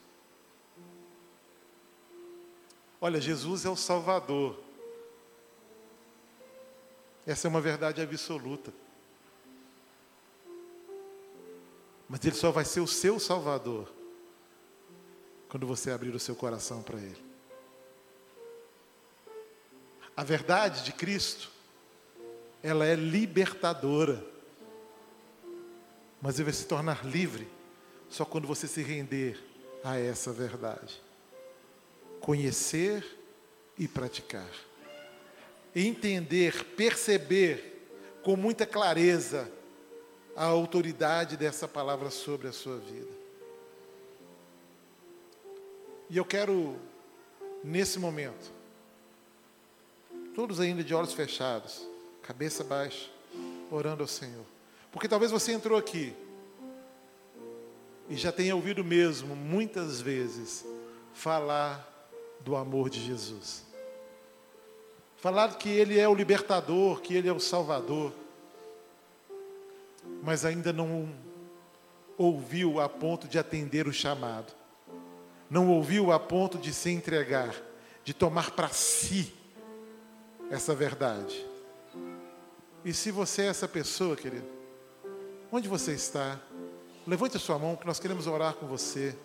Olha, 3.00 3.22
Jesus 3.22 3.66
é 3.66 3.70
o 3.70 3.76
Salvador. 3.76 4.60
Essa 7.26 7.48
é 7.48 7.50
uma 7.50 7.62
verdade 7.62 8.02
absoluta. 8.02 8.74
Mas 12.10 12.24
Ele 12.26 12.36
só 12.36 12.52
vai 12.52 12.66
ser 12.66 12.80
o 12.80 12.88
seu 12.88 13.20
Salvador 13.20 13.97
quando 15.58 15.66
você 15.66 15.90
abrir 15.90 16.14
o 16.14 16.20
seu 16.20 16.36
coração 16.36 16.84
para 16.84 17.00
Ele. 17.00 17.18
A 20.16 20.24
verdade 20.24 20.84
de 20.84 20.92
Cristo, 20.92 21.50
ela 22.62 22.86
é 22.86 22.94
libertadora. 22.94 24.24
Mas 26.22 26.36
ele 26.36 26.44
vai 26.44 26.54
se 26.54 26.68
tornar 26.68 27.04
livre 27.04 27.48
só 28.08 28.24
quando 28.24 28.48
você 28.48 28.68
se 28.68 28.84
render 28.84 29.44
a 29.84 29.98
essa 29.98 30.32
verdade. 30.32 31.02
Conhecer 32.20 33.04
e 33.80 33.88
praticar. 33.88 34.52
Entender, 35.76 36.66
perceber 36.76 37.90
com 38.22 38.36
muita 38.36 38.68
clareza 38.68 39.52
a 40.36 40.46
autoridade 40.46 41.36
dessa 41.36 41.68
palavra 41.68 42.12
sobre 42.12 42.48
a 42.48 42.52
sua 42.52 42.78
vida. 42.78 43.17
E 46.10 46.18
eu 46.18 46.24
quero, 46.24 46.78
nesse 47.64 48.00
momento, 48.00 48.52
todos 50.34 50.60
ainda 50.60 50.84
de 50.84 50.94
olhos 50.94 51.14
fechados, 51.14 51.86
cabeça 52.22 52.64
baixa, 52.64 53.10
orando 53.70 54.04
ao 54.04 54.08
Senhor. 54.08 54.46
Porque 54.92 55.08
talvez 55.08 55.32
você 55.32 55.52
entrou 55.52 55.78
aqui 55.78 56.14
e 58.10 58.16
já 58.16 58.32
tenha 58.32 58.56
ouvido 58.56 58.84
mesmo, 58.84 59.36
muitas 59.36 60.00
vezes, 60.00 60.66
falar 61.14 61.86
do 62.40 62.56
amor 62.56 62.90
de 62.90 63.04
Jesus. 63.04 63.66
Falar 65.18 65.58
que 65.58 65.70
Ele 65.70 66.00
é 66.00 66.08
o 66.08 66.16
libertador, 66.16 67.02
que 67.02 67.16
Ele 67.16 67.28
é 67.28 67.34
o 67.34 67.40
salvador, 67.40 68.14
mas 70.24 70.46
ainda 70.46 70.72
não 70.72 71.14
ouviu 72.18 72.80
a 72.80 72.88
ponto 72.88 73.28
de 73.28 73.38
atender 73.38 73.88
o 73.88 73.94
chamado, 73.94 74.54
não 75.50 75.70
ouviu 75.70 76.12
a 76.12 76.20
ponto 76.20 76.58
de 76.58 76.74
se 76.74 76.90
entregar, 76.90 77.56
de 78.04 78.14
tomar 78.14 78.52
para 78.52 78.70
si 78.70 79.34
essa 80.50 80.76
verdade. 80.76 81.46
E 82.84 82.94
se 82.94 83.12
você 83.12 83.44
é 83.44 83.48
essa 83.48 83.68
pessoa, 83.68 84.16
querido, 84.16 84.48
onde 85.52 85.68
você 85.68 85.94
está? 85.94 86.40
Levante 87.06 87.38
a 87.38 87.40
sua 87.40 87.58
mão, 87.58 87.76
que 87.76 87.86
nós 87.86 88.00
queremos 88.00 88.28
orar 88.28 88.54
com 88.54 88.66
você. 88.66 89.16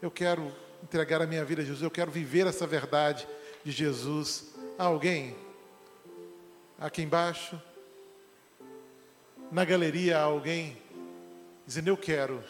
Eu 0.00 0.10
quero 0.10 0.52
entregar 0.82 1.22
a 1.22 1.26
minha 1.26 1.44
vida 1.44 1.62
a 1.62 1.64
Jesus, 1.64 1.82
eu 1.82 1.90
quero 1.90 2.10
viver 2.10 2.46
essa 2.46 2.66
verdade 2.66 3.26
de 3.64 3.70
Jesus. 3.70 4.54
Há 4.78 4.84
alguém? 4.84 5.36
Aqui 6.78 7.02
embaixo? 7.02 7.60
Na 9.50 9.64
galeria 9.64 10.18
há 10.18 10.22
alguém 10.22 10.76
dizendo: 11.66 11.88
Eu 11.88 11.96
quero 11.96 12.42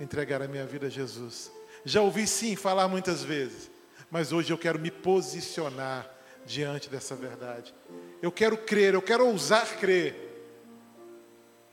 entregar 0.00 0.40
a 0.40 0.48
minha 0.48 0.64
vida 0.64 0.86
a 0.86 0.90
Jesus. 0.90 1.50
Já 1.84 2.00
ouvi 2.00 2.26
sim 2.26 2.56
falar 2.56 2.88
muitas 2.88 3.22
vezes, 3.22 3.70
mas 4.10 4.32
hoje 4.32 4.52
eu 4.52 4.58
quero 4.58 4.78
me 4.78 4.90
posicionar 4.90 6.08
diante 6.46 6.88
dessa 6.88 7.14
verdade. 7.14 7.74
Eu 8.22 8.32
quero 8.32 8.56
crer, 8.56 8.94
eu 8.94 9.02
quero 9.02 9.26
ousar 9.26 9.78
crer 9.78 10.24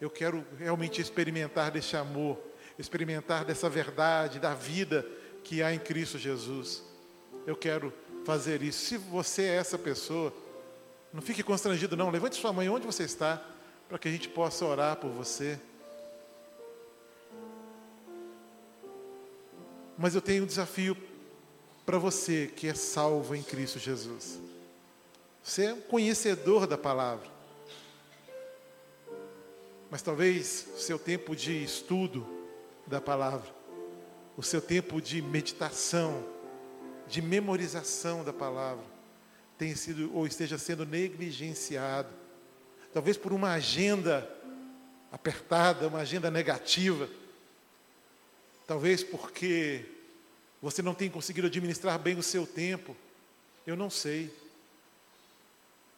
eu 0.01 0.09
quero 0.09 0.43
realmente 0.57 0.99
experimentar 0.99 1.69
desse 1.69 1.95
amor, 1.95 2.39
experimentar 2.77 3.45
dessa 3.45 3.69
verdade, 3.69 4.39
da 4.39 4.55
vida 4.55 5.05
que 5.43 5.61
há 5.61 5.71
em 5.71 5.77
Cristo 5.77 6.17
Jesus. 6.17 6.83
Eu 7.45 7.55
quero 7.55 7.93
fazer 8.25 8.63
isso. 8.63 8.83
Se 8.83 8.97
você 8.97 9.43
é 9.43 9.55
essa 9.57 9.77
pessoa, 9.77 10.33
não 11.13 11.21
fique 11.21 11.43
constrangido, 11.43 11.95
não. 11.95 12.09
Levante 12.09 12.35
sua 12.35 12.51
mãe 12.51 12.67
onde 12.67 12.87
você 12.87 13.03
está, 13.03 13.45
para 13.87 13.99
que 13.99 14.07
a 14.07 14.11
gente 14.11 14.27
possa 14.27 14.65
orar 14.65 14.95
por 14.95 15.11
você. 15.11 15.59
Mas 20.01 20.15
eu 20.15 20.21
tenho 20.21 20.43
um 20.43 20.47
desafio 20.47 20.97
para 21.85 21.99
você 21.99 22.51
que 22.55 22.67
é 22.67 22.73
salvo 22.73 23.35
em 23.35 23.43
Cristo 23.43 23.77
Jesus. 23.77 24.39
Você 25.43 25.65
é 25.65 25.73
um 25.75 25.81
conhecedor 25.81 26.65
da 26.65 26.75
palavra. 26.75 27.29
Mas 29.91 30.01
talvez 30.01 30.67
o 30.75 30.79
seu 30.79 30.97
tempo 30.97 31.35
de 31.35 31.63
estudo 31.63 32.27
da 32.87 32.99
palavra, 32.99 33.47
o 34.35 34.41
seu 34.41 34.59
tempo 34.59 34.99
de 34.99 35.21
meditação, 35.21 36.25
de 37.07 37.21
memorização 37.21 38.23
da 38.23 38.33
palavra, 38.33 38.83
tenha 39.55 39.75
sido 39.75 40.11
ou 40.15 40.25
esteja 40.25 40.57
sendo 40.57 40.83
negligenciado. 40.83 42.09
Talvez 42.91 43.17
por 43.17 43.33
uma 43.33 43.51
agenda 43.51 44.27
apertada, 45.11 45.87
uma 45.87 45.99
agenda 45.99 46.31
negativa. 46.31 47.07
Talvez 48.71 49.03
porque 49.03 49.83
você 50.61 50.81
não 50.81 50.93
tem 50.93 51.09
conseguido 51.09 51.47
administrar 51.47 51.99
bem 51.99 52.17
o 52.17 52.23
seu 52.23 52.47
tempo. 52.47 52.95
Eu 53.67 53.75
não 53.75 53.89
sei. 53.89 54.33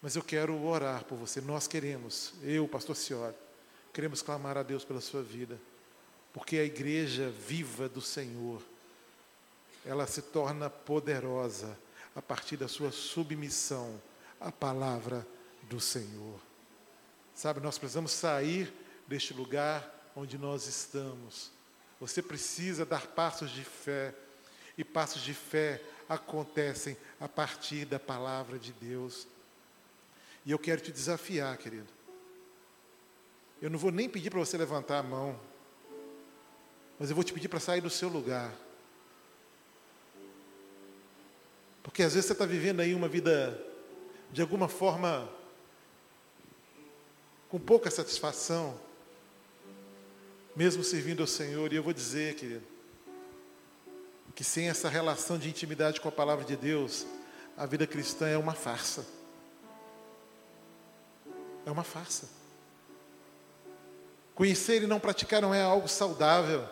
Mas 0.02 0.16
eu 0.16 0.24
quero 0.24 0.60
orar 0.66 1.04
por 1.04 1.16
você. 1.16 1.40
Nós 1.40 1.68
queremos, 1.68 2.34
eu, 2.42 2.68
pastor 2.68 2.96
Ciori, 2.96 3.36
Queremos 3.94 4.24
clamar 4.24 4.58
a 4.58 4.64
Deus 4.64 4.84
pela 4.84 5.00
sua 5.02 5.22
vida, 5.22 5.62
porque 6.34 6.58
a 6.58 6.64
igreja 6.64 7.30
viva 7.30 7.88
do 7.88 8.02
Senhor, 8.02 8.60
ela 9.86 10.08
se 10.08 10.24
torna 10.24 10.68
poderosa 10.68 11.78
a 12.16 12.24
partir 12.24 12.58
da 12.58 12.68
sua 12.68 12.92
submissão 12.92 14.02
à 14.42 14.52
palavra 14.52 15.28
do 15.70 15.80
Senhor. 15.80 16.40
Sabe, 17.36 17.60
nós 17.60 17.78
precisamos 17.78 18.14
sair 18.14 18.74
deste 19.08 19.32
lugar 19.32 20.12
onde 20.16 20.40
nós 20.40 20.66
estamos. 20.66 21.53
Você 22.04 22.22
precisa 22.22 22.86
dar 22.86 23.08
passos 23.08 23.50
de 23.50 23.64
fé, 23.64 24.14
e 24.78 24.84
passos 24.84 25.22
de 25.22 25.34
fé 25.34 25.82
acontecem 26.10 26.98
a 27.18 27.30
partir 27.30 27.86
da 27.86 27.98
palavra 27.98 28.60
de 28.60 28.74
Deus. 28.74 29.26
E 30.46 30.52
eu 30.52 30.60
quero 30.60 30.82
te 30.82 30.92
desafiar, 30.92 31.58
querido, 31.58 31.88
eu 33.62 33.70
não 33.70 33.80
vou 33.80 33.90
nem 33.90 34.10
pedir 34.10 34.30
para 34.30 34.40
você 34.42 34.58
levantar 34.58 34.98
a 35.00 35.04
mão, 35.04 35.40
mas 37.00 37.10
eu 37.10 37.16
vou 37.16 37.24
te 37.24 37.32
pedir 37.32 37.48
para 37.48 37.62
sair 37.62 37.80
do 37.80 37.90
seu 37.90 38.10
lugar. 38.10 38.54
Porque 41.84 42.04
às 42.04 42.16
vezes 42.16 42.28
você 42.28 42.34
está 42.34 42.46
vivendo 42.46 42.82
aí 42.82 42.94
uma 42.94 43.08
vida, 43.08 43.66
de 44.30 44.42
alguma 44.42 44.68
forma, 44.68 45.30
com 47.48 47.58
pouca 47.58 47.90
satisfação, 47.90 48.78
mesmo 50.56 50.84
servindo 50.84 51.22
ao 51.22 51.28
Senhor, 51.28 51.72
e 51.72 51.76
eu 51.76 51.84
vou 51.84 51.94
dizer, 51.94 52.36
querido, 52.36 52.66
que 54.36 54.44
sem 54.44 54.70
essa 54.70 54.90
relação 54.90 55.38
de 55.38 55.50
intimidade 55.50 56.02
com 56.02 56.10
a 56.10 56.12
palavra 56.12 56.44
de 56.44 56.56
Deus, 56.56 57.06
a 57.56 57.66
vida 57.66 57.86
cristã 57.86 58.28
é 58.28 58.38
uma 58.38 58.54
farsa. 58.54 59.06
É 61.66 61.72
uma 61.72 61.84
farsa. 61.84 62.28
Conhecer 64.34 64.82
e 64.82 64.88
não 64.88 65.00
praticar 65.00 65.42
não 65.42 65.54
é 65.54 65.62
algo 65.62 65.88
saudável. 65.88 66.68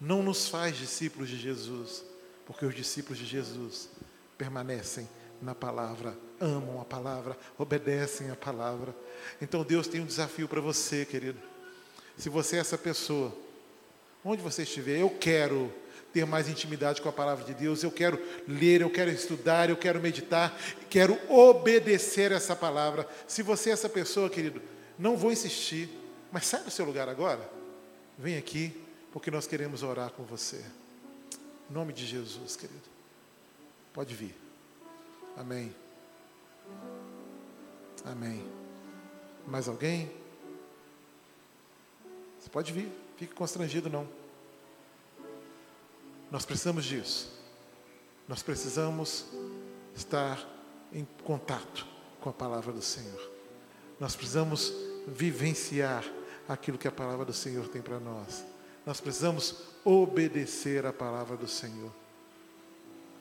Não 0.00 0.22
nos 0.22 0.48
faz 0.48 0.76
discípulos 0.76 1.28
de 1.28 1.38
Jesus, 1.38 2.02
porque 2.46 2.64
os 2.64 2.74
discípulos 2.74 3.18
de 3.18 3.26
Jesus 3.26 3.90
permanecem 4.36 5.08
na 5.40 5.54
palavra, 5.54 6.16
amam 6.40 6.80
a 6.80 6.84
palavra, 6.84 7.36
obedecem 7.58 8.30
a 8.30 8.36
palavra. 8.36 8.94
Então 9.40 9.62
Deus 9.62 9.86
tem 9.86 10.00
um 10.00 10.06
desafio 10.06 10.48
para 10.48 10.60
você, 10.60 11.04
querido. 11.04 11.53
Se 12.16 12.28
você 12.28 12.56
é 12.56 12.60
essa 12.60 12.78
pessoa, 12.78 13.36
onde 14.24 14.42
você 14.42 14.62
estiver, 14.62 14.98
eu 14.98 15.10
quero 15.10 15.72
ter 16.12 16.24
mais 16.24 16.48
intimidade 16.48 17.02
com 17.02 17.08
a 17.08 17.12
palavra 17.12 17.44
de 17.44 17.52
Deus, 17.54 17.82
eu 17.82 17.90
quero 17.90 18.22
ler, 18.46 18.80
eu 18.82 18.90
quero 18.90 19.10
estudar, 19.10 19.68
eu 19.68 19.76
quero 19.76 20.00
meditar, 20.00 20.56
quero 20.88 21.18
obedecer 21.28 22.30
essa 22.30 22.54
palavra. 22.54 23.08
Se 23.26 23.42
você 23.42 23.70
é 23.70 23.72
essa 23.72 23.88
pessoa, 23.88 24.30
querido, 24.30 24.62
não 24.98 25.16
vou 25.16 25.32
insistir. 25.32 25.88
Mas 26.30 26.46
sai 26.46 26.62
do 26.62 26.70
seu 26.70 26.84
lugar 26.84 27.08
agora. 27.08 27.48
Vem 28.16 28.36
aqui, 28.36 28.80
porque 29.12 29.30
nós 29.30 29.46
queremos 29.46 29.82
orar 29.82 30.10
com 30.10 30.22
você. 30.22 30.64
Em 31.68 31.74
nome 31.74 31.92
de 31.92 32.06
Jesus, 32.06 32.56
querido. 32.56 32.80
Pode 33.92 34.14
vir. 34.14 34.34
Amém. 35.36 35.74
Amém. 38.04 38.44
Mais 39.46 39.68
alguém? 39.68 40.10
Você 42.44 42.50
pode 42.50 42.74
vir. 42.74 42.92
Fique 43.16 43.32
constrangido, 43.32 43.88
não. 43.88 44.06
Nós 46.30 46.44
precisamos 46.44 46.84
disso. 46.84 47.32
Nós 48.28 48.42
precisamos 48.42 49.24
estar 49.96 50.46
em 50.92 51.06
contato 51.24 51.86
com 52.20 52.28
a 52.28 52.34
palavra 52.34 52.70
do 52.70 52.82
Senhor. 52.82 53.30
Nós 53.98 54.14
precisamos 54.14 54.74
vivenciar 55.08 56.04
aquilo 56.46 56.76
que 56.76 56.86
a 56.86 56.92
palavra 56.92 57.24
do 57.24 57.32
Senhor 57.32 57.66
tem 57.68 57.80
para 57.80 57.98
nós. 57.98 58.44
nós 58.84 59.00
precisamos 59.00 59.62
obedecer 59.82 60.84
a 60.84 60.92
palavra 60.92 61.38
do 61.38 61.48
Senhor. 61.48 61.90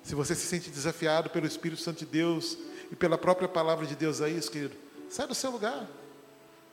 Se 0.04 0.16
você 0.16 0.36
se 0.36 0.46
sente 0.46 0.70
desafiado 0.70 1.30
pelo 1.30 1.48
Espírito 1.48 1.82
Santo 1.82 2.00
de 2.00 2.06
Deus 2.06 2.58
e 2.92 2.96
pela 2.96 3.18
própria 3.18 3.48
palavra 3.48 3.86
de 3.86 3.96
Deus 3.96 4.20
a 4.20 4.28
isso, 4.28 4.52
querido, 4.52 4.76
sai 5.10 5.28
do 5.28 5.34
seu 5.34 5.50
lugar. 5.50 5.88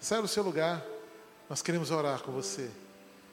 Sai 0.00 0.20
do 0.20 0.26
seu 0.26 0.42
lugar. 0.42 0.84
Nós 1.50 1.62
queremos 1.62 1.90
orar 1.90 2.22
com 2.22 2.30
você. 2.30 2.70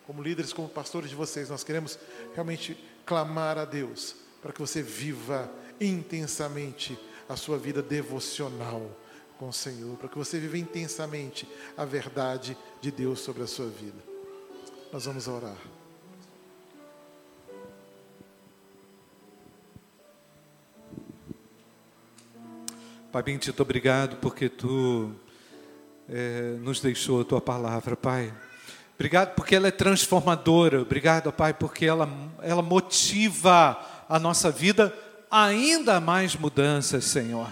Como 0.07 0.23
líderes, 0.23 0.51
como 0.51 0.67
pastores 0.67 1.11
de 1.11 1.15
vocês, 1.15 1.49
nós 1.49 1.63
queremos 1.63 1.99
realmente 2.33 2.75
clamar 3.05 3.59
a 3.59 3.63
Deus 3.63 4.15
para 4.41 4.51
que 4.51 4.59
você 4.59 4.81
viva 4.81 5.47
intensamente 5.79 6.97
a 7.29 7.35
sua 7.35 7.59
vida 7.59 7.79
devocional 7.79 8.89
com 9.37 9.49
o 9.49 9.53
Senhor, 9.53 9.95
para 9.97 10.09
que 10.09 10.17
você 10.17 10.39
viva 10.39 10.57
intensamente 10.57 11.47
a 11.77 11.85
verdade 11.85 12.57
de 12.81 12.89
Deus 12.89 13.19
sobre 13.19 13.43
a 13.43 13.47
sua 13.47 13.67
vida. 13.67 14.03
Nós 14.91 15.05
vamos 15.05 15.27
orar. 15.27 15.57
Pai 23.11 23.21
bendito, 23.21 23.61
obrigado 23.61 24.17
porque 24.17 24.49
tu 24.49 25.13
é, 26.09 26.55
nos 26.61 26.79
deixou 26.79 27.21
a 27.21 27.25
tua 27.25 27.41
palavra, 27.41 27.95
Pai. 27.95 28.33
Obrigado 28.95 29.35
porque 29.35 29.55
ela 29.55 29.67
é 29.67 29.71
transformadora. 29.71 30.81
Obrigado, 30.81 31.31
Pai, 31.31 31.53
porque 31.53 31.85
ela, 31.85 32.09
ela 32.41 32.61
motiva 32.61 33.77
a 34.09 34.17
nossa 34.17 34.49
vida 34.49 34.93
ainda 35.29 35.99
mais 35.99 36.35
mudanças, 36.35 37.05
Senhor. 37.05 37.47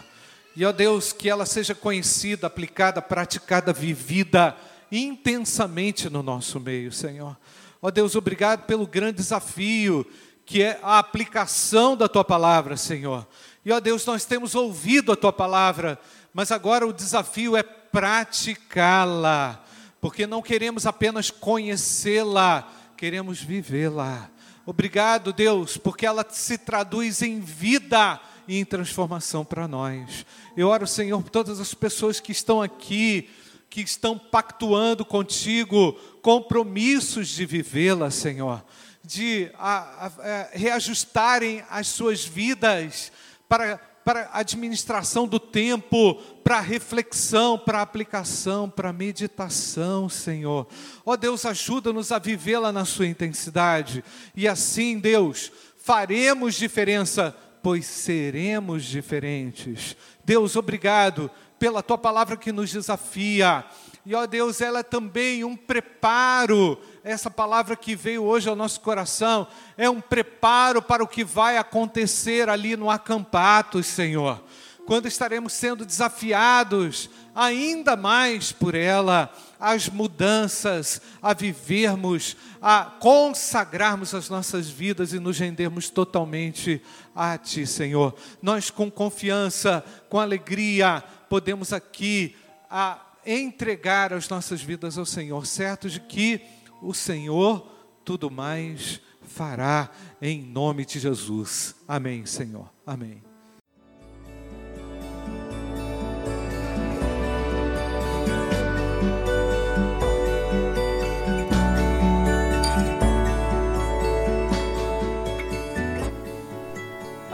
E, 0.55 0.65
ó 0.65 0.71
Deus, 0.71 1.11
que 1.11 1.29
ela 1.29 1.45
seja 1.45 1.75
conhecida, 1.75 2.47
aplicada, 2.47 3.01
praticada, 3.01 3.73
vivida 3.73 4.55
intensamente 4.91 6.09
no 6.09 6.23
nosso 6.23 6.59
meio, 6.59 6.91
Senhor. 6.91 7.37
Ó 7.81 7.91
Deus, 7.91 8.15
obrigado 8.15 8.65
pelo 8.65 8.87
grande 8.87 9.17
desafio 9.17 10.05
que 10.45 10.61
é 10.61 10.79
a 10.83 10.99
aplicação 10.99 11.97
da 11.97 12.07
tua 12.07 12.23
palavra, 12.23 12.77
Senhor. 12.77 13.27
E 13.65 13.71
ó 13.71 13.79
Deus, 13.79 14.05
nós 14.05 14.25
temos 14.25 14.53
ouvido 14.53 15.11
a 15.11 15.15
tua 15.15 15.33
palavra, 15.33 15.99
mas 16.31 16.51
agora 16.51 16.85
o 16.85 16.93
desafio 16.93 17.57
é 17.57 17.63
praticá-la, 17.95 19.63
porque 20.01 20.27
não 20.27 20.41
queremos 20.41 20.85
apenas 20.85 21.31
conhecê-la, 21.31 22.69
queremos 22.97 23.41
vivê-la. 23.41 24.29
Obrigado, 24.65 25.31
Deus, 25.31 25.77
porque 25.77 26.05
ela 26.05 26.25
se 26.29 26.57
traduz 26.57 27.21
em 27.21 27.39
vida 27.39 28.19
e 28.49 28.59
em 28.59 28.65
transformação 28.65 29.45
para 29.45 29.65
nós. 29.65 30.25
Eu 30.57 30.67
oro, 30.67 30.85
Senhor, 30.85 31.23
por 31.23 31.29
todas 31.29 31.61
as 31.61 31.73
pessoas 31.73 32.19
que 32.19 32.33
estão 32.33 32.61
aqui, 32.61 33.29
que 33.69 33.79
estão 33.79 34.17
pactuando 34.17 35.05
contigo 35.05 35.93
compromissos 36.21 37.29
de 37.29 37.45
vivê-la, 37.45 38.11
Senhor, 38.11 38.61
de 39.05 39.49
a, 39.57 39.77
a, 39.77 40.07
a, 40.07 40.49
reajustarem 40.51 41.63
as 41.69 41.87
suas 41.87 42.25
vidas 42.25 43.09
para, 43.47 43.79
para 44.05 44.29
administração 44.31 45.27
do 45.27 45.39
tempo, 45.39 46.13
para 46.43 46.59
reflexão, 46.59 47.57
para 47.57 47.81
aplicação, 47.81 48.69
para 48.69 48.93
meditação, 48.93 50.07
Senhor. 50.07 50.67
Ó 51.03 51.13
oh, 51.13 51.17
Deus, 51.17 51.43
ajuda-nos 51.43 52.11
a 52.11 52.19
vivê-la 52.19 52.71
na 52.71 52.85
sua 52.85 53.07
intensidade. 53.07 54.03
E 54.35 54.47
assim, 54.47 54.99
Deus, 54.99 55.51
faremos 55.75 56.53
diferença, 56.53 57.35
pois 57.65 57.87
seremos 57.87 58.85
diferentes. 58.85 59.97
Deus, 60.23 60.55
obrigado 60.55 61.31
pela 61.57 61.81
tua 61.81 61.97
palavra 61.97 62.37
que 62.37 62.51
nos 62.51 62.69
desafia. 62.69 63.65
E 64.05 64.13
ó 64.13 64.27
Deus, 64.27 64.61
ela 64.61 64.81
é 64.81 64.83
também 64.83 65.43
um 65.43 65.55
preparo 65.55 66.79
essa 67.03 67.29
palavra 67.29 67.75
que 67.75 67.95
veio 67.95 68.23
hoje 68.23 68.49
ao 68.49 68.55
nosso 68.55 68.81
coração 68.81 69.47
é 69.77 69.87
um 69.87 70.01
preparo 70.01 70.81
para 70.81 71.03
o 71.03 71.07
que 71.07 71.23
vai 71.23 71.55
acontecer 71.55 72.49
ali 72.49 72.75
no 72.75 72.89
acampato, 72.89 73.81
Senhor. 73.83 74.43
Quando 74.85 75.07
estaremos 75.07 75.53
sendo 75.53 75.85
desafiados 75.85 77.09
ainda 77.33 77.95
mais 77.95 78.51
por 78.51 78.75
ela, 78.75 79.33
as 79.59 79.89
mudanças, 79.89 81.01
a 81.21 81.33
vivermos, 81.33 82.37
a 82.61 82.85
consagrarmos 82.99 84.13
as 84.13 84.29
nossas 84.29 84.69
vidas 84.69 85.11
e 85.11 85.19
nos 85.19 85.39
rendermos 85.39 85.89
totalmente 85.89 86.81
a 87.15 87.37
Ti, 87.37 87.65
Senhor. 87.65 88.15
Nós, 88.41 88.69
com 88.69 88.91
confiança, 88.91 89.83
com 90.09 90.19
alegria, 90.19 91.03
podemos 91.29 91.73
aqui 91.73 92.35
a 92.69 93.01
entregar 93.25 94.13
as 94.13 94.29
nossas 94.29 94.61
vidas 94.61 94.97
ao 94.97 95.05
Senhor, 95.05 95.45
certos 95.45 95.93
de 95.93 95.99
que 95.99 96.41
o 96.81 96.93
Senhor 96.93 97.67
tudo 98.05 98.29
mais 98.29 99.01
fará 99.23 99.89
em 100.21 100.43
nome 100.43 100.85
de 100.85 100.99
Jesus. 100.99 101.75
Amém, 101.87 102.25
Senhor. 102.25 102.69
Amém. 102.85 103.24